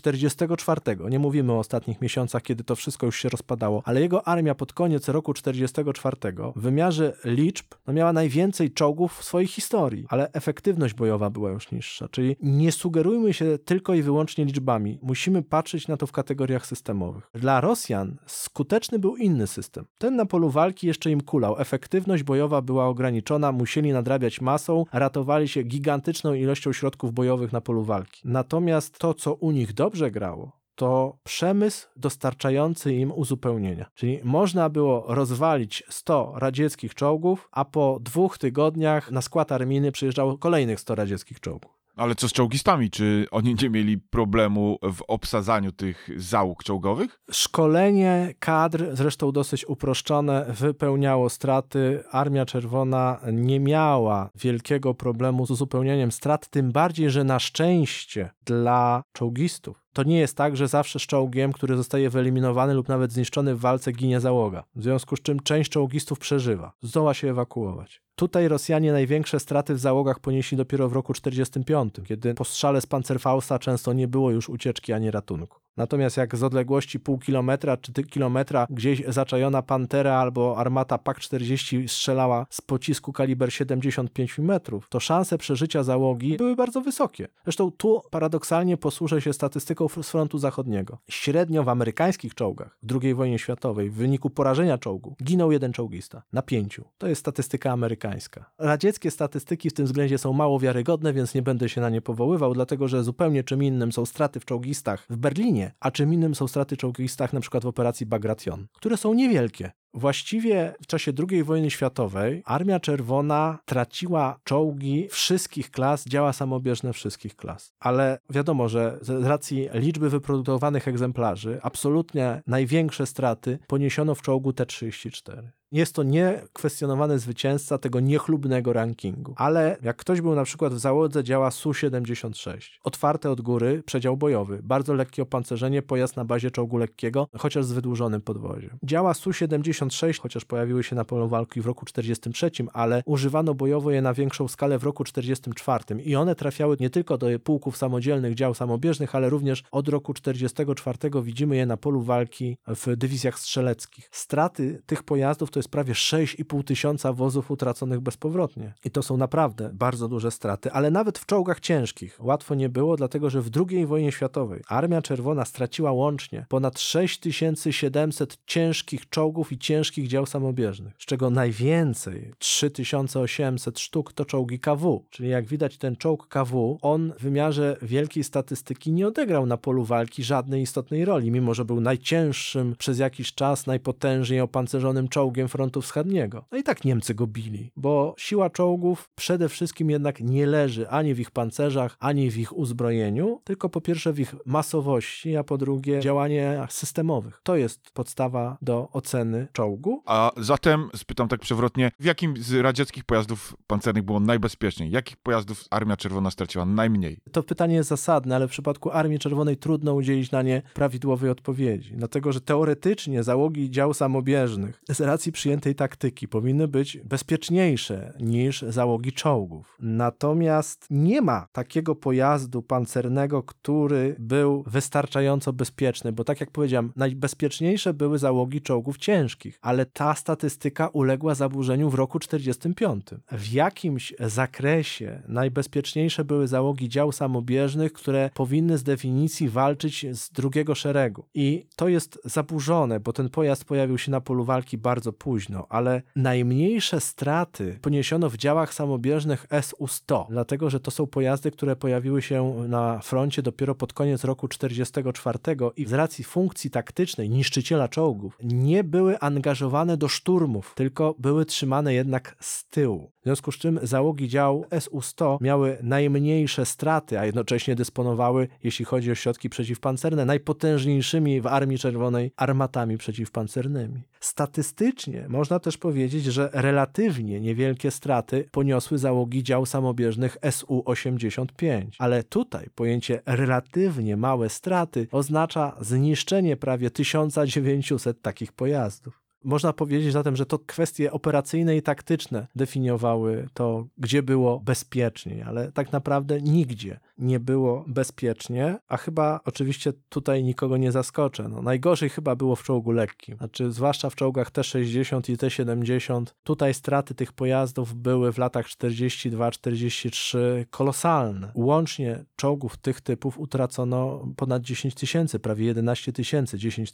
44, 0.58 1.10
nie 1.10 1.20
mówimy 1.20 1.54
o 1.54 1.60
ostatnich 1.60 2.02
miesiącach, 2.02 2.44
kiedy 2.44 2.64
to 2.64 2.76
wszystko 2.76 3.06
już 3.06 3.20
się 3.20 3.30
rozpadało, 3.30 3.82
ale 3.86 4.02
jego 4.02 4.28
armia 4.28 4.56
pod 4.56 4.74
koniec 4.74 5.10
roku 5.10 5.34
44 5.34 6.18
w 6.56 6.62
wymiarze 6.62 7.14
liczb 7.26 7.66
no 7.88 7.94
miała 7.94 8.14
najwięcej 8.14 8.72
czołgów 8.72 9.18
w 9.18 9.24
swojej 9.24 9.48
historii, 9.48 10.06
ale 10.10 10.32
efektywność 10.32 10.94
bojowa 10.94 11.30
była 11.30 11.52
już 11.52 11.72
niższa. 11.72 12.08
Czyli 12.08 12.36
nie 12.42 12.72
sugerujmy 12.72 13.34
się 13.34 13.58
tylko 13.66 13.94
i 13.94 14.02
wyłącznie 14.02 14.46
liczbami. 14.46 15.00
Musimy 15.02 15.44
patrzeć 15.44 15.88
na 15.88 15.98
to 15.98 16.08
w 16.08 16.12
kategoriach 16.12 16.66
systemowych. 16.66 17.30
Dla 17.34 17.62
Rosjan 17.62 18.18
skuteczny 18.26 19.00
był 19.00 19.16
inny 19.16 19.48
system. 19.48 19.86
Ten 19.98 20.16
na 20.16 20.26
polu 20.26 20.50
walki 20.50 20.88
jeszcze 20.88 21.12
im 21.12 21.22
kulał. 21.22 21.60
Efektywność 21.60 22.24
bojowa 22.24 22.62
była 22.62 22.88
ograniczona, 22.88 23.52
musieli 23.52 23.94
nadrabiać 23.94 24.42
masą, 24.42 24.86
ratowali 24.94 25.48
się 25.48 25.64
gigantyczną 25.64 26.34
ilością 26.34 26.74
środków 26.74 27.14
bojowych 27.14 27.54
na 27.54 27.62
polu 27.62 27.84
walki. 27.84 28.22
Natomiast 28.26 29.00
to, 29.00 29.14
co 29.14 29.34
u 29.34 29.52
nich 29.52 29.74
dobrze 29.74 30.12
grało, 30.12 30.45
to 30.76 31.18
przemysł 31.24 31.88
dostarczający 31.96 32.94
im 32.94 33.12
uzupełnienia. 33.12 33.86
Czyli 33.94 34.20
można 34.24 34.70
było 34.70 35.04
rozwalić 35.08 35.84
100 35.90 36.34
radzieckich 36.36 36.96
czołgów, 36.96 37.50
a 37.52 37.66
po 37.66 38.00
dwóch 38.02 38.38
tygodniach 38.38 39.12
na 39.12 39.22
skład 39.22 39.52
armijny 39.52 39.92
przyjeżdżało 39.92 40.38
kolejnych 40.38 40.80
100 40.80 40.96
radzieckich 40.96 41.40
czołgów. 41.40 41.76
Ale 41.96 42.16
co 42.16 42.30
z 42.30 42.34
czołgistami? 42.34 42.90
Czy 42.90 43.28
oni 43.32 43.56
nie 43.62 43.70
mieli 43.70 43.98
problemu 43.98 44.78
w 44.82 45.02
obsadzaniu 45.08 45.72
tych 45.72 46.10
załóg 46.18 46.64
czołgowych? 46.64 47.20
Szkolenie 47.32 48.34
kadr, 48.40 48.86
zresztą 48.94 49.32
dosyć 49.32 49.70
uproszczone, 49.70 50.46
wypełniało 50.50 51.30
straty. 51.30 52.04
Armia 52.12 52.46
Czerwona 52.46 53.20
nie 53.34 53.60
miała 53.60 54.30
wielkiego 54.36 54.94
problemu 54.94 55.46
z 55.46 55.52
uzupełnieniem 55.52 56.12
strat, 56.12 56.50
tym 56.50 56.72
bardziej, 56.72 57.10
że 57.10 57.24
na 57.24 57.40
szczęście 57.40 58.30
dla 58.46 59.04
czołgistów 59.14 59.85
to 59.96 60.04
nie 60.04 60.20
jest 60.20 60.38
tak, 60.38 60.58
że 60.58 60.68
zawsze 60.68 61.00
z 61.00 61.02
czołgiem, 61.02 61.54
który 61.54 61.78
zostaje 61.78 62.10
wyeliminowany 62.10 62.74
lub 62.74 62.90
nawet 62.90 63.12
zniszczony 63.12 63.56
w 63.56 63.60
walce, 63.60 63.92
ginie 63.92 64.20
załoga. 64.20 64.64
W 64.76 64.84
związku 64.84 65.16
z 65.16 65.22
czym 65.22 65.40
część 65.40 65.72
czołgistów 65.72 66.20
przeżywa, 66.20 66.74
zdoła 66.82 67.14
się 67.14 67.30
ewakuować. 67.30 68.02
Tutaj 68.16 68.48
Rosjanie 68.48 68.92
największe 68.92 69.40
straty 69.40 69.74
w 69.74 69.80
załogach 69.80 70.20
ponieśli 70.20 70.58
dopiero 70.58 70.90
w 70.90 70.94
roku 70.94 71.14
1945, 71.14 72.08
kiedy 72.08 72.34
po 72.34 72.46
strzale 72.46 72.82
z 72.82 72.86
Panzerfausta 72.86 73.60
często 73.60 73.94
nie 73.94 74.08
było 74.08 74.32
już 74.32 74.50
ucieczki 74.50 74.94
ani 74.94 75.12
ratunku. 75.12 75.65
Natomiast 75.78 76.18
jak 76.18 76.36
z 76.36 76.44
odległości 76.44 77.00
pół 77.00 77.18
kilometra 77.18 77.78
czy 77.78 77.94
kilometra 78.04 78.68
gdzieś 78.70 79.04
zaczajona 79.08 79.62
Pantera 79.62 80.14
albo 80.14 80.58
armata 80.58 80.98
PAK-40 80.98 81.88
strzelała 81.88 82.46
z 82.50 82.62
pocisku 82.62 83.14
kaliber 83.14 83.54
75 83.54 84.40
mm, 84.40 84.60
to 84.90 85.00
szanse 85.00 85.38
przeżycia 85.38 85.84
załogi 85.84 86.38
były 86.38 86.56
bardzo 86.56 86.82
wysokie. 86.82 87.28
Zresztą 87.44 87.72
tu 87.72 88.02
paradoksalnie 88.12 88.78
posłużę 88.78 89.22
się 89.22 89.34
statystyką 89.34 89.88
z 89.88 90.10
frontu 90.10 90.38
zachodniego. 90.38 90.98
Średnio 91.10 91.64
w 91.64 91.70
amerykańskich 91.70 92.36
czołgach 92.36 92.78
w 92.84 93.04
II 93.04 93.14
wojnie 93.14 93.40
światowej 93.40 93.90
w 93.90 93.94
wyniku 93.94 94.30
porażenia 94.30 94.78
czołgu 94.78 95.16
ginął 95.24 95.52
jeden 95.52 95.74
czołgista 95.74 96.24
na 96.34 96.42
pięciu. 96.42 96.86
To 96.98 97.08
jest 97.08 97.20
statystyka 97.20 97.72
amerykańska. 97.72 98.52
Radzieckie 98.58 99.12
statystyki 99.12 99.70
w 99.70 99.74
tym 99.74 99.86
względzie 99.86 100.18
są 100.18 100.34
mało 100.34 100.60
wiarygodne, 100.60 101.14
więc 101.14 101.36
nie 101.36 101.42
będę 101.42 101.70
się 101.70 101.82
na 101.82 101.90
nie 101.90 102.02
powoływał, 102.02 102.54
dlatego 102.54 102.88
że 102.88 103.04
zupełnie 103.04 103.44
czym 103.44 103.64
innym 103.64 103.92
są 103.92 104.06
straty 104.06 104.40
w 104.40 104.46
czołgistach 104.46 105.06
w 105.10 105.18
Berlinie, 105.18 105.65
a 105.80 105.92
czym 105.92 106.14
innym 106.14 106.36
są 106.36 106.48
straty 106.48 106.78
czołgistach 106.78 107.34
przykład 107.40 107.64
w 107.64 107.68
operacji 107.68 108.06
Bagration, 108.06 108.68
które 108.74 108.98
są 108.98 109.14
niewielkie. 109.14 109.72
Właściwie 109.96 110.74
w 110.84 110.88
czasie 110.88 111.12
II 111.30 111.44
wojny 111.44 111.72
światowej 111.72 112.42
Armia 112.46 112.80
Czerwona 112.80 113.60
traciła 113.66 114.40
czołgi 114.44 115.08
wszystkich 115.10 115.72
klas, 115.72 116.06
działa 116.06 116.34
samobieżne 116.34 116.94
wszystkich 116.94 117.36
klas. 117.36 117.74
Ale 117.80 118.20
wiadomo, 118.30 118.70
że 118.70 118.98
z 119.02 119.26
racji 119.26 119.70
liczby 119.74 120.10
wyprodukowanych 120.10 120.88
egzemplarzy, 120.88 121.60
absolutnie 121.64 122.42
największe 122.48 123.06
straty 123.06 123.60
poniesiono 123.68 124.16
w 124.16 124.22
czołgu 124.22 124.54
T-34. 124.54 125.42
Jest 125.72 125.96
to 125.96 126.04
niekwestionowany 126.04 127.20
zwycięzca 127.20 127.78
tego 127.78 128.00
niechlubnego 128.00 128.74
rankingu. 128.74 129.34
Ale 129.38 129.78
jak 129.82 129.98
ktoś 129.98 130.22
był 130.22 130.36
na 130.36 130.44
przykład 130.44 130.74
w 130.74 130.80
załodze 130.80 131.24
działa 131.24 131.52
Su-76, 131.52 132.58
otwarte 132.84 133.32
od 133.32 133.42
góry, 133.42 133.84
przedział 133.86 134.18
bojowy, 134.18 134.60
bardzo 134.64 134.94
lekkie 134.94 135.22
opancerzenie, 135.22 135.82
pojazd 135.82 136.16
na 136.16 136.26
bazie 136.26 136.52
czołgu 136.52 136.78
lekkiego, 136.78 137.28
chociaż 137.38 137.66
z 137.66 137.72
wydłużonym 137.72 138.22
podwoziem. 138.22 138.78
Działa 138.84 139.14
Su-76, 139.14 139.85
chociaż 140.20 140.46
pojawiły 140.46 140.84
się 140.84 140.96
na 140.96 141.06
polu 141.06 141.28
walki 141.28 141.62
w 141.62 141.66
roku 141.66 141.86
43, 141.86 142.52
ale 142.74 143.04
używano 143.06 143.54
bojowo 143.54 143.92
je 143.92 144.02
na 144.02 144.14
większą 144.14 144.48
skalę 144.48 144.80
w 144.80 144.84
roku 144.84 145.04
44 145.04 145.84
i 146.04 146.16
one 146.16 146.36
trafiały 146.36 146.78
nie 146.80 146.90
tylko 146.90 147.18
do 147.18 147.28
pułków 147.44 147.78
samodzielnych 147.78 148.36
dział 148.36 148.54
samobieżnych, 148.54 149.16
ale 149.16 149.30
również 149.30 149.64
od 149.72 149.88
roku 149.88 150.14
44 150.14 150.98
widzimy 151.24 151.56
je 151.56 151.66
na 151.66 151.78
polu 151.78 152.02
walki 152.02 152.58
w 152.68 152.96
dywizjach 152.96 153.40
strzeleckich. 153.40 154.10
Straty 154.12 154.82
tych 154.86 155.04
pojazdów 155.04 155.52
to 155.52 155.60
jest 155.60 155.70
prawie 155.70 155.94
6,5 155.94 156.64
tysiąca 156.64 157.14
wozów 157.14 157.52
utraconych 157.52 158.00
bezpowrotnie. 158.00 158.74
I 158.86 158.92
to 158.92 159.04
są 159.04 159.18
naprawdę 159.18 159.70
bardzo 159.74 160.08
duże 160.08 160.32
straty, 160.32 160.72
ale 160.72 160.92
nawet 160.92 161.20
w 161.20 161.26
czołgach 161.26 161.60
ciężkich 161.60 162.18
łatwo 162.20 162.56
nie 162.56 162.70
było, 162.70 162.96
dlatego 162.96 163.30
że 163.30 163.42
w 163.42 163.50
II 163.70 163.86
wojnie 163.86 164.12
światowej 164.12 164.62
Armia 164.68 165.02
Czerwona 165.02 165.46
straciła 165.46 165.92
łącznie 165.92 166.46
ponad 166.50 166.80
6700 166.80 168.38
ciężkich 168.46 169.10
czołgów 169.10 169.52
i 169.52 169.58
ciężkich 169.58 169.75
dział 169.84 170.26
samobieżnych, 170.26 170.94
z 171.00 171.06
czego 171.06 171.30
najwięcej, 171.30 172.32
3800 172.38 173.80
sztuk, 173.80 174.14
to 174.14 174.26
czołgi 174.26 174.60
KW. 174.60 175.04
Czyli 175.10 175.30
jak 175.30 175.46
widać 175.46 175.78
ten 175.78 175.96
czołg 175.96 176.28
KW, 176.28 176.78
on 176.82 177.14
w 177.20 177.22
wymiarze 177.22 177.78
wielkiej 177.82 178.24
statystyki 178.24 178.92
nie 178.92 179.08
odegrał 179.08 179.46
na 179.46 179.58
polu 179.58 179.84
walki 179.84 180.24
żadnej 180.24 180.62
istotnej 180.62 181.06
roli, 181.06 181.32
mimo 181.32 181.54
że 181.54 181.66
był 181.66 181.82
najcięższym 181.82 182.76
przez 182.78 183.00
jakiś 183.00 183.34
czas, 183.34 183.68
najpotężniej 183.68 184.42
opancerzonym 184.42 185.08
czołgiem 185.08 185.48
frontu 185.48 185.82
wschodniego. 185.82 186.46
No 186.52 186.58
i 186.58 186.64
tak 186.64 186.86
Niemcy 186.86 187.14
go 187.14 187.28
bili, 187.28 187.72
bo 187.76 188.16
siła 188.18 188.50
czołgów 188.50 189.10
przede 189.16 189.50
wszystkim 189.50 189.90
jednak 189.90 190.20
nie 190.20 190.46
leży 190.46 190.90
ani 190.90 191.14
w 191.14 191.20
ich 191.20 191.32
pancerzach, 191.32 191.98
ani 192.00 192.32
w 192.32 192.38
ich 192.38 192.58
uzbrojeniu, 192.58 193.42
tylko 193.44 193.70
po 193.70 193.82
pierwsze 193.82 194.14
w 194.14 194.20
ich 194.20 194.36
masowości, 194.46 195.38
a 195.38 195.44
po 195.44 195.58
drugie 195.58 196.00
działaniach 196.00 196.74
systemowych. 196.74 197.40
To 197.44 197.56
jest 197.56 197.92
podstawa 197.94 198.58
do 198.62 198.90
oceny 198.94 199.48
czołgu? 199.56 200.02
A 200.06 200.32
zatem 200.38 200.90
spytam 200.96 201.28
tak 201.28 201.40
przewrotnie, 201.40 201.92
w 202.00 202.06
jakim 202.06 202.38
z 202.38 202.54
radzieckich 202.54 203.04
pojazdów 203.04 203.56
pancernych 203.68 204.04
było 204.04 204.20
najbezpieczniej? 204.20 204.92
Jakich 204.92 205.18
pojazdów 205.18 205.64
Armia 205.70 205.98
Czerwona 205.98 206.32
straciła 206.32 206.66
najmniej? 206.66 207.18
To 207.32 207.44
pytanie 207.44 207.76
jest 207.76 207.90
zasadne, 207.90 208.36
ale 208.36 208.48
w 208.48 208.52
przypadku 208.52 208.92
Armii 208.92 209.20
Czerwonej 209.20 209.58
trudno 209.58 209.94
udzielić 209.94 210.32
na 210.32 210.42
nie 210.42 210.62
prawidłowej 210.74 211.30
odpowiedzi, 211.30 211.94
dlatego 211.96 212.32
że 212.32 212.42
teoretycznie 212.42 213.24
załogi 213.24 213.72
dział 213.72 213.94
samobieżnych 213.94 214.82
z 214.90 215.02
racji 215.02 215.32
przyjętej 215.32 215.76
taktyki 215.76 216.28
powinny 216.28 216.68
być 216.68 216.98
bezpieczniejsze 216.98 218.14
niż 218.20 218.62
załogi 218.62 219.12
czołgów. 219.12 219.78
Natomiast 219.80 220.88
nie 220.90 221.22
ma 221.22 221.48
takiego 221.52 221.96
pojazdu 221.96 222.62
pancernego, 222.62 223.44
który 223.44 224.16
był 224.20 224.64
wystarczająco 224.68 225.54
bezpieczny, 225.54 226.12
bo 226.12 226.24
tak 226.24 226.40
jak 226.40 226.52
powiedziałem, 226.52 226.92
najbezpieczniejsze 226.96 227.94
były 227.94 228.18
załogi 228.20 228.62
czołgów 228.62 228.98
ciężkich, 228.98 229.45
ale 229.62 229.86
ta 229.86 230.16
statystyka 230.16 230.88
uległa 230.88 231.36
zaburzeniu 231.36 231.90
w 231.90 231.94
roku 231.94 232.20
45. 232.20 233.06
W 233.32 233.52
jakimś 233.52 234.14
zakresie 234.20 235.22
najbezpieczniejsze 235.28 236.26
były 236.26 236.48
załogi 236.48 236.90
dział 236.90 237.12
samobieżnych, 237.12 237.94
które 237.94 238.30
powinny 238.34 238.78
z 238.78 238.84
definicji 238.84 239.50
walczyć 239.50 240.06
z 240.12 240.32
drugiego 240.32 240.76
szeregu. 240.76 241.26
I 241.34 241.66
to 241.76 241.88
jest 241.88 242.20
zaburzone, 242.26 243.00
bo 243.00 243.14
ten 243.14 243.30
pojazd 243.30 243.66
pojawił 243.66 243.98
się 243.98 244.12
na 244.12 244.22
polu 244.22 244.44
walki 244.44 244.78
bardzo 244.78 245.14
późno, 245.14 245.66
ale 245.70 246.02
najmniejsze 246.16 247.02
straty 247.02 247.80
poniesiono 247.82 248.30
w 248.30 248.38
działach 248.38 248.74
samobieżnych 248.74 249.48
SU-100, 249.50 250.26
dlatego 250.30 250.70
że 250.70 250.80
to 250.80 250.92
są 250.92 251.08
pojazdy, 251.08 251.52
które 251.52 251.76
pojawiły 251.76 252.22
się 252.22 252.54
na 252.68 253.00
froncie 253.00 253.42
dopiero 253.42 253.76
pod 253.76 253.94
koniec 253.94 254.24
roku 254.24 254.48
44 254.48 255.40
i 255.78 255.86
z 255.86 255.94
racji 255.94 256.24
funkcji 256.24 256.70
taktycznej 256.70 257.30
niszczyciela 257.30 257.88
czołgów 257.88 258.38
nie 258.44 258.84
były 258.84 259.20
angażowane 259.36 259.98
do 259.98 260.08
szturmów, 260.08 260.74
tylko 260.76 261.16
były 261.20 261.46
trzymane 261.46 261.94
jednak 261.94 262.36
z 262.40 262.70
tyłu. 262.70 263.12
W 263.22 263.24
związku 263.24 263.52
z 263.52 263.58
czym 263.58 263.80
załogi 263.84 264.30
dział 264.30 264.66
SU-100 264.72 265.38
miały 265.42 265.78
najmniejsze 265.84 266.66
straty, 266.66 267.20
a 267.20 267.26
jednocześnie 267.26 267.76
dysponowały, 267.76 268.48
jeśli 268.64 268.86
chodzi 268.86 269.12
o 269.12 269.16
środki 269.16 269.50
przeciwpancerne, 269.50 270.26
najpotężniejszymi 270.26 271.42
w 271.42 271.48
Armii 271.48 271.78
Czerwonej 271.78 272.32
armatami 272.38 272.98
przeciwpancernymi. 272.98 274.04
Statystycznie 274.20 275.26
można 275.30 275.60
też 275.60 275.78
powiedzieć, 275.78 276.26
że 276.26 276.50
relatywnie 276.54 277.42
niewielkie 277.42 277.92
straty 277.92 278.50
poniosły 278.52 278.98
załogi 278.98 279.44
dział 279.44 279.66
samobieżnych 279.66 280.38
SU-85, 280.42 281.86
ale 282.00 282.24
tutaj 282.24 282.70
pojęcie 282.76 283.22
relatywnie 283.26 284.18
małe 284.18 284.50
straty 284.50 285.08
oznacza 285.12 285.78
zniszczenie 285.82 286.58
prawie 286.58 286.90
1900 286.90 288.22
takich 288.22 288.54
pojazdów. 288.54 289.25
Można 289.46 289.74
powiedzieć 289.74 290.14
zatem, 290.14 290.36
że 290.36 290.46
to 290.46 290.60
kwestie 290.60 291.12
operacyjne 291.12 291.78
i 291.78 291.82
taktyczne 291.82 292.48
definiowały 292.56 293.48
to, 293.54 293.88
gdzie 293.98 294.24
było 294.24 294.60
bezpieczniej, 294.60 295.42
ale 295.42 295.72
tak 295.72 295.92
naprawdę 295.92 296.42
nigdzie 296.42 297.00
nie 297.18 297.40
było 297.40 297.86
bezpiecznie, 297.88 298.78
a 298.88 298.98
chyba 298.98 299.40
oczywiście 299.46 299.94
tutaj 300.10 300.44
nikogo 300.44 300.78
nie 300.78 300.92
zaskoczę. 300.92 301.48
No, 301.50 301.62
najgorzej 301.62 302.10
chyba 302.10 302.36
było 302.36 302.56
w 302.56 302.64
czołgu 302.64 302.92
lekkim, 302.92 303.38
znaczy 303.38 303.72
zwłaszcza 303.72 304.10
w 304.10 304.16
czołgach 304.16 304.52
T-60 304.52 305.32
i 305.32 305.38
T-70. 305.38 306.26
Tutaj 306.44 306.74
straty 306.74 307.16
tych 307.16 307.34
pojazdów 307.34 307.94
były 307.94 308.34
w 308.34 308.38
latach 308.38 308.66
42-43 308.66 310.38
kolosalne. 310.70 311.52
Łącznie 311.56 312.26
czołgów 312.36 312.78
tych 312.78 313.02
typów 313.02 313.40
utracono 313.40 314.28
ponad 314.36 314.62
10 314.62 314.96
tysięcy, 314.96 315.40
prawie 315.40 315.66
11 315.66 316.14
tysięcy, 316.14 316.58
10 316.58 316.92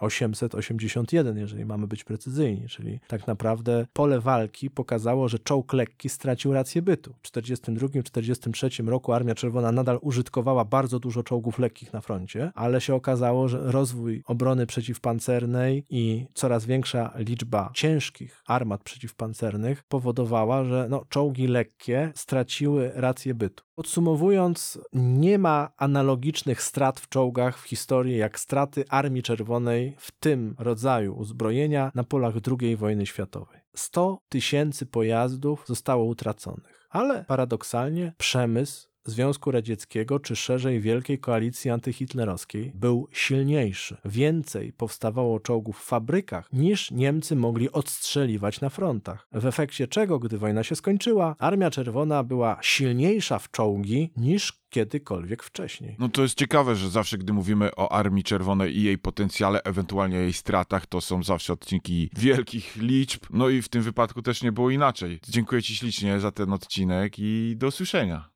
881, 0.00 1.36
jeżeli 1.36 1.64
mamy 1.64 1.86
być 1.86 2.04
precyzyjni, 2.04 2.68
czyli 2.68 3.00
tak 3.08 3.26
naprawdę 3.26 3.86
pole 3.92 4.20
walki 4.20 4.70
pokazało, 4.70 5.28
że 5.28 5.38
czołg 5.38 5.72
lekki 5.72 6.08
stracił 6.08 6.52
rację 6.52 6.82
bytu. 6.82 7.14
W 7.22 7.32
1942-1943 7.32 8.88
roku 8.88 9.12
Armia 9.12 9.34
Czerwona 9.46 9.72
nadal 9.72 9.98
użytkowała 10.02 10.64
bardzo 10.64 10.98
dużo 10.98 11.22
czołgów 11.22 11.58
lekkich 11.58 11.92
na 11.92 12.00
froncie, 12.00 12.52
ale 12.54 12.80
się 12.80 12.94
okazało, 12.94 13.48
że 13.48 13.58
rozwój 13.72 14.22
obrony 14.26 14.66
przeciwpancernej 14.66 15.84
i 15.90 16.26
coraz 16.34 16.64
większa 16.64 17.12
liczba 17.16 17.70
ciężkich 17.74 18.42
armat 18.46 18.82
przeciwpancernych 18.82 19.84
powodowała, 19.88 20.64
że 20.64 20.86
no, 20.90 21.04
czołgi 21.08 21.46
lekkie 21.46 22.12
straciły 22.14 22.92
rację 22.94 23.34
bytu. 23.34 23.64
Podsumowując, 23.74 24.78
nie 24.92 25.38
ma 25.38 25.70
analogicznych 25.76 26.62
strat 26.62 27.00
w 27.00 27.08
czołgach 27.08 27.58
w 27.58 27.64
historii 27.64 28.16
jak 28.16 28.38
straty 28.38 28.84
Armii 28.88 29.22
Czerwonej 29.22 29.96
w 29.98 30.10
tym 30.10 30.54
rodzaju 30.58 31.16
uzbrojenia 31.16 31.92
na 31.94 32.04
polach 32.04 32.34
II 32.60 32.76
wojny 32.76 33.06
światowej. 33.06 33.60
100 33.76 34.18
tysięcy 34.28 34.86
pojazdów 34.86 35.64
zostało 35.66 36.04
utraconych, 36.04 36.86
ale 36.90 37.24
paradoksalnie 37.24 38.12
przemysł 38.18 38.95
Związku 39.06 39.50
Radzieckiego, 39.50 40.20
czy 40.20 40.36
szerzej 40.36 40.80
Wielkiej 40.80 41.18
Koalicji 41.18 41.70
Antyhitlerowskiej 41.70 42.72
był 42.74 43.08
silniejszy. 43.12 43.96
Więcej 44.04 44.72
powstawało 44.72 45.40
czołgów 45.40 45.78
w 45.78 45.84
fabrykach 45.84 46.52
niż 46.52 46.90
Niemcy 46.90 47.36
mogli 47.36 47.72
odstrzeliwać 47.72 48.60
na 48.60 48.68
frontach. 48.68 49.28
W 49.32 49.46
efekcie 49.46 49.88
czego, 49.88 50.18
gdy 50.18 50.38
wojna 50.38 50.62
się 50.62 50.76
skończyła, 50.76 51.36
Armia 51.38 51.70
Czerwona 51.70 52.22
była 52.22 52.58
silniejsza 52.62 53.38
w 53.38 53.50
czołgi 53.50 54.12
niż 54.16 54.52
kiedykolwiek 54.70 55.42
wcześniej. 55.42 55.96
No 55.98 56.08
to 56.08 56.22
jest 56.22 56.38
ciekawe, 56.38 56.76
że 56.76 56.90
zawsze 56.90 57.18
gdy 57.18 57.32
mówimy 57.32 57.74
o 57.76 57.92
Armii 57.92 58.24
Czerwonej 58.24 58.76
i 58.76 58.82
jej 58.82 58.98
potencjale, 58.98 59.62
ewentualnie 59.62 60.16
jej 60.16 60.32
stratach, 60.32 60.86
to 60.86 61.00
są 61.00 61.22
zawsze 61.22 61.52
odcinki 61.52 62.10
wielkich 62.16 62.76
liczb, 62.76 63.22
no 63.30 63.48
i 63.48 63.62
w 63.62 63.68
tym 63.68 63.82
wypadku 63.82 64.22
też 64.22 64.42
nie 64.42 64.52
było 64.52 64.70
inaczej. 64.70 65.20
Dziękuję 65.28 65.62
Ci 65.62 65.76
ślicznie 65.76 66.20
za 66.20 66.32
ten 66.32 66.52
odcinek 66.52 67.18
i 67.18 67.54
do 67.56 67.66
usłyszenia. 67.66 68.35